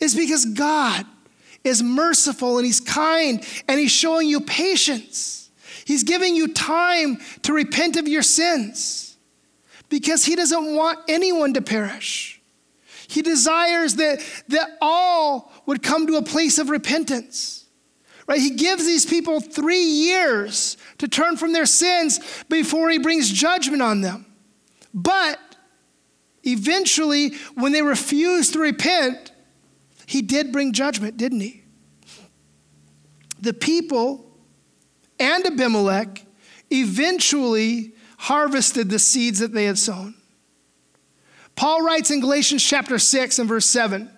is 0.00 0.14
because 0.14 0.44
God 0.44 1.06
is 1.66 1.82
merciful 1.82 2.58
and 2.58 2.66
He's 2.66 2.80
kind 2.80 3.44
and 3.68 3.78
He's 3.78 3.90
showing 3.90 4.28
you 4.28 4.40
patience. 4.40 5.50
He's 5.84 6.02
giving 6.02 6.34
you 6.34 6.48
time 6.52 7.18
to 7.42 7.52
repent 7.52 7.96
of 7.96 8.08
your 8.08 8.22
sins 8.22 9.16
because 9.88 10.24
He 10.24 10.34
doesn't 10.34 10.74
want 10.74 10.98
anyone 11.08 11.54
to 11.54 11.62
perish. 11.62 12.40
He 13.08 13.22
desires 13.22 13.96
that, 13.96 14.24
that 14.48 14.78
all 14.80 15.52
would 15.66 15.82
come 15.82 16.06
to 16.08 16.16
a 16.16 16.22
place 16.22 16.58
of 16.58 16.70
repentance. 16.70 17.64
Right? 18.26 18.40
He 18.40 18.50
gives 18.50 18.84
these 18.84 19.06
people 19.06 19.40
three 19.40 19.84
years 19.84 20.76
to 20.98 21.06
turn 21.06 21.36
from 21.36 21.52
their 21.52 21.66
sins 21.66 22.18
before 22.48 22.90
he 22.90 22.98
brings 22.98 23.30
judgment 23.30 23.82
on 23.82 24.00
them. 24.00 24.26
But 24.92 25.38
eventually, 26.42 27.34
when 27.54 27.70
they 27.72 27.82
refuse 27.82 28.50
to 28.52 28.58
repent, 28.58 29.30
he 30.06 30.22
did 30.22 30.52
bring 30.52 30.72
judgment, 30.72 31.16
didn't 31.16 31.40
he? 31.40 31.64
The 33.40 33.52
people 33.52 34.24
and 35.18 35.44
Abimelech 35.44 36.24
eventually 36.70 37.92
harvested 38.18 38.88
the 38.88 38.98
seeds 38.98 39.40
that 39.40 39.52
they 39.52 39.64
had 39.64 39.78
sown. 39.78 40.14
Paul 41.54 41.82
writes 41.82 42.10
in 42.10 42.20
Galatians 42.20 42.62
chapter 42.62 42.98
6 42.98 43.38
and 43.38 43.48
verse 43.48 43.66
7 43.66 44.10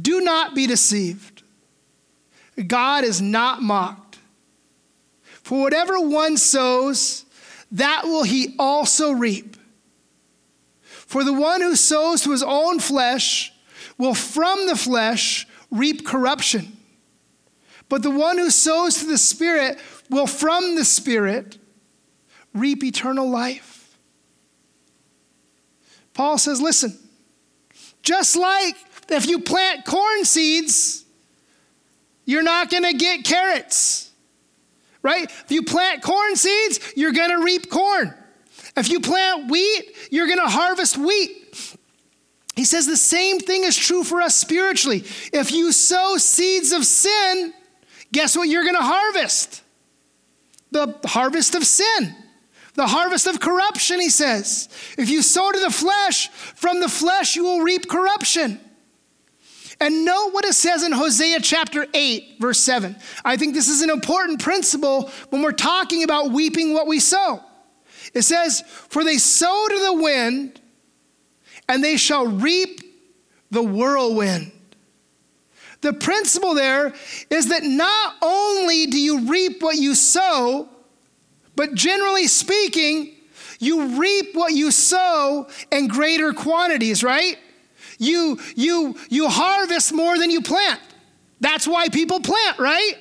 Do 0.00 0.20
not 0.20 0.54
be 0.54 0.66
deceived. 0.66 1.42
God 2.66 3.04
is 3.04 3.20
not 3.22 3.62
mocked. 3.62 4.18
For 5.42 5.60
whatever 5.60 5.98
one 5.98 6.36
sows, 6.36 7.24
that 7.72 8.02
will 8.04 8.22
he 8.22 8.54
also 8.58 9.12
reap. 9.12 9.56
For 10.82 11.24
the 11.24 11.32
one 11.32 11.60
who 11.60 11.74
sows 11.76 12.22
to 12.22 12.30
his 12.30 12.42
own 12.42 12.78
flesh 12.78 13.51
will 13.98 14.14
from 14.14 14.66
the 14.66 14.76
flesh 14.76 15.46
reap 15.70 16.06
corruption. 16.06 16.76
But 17.88 18.02
the 18.02 18.10
one 18.10 18.38
who 18.38 18.50
sows 18.50 18.98
to 18.98 19.06
the 19.06 19.18
Spirit 19.18 19.78
will 20.08 20.26
from 20.26 20.76
the 20.76 20.84
Spirit 20.84 21.58
reap 22.54 22.82
eternal 22.84 23.28
life. 23.28 23.98
Paul 26.14 26.38
says, 26.38 26.60
listen, 26.60 26.98
just 28.02 28.36
like 28.36 28.76
if 29.08 29.26
you 29.26 29.40
plant 29.40 29.84
corn 29.84 30.24
seeds, 30.24 31.04
you're 32.24 32.42
not 32.42 32.70
going 32.70 32.84
to 32.84 32.94
get 32.94 33.24
carrots, 33.24 34.10
right? 35.02 35.24
If 35.24 35.50
you 35.50 35.62
plant 35.62 36.02
corn 36.02 36.36
seeds, 36.36 36.80
you're 36.96 37.12
going 37.12 37.30
to 37.30 37.42
reap 37.42 37.70
corn. 37.70 38.14
If 38.76 38.90
you 38.90 39.00
plant 39.00 39.50
wheat, 39.50 39.96
you're 40.10 40.26
going 40.26 40.38
to 40.38 40.48
harvest 40.48 40.96
wheat. 40.96 41.41
He 42.54 42.64
says 42.64 42.86
the 42.86 42.96
same 42.96 43.40
thing 43.40 43.64
is 43.64 43.76
true 43.76 44.04
for 44.04 44.20
us 44.20 44.36
spiritually. 44.36 45.04
If 45.32 45.52
you 45.52 45.72
sow 45.72 46.16
seeds 46.18 46.72
of 46.72 46.84
sin, 46.84 47.54
guess 48.12 48.36
what 48.36 48.48
you're 48.48 48.64
going 48.64 48.76
to 48.76 48.82
harvest? 48.82 49.62
The 50.70 50.98
harvest 51.04 51.54
of 51.54 51.64
sin. 51.64 52.14
The 52.74 52.86
harvest 52.86 53.26
of 53.26 53.40
corruption, 53.40 54.00
he 54.00 54.08
says. 54.08 54.68
If 54.96 55.10
you 55.10 55.22
sow 55.22 55.50
to 55.50 55.60
the 55.60 55.70
flesh, 55.70 56.28
from 56.30 56.80
the 56.80 56.88
flesh 56.88 57.36
you 57.36 57.44
will 57.44 57.60
reap 57.60 57.88
corruption. 57.88 58.60
And 59.80 60.04
note 60.04 60.30
what 60.32 60.44
it 60.44 60.54
says 60.54 60.84
in 60.84 60.92
Hosea 60.92 61.40
chapter 61.40 61.86
8, 61.92 62.36
verse 62.38 62.60
7. 62.60 62.96
I 63.24 63.36
think 63.36 63.54
this 63.54 63.68
is 63.68 63.82
an 63.82 63.90
important 63.90 64.40
principle 64.40 65.10
when 65.30 65.42
we're 65.42 65.52
talking 65.52 66.04
about 66.04 66.30
weeping 66.30 66.72
what 66.72 66.86
we 66.86 67.00
sow. 67.00 67.42
It 68.14 68.22
says, 68.22 68.62
For 68.66 69.02
they 69.04 69.18
sow 69.18 69.66
to 69.68 69.80
the 69.80 69.94
wind, 69.94 70.60
and 71.68 71.82
they 71.82 71.96
shall 71.96 72.26
reap 72.26 72.80
the 73.50 73.62
whirlwind. 73.62 74.52
The 75.82 75.92
principle 75.92 76.54
there 76.54 76.94
is 77.28 77.48
that 77.48 77.64
not 77.64 78.14
only 78.22 78.86
do 78.86 79.00
you 79.00 79.26
reap 79.26 79.62
what 79.62 79.76
you 79.76 79.94
sow, 79.94 80.68
but 81.56 81.74
generally 81.74 82.28
speaking, 82.28 83.14
you 83.58 84.00
reap 84.00 84.34
what 84.34 84.52
you 84.52 84.70
sow 84.70 85.48
in 85.70 85.88
greater 85.88 86.32
quantities, 86.32 87.02
right? 87.02 87.36
You, 87.98 88.38
you, 88.56 88.96
you 89.08 89.28
harvest 89.28 89.92
more 89.92 90.18
than 90.18 90.30
you 90.30 90.40
plant. 90.40 90.80
That's 91.40 91.66
why 91.66 91.88
people 91.88 92.20
plant, 92.20 92.58
right? 92.58 92.94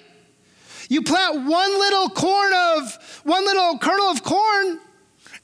You 0.90 1.04
plant 1.04 1.48
one 1.48 1.80
little 1.80 2.10
corn 2.10 2.52
of, 2.54 3.22
one 3.24 3.46
little 3.46 3.78
kernel 3.78 4.08
of 4.08 4.24
corn, 4.24 4.80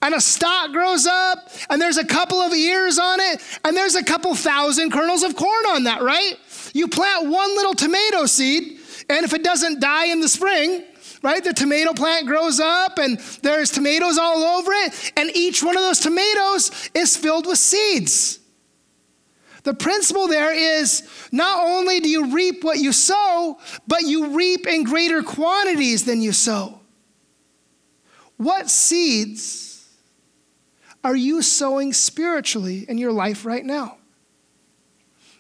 and 0.02 0.14
a 0.14 0.22
stalk 0.22 0.72
grows 0.72 1.08
up, 1.08 1.50
and 1.70 1.82
there's 1.82 1.98
a 1.98 2.06
couple 2.06 2.40
of 2.40 2.54
ears 2.54 3.00
on 3.00 3.20
it, 3.20 3.42
and 3.66 3.76
there's 3.76 3.96
a 3.96 4.04
couple 4.04 4.34
thousand 4.36 4.92
kernels 4.92 5.24
of 5.24 5.36
corn 5.36 5.66
on 5.70 5.84
that, 5.86 6.02
right? 6.02 6.36
You 6.74 6.88
plant 6.88 7.30
one 7.30 7.56
little 7.56 7.74
tomato 7.74 8.26
seed, 8.26 8.80
and 9.10 9.26
if 9.26 9.34
it 9.34 9.44
doesn't 9.44 9.80
die 9.80 10.08
in 10.08 10.20
the 10.20 10.30
spring, 10.30 10.84
right, 11.24 11.44
the 11.44 11.54
tomato 11.54 11.94
plant 11.94 12.28
grows 12.28 12.60
up, 12.60 13.00
and 13.00 13.18
there's 13.42 13.72
tomatoes 13.72 14.18
all 14.18 14.60
over 14.60 14.72
it, 14.74 15.14
and 15.18 15.36
each 15.36 15.64
one 15.64 15.76
of 15.76 15.82
those 15.82 16.00
tomatoes 16.00 16.90
is 16.94 17.18
filled 17.18 17.48
with 17.48 17.58
seeds. 17.58 18.40
The 19.64 19.74
principle 19.74 20.28
there 20.28 20.54
is 20.54 21.10
not 21.32 21.68
only 21.68 22.00
do 22.00 22.08
you 22.08 22.34
reap 22.34 22.64
what 22.64 22.78
you 22.78 22.94
sow, 22.94 23.60
but 23.88 24.04
you 24.04 24.38
reap 24.38 24.66
in 24.68 24.84
greater 24.84 25.24
quantities 25.24 26.06
than 26.06 26.22
you 26.22 26.32
sow. 26.32 26.80
What 28.38 28.70
seeds 28.70 29.67
are 31.08 31.16
you 31.16 31.42
sowing 31.42 31.94
spiritually 31.94 32.86
in 32.90 32.98
your 32.98 33.14
life 33.14 33.46
right 33.46 33.64
now? 33.64 33.96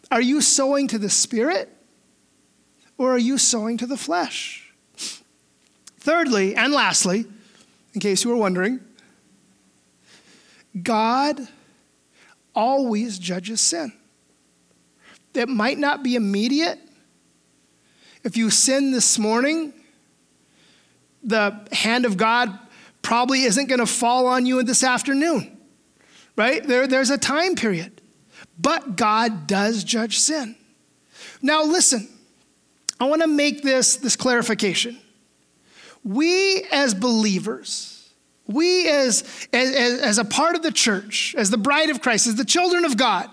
Are 0.10 0.22
you 0.22 0.40
sowing 0.40 0.88
to 0.88 0.98
the 0.98 1.10
spirit 1.10 1.68
or 2.98 3.12
are 3.12 3.18
you 3.18 3.38
sowing 3.38 3.78
to 3.80 3.86
the 3.86 3.98
flesh? 3.98 4.72
Thirdly, 6.00 6.56
and 6.56 6.72
lastly, 6.72 7.26
in 7.94 8.00
case 8.00 8.24
you 8.24 8.30
were 8.30 8.38
wondering, 8.38 8.80
God 10.82 11.46
always 12.56 13.20
judges 13.20 13.60
sin 13.60 13.92
It 15.34 15.50
might 15.50 15.78
not 15.78 16.02
be 16.02 16.16
immediate. 16.16 16.80
If 18.24 18.38
you 18.38 18.52
sin 18.52 18.92
this 18.92 19.20
morning, 19.20 19.74
the 21.24 21.68
hand 21.74 22.06
of 22.06 22.16
God 22.16 22.58
probably 23.02 23.44
isn't 23.44 23.68
going 23.68 23.80
to 23.80 23.86
fall 23.86 24.28
on 24.28 24.46
you 24.46 24.64
this 24.64 24.82
afternoon, 24.82 25.57
right? 26.38 26.66
There, 26.66 26.88
there's 26.88 27.10
a 27.10 27.18
time 27.18 27.56
period. 27.56 28.02
But 28.58 28.96
God 28.96 29.48
does 29.48 29.84
judge 29.84 30.18
sin. 30.18 30.56
Now, 31.42 31.64
listen, 31.64 32.08
I 33.00 33.06
want 33.06 33.22
to 33.22 33.28
make 33.28 33.62
this, 33.64 33.98
this 33.98 34.16
clarification. 34.16 34.98
We 36.04 36.64
as 36.72 36.94
believers, 36.94 38.10
we 38.48 38.88
as, 38.90 39.48
as, 39.52 40.00
as 40.00 40.18
a 40.18 40.26
part 40.26 40.56
of 40.56 40.64
the 40.64 40.72
church, 40.72 41.36
as 41.38 41.50
the 41.50 41.58
bride 41.58 41.90
of 41.90 42.02
Christ, 42.02 42.28
as 42.28 42.36
the 42.36 42.46
children 42.46 42.86
of 42.86 42.96
God, 42.98 43.30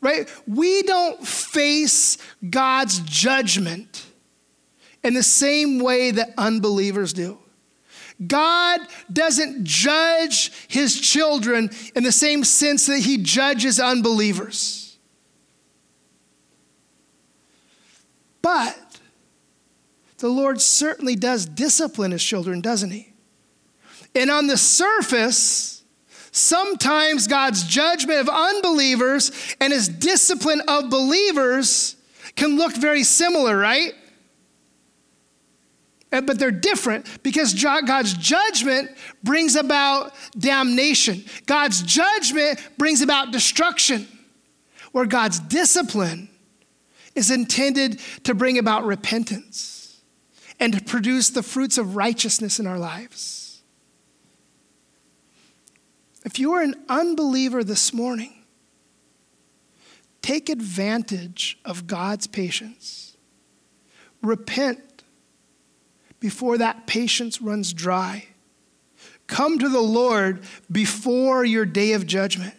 right? 0.00 0.28
We 0.46 0.82
don't 0.82 1.24
face 1.26 2.16
God's 2.48 3.00
judgment 3.00 4.06
in 5.04 5.14
the 5.14 5.22
same 5.22 5.78
way 5.78 6.10
that 6.12 6.30
unbelievers 6.38 7.12
do. 7.12 7.38
God 8.26 8.80
doesn't 9.12 9.64
judge 9.64 10.52
his 10.66 11.00
children 11.00 11.70
in 11.94 12.02
the 12.02 12.12
same 12.12 12.42
sense 12.42 12.86
that 12.86 12.98
he 12.98 13.18
judges 13.18 13.78
unbelievers. 13.78 14.98
But 18.42 18.76
the 20.18 20.28
Lord 20.28 20.60
certainly 20.60 21.14
does 21.14 21.46
discipline 21.46 22.10
his 22.10 22.24
children, 22.24 22.60
doesn't 22.60 22.90
he? 22.90 23.12
And 24.14 24.30
on 24.30 24.48
the 24.48 24.56
surface, 24.56 25.84
sometimes 26.32 27.28
God's 27.28 27.62
judgment 27.64 28.20
of 28.20 28.28
unbelievers 28.28 29.30
and 29.60 29.72
his 29.72 29.88
discipline 29.88 30.62
of 30.66 30.90
believers 30.90 31.94
can 32.34 32.56
look 32.56 32.76
very 32.76 33.04
similar, 33.04 33.56
right? 33.56 33.94
Uh, 36.10 36.22
but 36.22 36.38
they're 36.38 36.50
different 36.50 37.22
because 37.22 37.52
God's 37.52 38.14
judgment 38.14 38.90
brings 39.22 39.56
about 39.56 40.14
damnation. 40.38 41.22
God's 41.46 41.82
judgment 41.82 42.60
brings 42.78 43.02
about 43.02 43.30
destruction, 43.30 44.08
where 44.92 45.04
God's 45.04 45.38
discipline 45.38 46.30
is 47.14 47.30
intended 47.30 48.00
to 48.24 48.34
bring 48.34 48.58
about 48.58 48.86
repentance 48.86 50.00
and 50.58 50.72
to 50.72 50.82
produce 50.82 51.30
the 51.30 51.42
fruits 51.42 51.76
of 51.76 51.94
righteousness 51.94 52.58
in 52.58 52.66
our 52.66 52.78
lives. 52.78 53.62
If 56.24 56.38
you 56.38 56.52
are 56.52 56.62
an 56.62 56.74
unbeliever 56.88 57.62
this 57.62 57.92
morning, 57.92 58.44
take 60.22 60.48
advantage 60.48 61.58
of 61.64 61.86
God's 61.86 62.26
patience. 62.26 63.16
Repent 64.22 64.80
before 66.20 66.58
that 66.58 66.86
patience 66.86 67.40
runs 67.40 67.72
dry. 67.72 68.26
Come 69.26 69.58
to 69.58 69.68
the 69.68 69.80
Lord 69.80 70.42
before 70.70 71.44
your 71.44 71.66
day 71.66 71.92
of 71.92 72.06
judgment. 72.06 72.54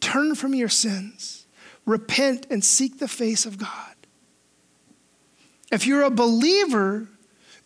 Turn 0.00 0.34
from 0.34 0.54
your 0.54 0.68
sins, 0.68 1.46
repent, 1.84 2.46
and 2.50 2.64
seek 2.64 2.98
the 2.98 3.08
face 3.08 3.46
of 3.46 3.58
God. 3.58 3.94
If 5.72 5.86
you're 5.86 6.02
a 6.02 6.10
believer 6.10 7.08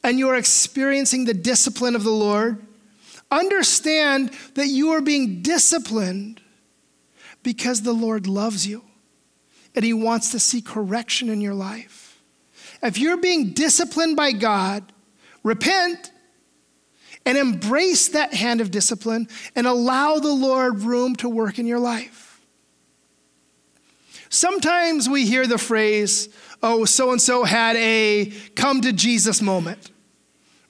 and 0.02 0.18
you're 0.18 0.36
experiencing 0.36 1.24
the 1.24 1.34
discipline 1.34 1.96
of 1.96 2.04
the 2.04 2.10
Lord, 2.10 2.64
understand 3.30 4.30
that 4.54 4.68
you 4.68 4.90
are 4.90 5.00
being 5.00 5.42
disciplined 5.42 6.40
because 7.42 7.82
the 7.82 7.92
Lord 7.92 8.26
loves 8.26 8.66
you 8.66 8.82
and 9.74 9.84
He 9.84 9.92
wants 9.92 10.30
to 10.30 10.38
see 10.38 10.60
correction 10.60 11.28
in 11.28 11.40
your 11.40 11.54
life. 11.54 12.20
If 12.82 12.98
you're 12.98 13.16
being 13.16 13.50
disciplined 13.50 14.16
by 14.16 14.32
God, 14.32 14.84
repent 15.44 16.10
and 17.24 17.38
embrace 17.38 18.08
that 18.08 18.34
hand 18.34 18.60
of 18.60 18.70
discipline 18.70 19.28
and 19.54 19.66
allow 19.66 20.18
the 20.18 20.32
Lord 20.32 20.80
room 20.80 21.14
to 21.16 21.28
work 21.28 21.58
in 21.58 21.66
your 21.66 21.78
life. 21.78 22.40
Sometimes 24.28 25.08
we 25.08 25.26
hear 25.26 25.46
the 25.46 25.58
phrase, 25.58 26.28
oh, 26.60 26.84
so 26.84 27.12
and 27.12 27.22
so 27.22 27.44
had 27.44 27.76
a 27.76 28.32
come 28.56 28.80
to 28.80 28.92
Jesus 28.92 29.40
moment. 29.40 29.92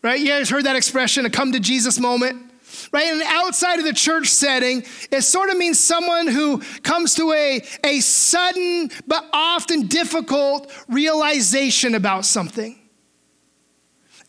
Right? 0.03 0.21
You 0.21 0.27
guys 0.27 0.51
heard 0.51 0.65
that 0.67 0.77
expression, 0.77 1.25
a 1.25 1.31
come 1.31 1.53
to 1.53 1.61
Jesus 1.61 1.99
moment? 1.99 2.53
Right? 2.93 3.07
And 3.07 3.23
outside 3.23 3.79
of 3.79 3.87
the 3.87 3.95
church 3.95 4.29
setting, 4.29 4.85
it 5.11 5.23
sort 5.23 5.49
of 5.49 5.57
means 5.57 5.81
someone 5.81 6.27
who 6.27 6.59
comes 6.83 7.15
to 7.15 7.33
a, 7.33 7.63
a 7.85 8.01
sudden 8.01 8.91
but 9.07 9.25
often 9.33 9.87
difficult 9.87 10.71
realization 10.89 11.95
about 11.95 12.27
something. 12.27 12.79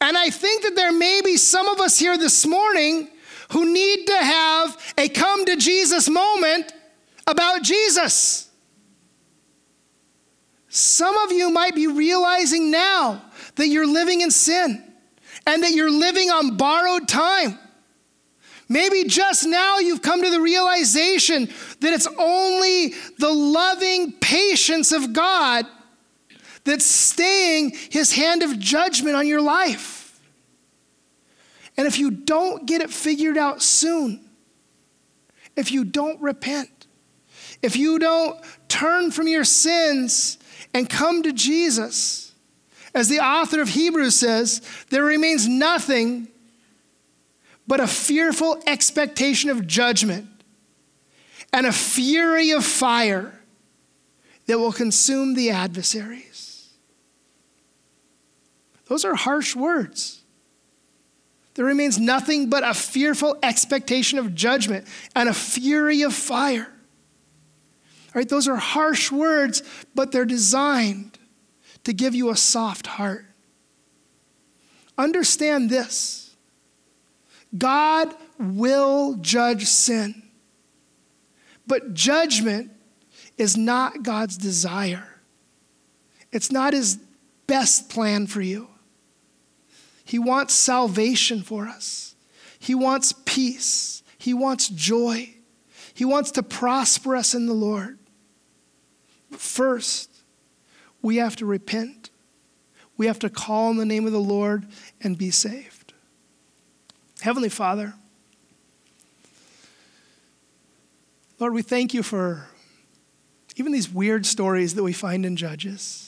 And 0.01 0.17
I 0.17 0.29
think 0.29 0.63
that 0.63 0.75
there 0.75 0.91
may 0.91 1.21
be 1.23 1.37
some 1.37 1.67
of 1.67 1.79
us 1.79 1.97
here 1.97 2.17
this 2.17 2.45
morning 2.45 3.09
who 3.51 3.71
need 3.71 4.07
to 4.07 4.17
have 4.17 4.93
a 4.97 5.09
come 5.09 5.45
to 5.45 5.55
Jesus 5.55 6.09
moment 6.09 6.73
about 7.27 7.63
Jesus. 7.63 8.49
Some 10.69 11.17
of 11.17 11.31
you 11.31 11.49
might 11.49 11.73
be 11.73 11.87
realizing 11.87 12.69
now 12.69 13.21
that 13.55 13.67
you're 13.67 13.87
living 13.87 14.21
in 14.21 14.31
sin 14.31 14.83
and 15.47 15.63
that 15.63 15.71
you're 15.71 15.91
living 15.91 16.29
on 16.29 16.57
borrowed 16.57 17.07
time. 17.07 17.57
Maybe 18.67 19.03
just 19.03 19.45
now 19.45 19.77
you've 19.77 20.01
come 20.01 20.23
to 20.23 20.29
the 20.29 20.41
realization 20.41 21.47
that 21.81 21.93
it's 21.93 22.07
only 22.17 22.93
the 23.19 23.29
loving 23.29 24.13
patience 24.13 24.91
of 24.91 25.13
God 25.13 25.65
that's 26.65 26.85
staying 26.85 27.71
his 27.89 28.11
hand 28.11 28.43
of 28.43 28.59
judgment 28.59 29.15
on 29.15 29.27
your 29.27 29.41
life. 29.41 30.19
And 31.77 31.87
if 31.87 31.97
you 31.97 32.11
don't 32.11 32.65
get 32.65 32.81
it 32.81 32.89
figured 32.89 33.37
out 33.37 33.61
soon, 33.61 34.21
if 35.55 35.71
you 35.71 35.85
don't 35.85 36.21
repent, 36.21 36.87
if 37.61 37.75
you 37.77 37.99
don't 37.99 38.39
turn 38.67 39.11
from 39.11 39.27
your 39.27 39.43
sins 39.43 40.37
and 40.73 40.89
come 40.89 41.23
to 41.23 41.31
Jesus, 41.31 42.33
as 42.93 43.09
the 43.09 43.19
author 43.19 43.61
of 43.61 43.69
Hebrews 43.69 44.15
says, 44.15 44.61
there 44.89 45.03
remains 45.03 45.47
nothing 45.47 46.27
but 47.67 47.79
a 47.79 47.87
fearful 47.87 48.61
expectation 48.67 49.49
of 49.49 49.67
judgment 49.67 50.27
and 51.51 51.65
a 51.65 51.71
fury 51.71 52.51
of 52.51 52.65
fire 52.65 53.39
that 54.45 54.59
will 54.59 54.73
consume 54.73 55.33
the 55.33 55.49
adversaries. 55.49 56.44
Those 58.85 59.05
are 59.05 59.15
harsh 59.15 59.55
words. 59.55 60.21
There 61.55 61.65
remains 61.65 61.97
nothing 61.97 62.49
but 62.49 62.63
a 62.63 62.73
fearful 62.73 63.37
expectation 63.41 64.19
of 64.19 64.35
judgment 64.35 64.87
and 65.15 65.29
a 65.29 65.33
fury 65.33 66.01
of 66.01 66.13
fire. 66.13 66.67
All 66.67 68.19
right, 68.19 68.29
those 68.29 68.47
are 68.47 68.57
harsh 68.57 69.11
words, 69.11 69.63
but 69.93 70.11
they're 70.11 70.25
designed 70.25 71.17
to 71.85 71.93
give 71.93 72.13
you 72.13 72.29
a 72.29 72.35
soft 72.35 72.87
heart. 72.87 73.25
Understand 74.97 75.69
this 75.69 76.35
God 77.57 78.13
will 78.37 79.15
judge 79.15 79.65
sin, 79.65 80.23
but 81.65 81.93
judgment 81.93 82.71
is 83.37 83.57
not 83.57 84.03
God's 84.03 84.37
desire, 84.37 85.21
it's 86.31 86.51
not 86.51 86.73
His 86.73 86.99
best 87.47 87.89
plan 87.89 88.27
for 88.27 88.41
you. 88.41 88.67
He 90.05 90.19
wants 90.19 90.53
salvation 90.53 91.41
for 91.41 91.67
us. 91.67 92.15
He 92.59 92.75
wants 92.75 93.13
peace. 93.25 94.03
He 94.17 94.33
wants 94.33 94.69
joy. 94.69 95.33
He 95.93 96.05
wants 96.05 96.31
to 96.31 96.43
prosper 96.43 97.15
us 97.15 97.33
in 97.33 97.47
the 97.47 97.53
Lord. 97.53 97.97
But 99.31 99.39
first, 99.39 100.09
we 101.01 101.17
have 101.17 101.35
to 101.37 101.45
repent. 101.45 102.11
We 102.97 103.07
have 103.07 103.19
to 103.19 103.29
call 103.29 103.69
on 103.69 103.77
the 103.77 103.85
name 103.85 104.05
of 104.05 104.11
the 104.11 104.19
Lord 104.19 104.67
and 105.01 105.17
be 105.17 105.31
saved. 105.31 105.93
Heavenly 107.21 107.49
Father, 107.49 107.95
Lord, 111.39 111.53
we 111.53 111.63
thank 111.63 111.93
you 111.93 112.03
for 112.03 112.47
even 113.55 113.71
these 113.71 113.89
weird 113.89 114.25
stories 114.25 114.75
that 114.75 114.83
we 114.83 114.93
find 114.93 115.25
in 115.25 115.35
Judges 115.35 116.04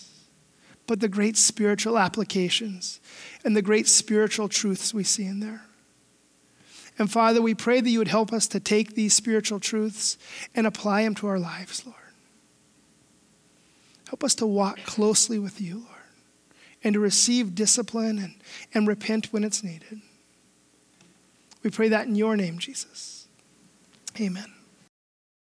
but 0.88 1.02
the 1.02 1.10
great 1.10 1.38
spiritual 1.38 1.98
applications 1.98 3.00
and 3.44 3.56
the 3.56 3.62
great 3.62 3.88
spiritual 3.88 4.48
truths 4.48 4.94
we 4.94 5.04
see 5.04 5.26
in 5.26 5.42
there. 5.42 5.62
And 6.98 7.12
Father, 7.12 7.42
we 7.42 7.54
pray 7.54 7.80
that 7.82 7.90
you 7.90 8.00
would 8.00 8.08
help 8.08 8.34
us 8.34 8.48
to 8.48 8.60
take 8.60 8.96
these 8.96 9.14
spiritual 9.14 9.60
truths 9.60 10.18
and 10.56 10.66
apply 10.66 11.04
them 11.04 11.14
to 11.16 11.28
our 11.28 11.38
lives, 11.38 11.86
Lord. 11.86 11.98
Help 14.08 14.24
us 14.24 14.34
to 14.36 14.48
walk 14.48 14.80
closely 14.84 15.38
with 15.38 15.62
you, 15.62 15.76
Lord, 15.76 16.06
and 16.84 16.94
to 16.94 17.00
receive 17.00 17.54
discipline 17.54 18.18
and, 18.18 18.36
and 18.74 18.88
repent 18.88 19.32
when 19.32 19.44
it's 19.44 19.64
needed. 19.64 20.02
We 21.62 21.70
pray 21.70 21.90
that 21.90 22.08
in 22.08 22.16
your 22.16 22.38
name, 22.38 22.58
Jesus. 22.58 23.28
Amen. 24.20 24.57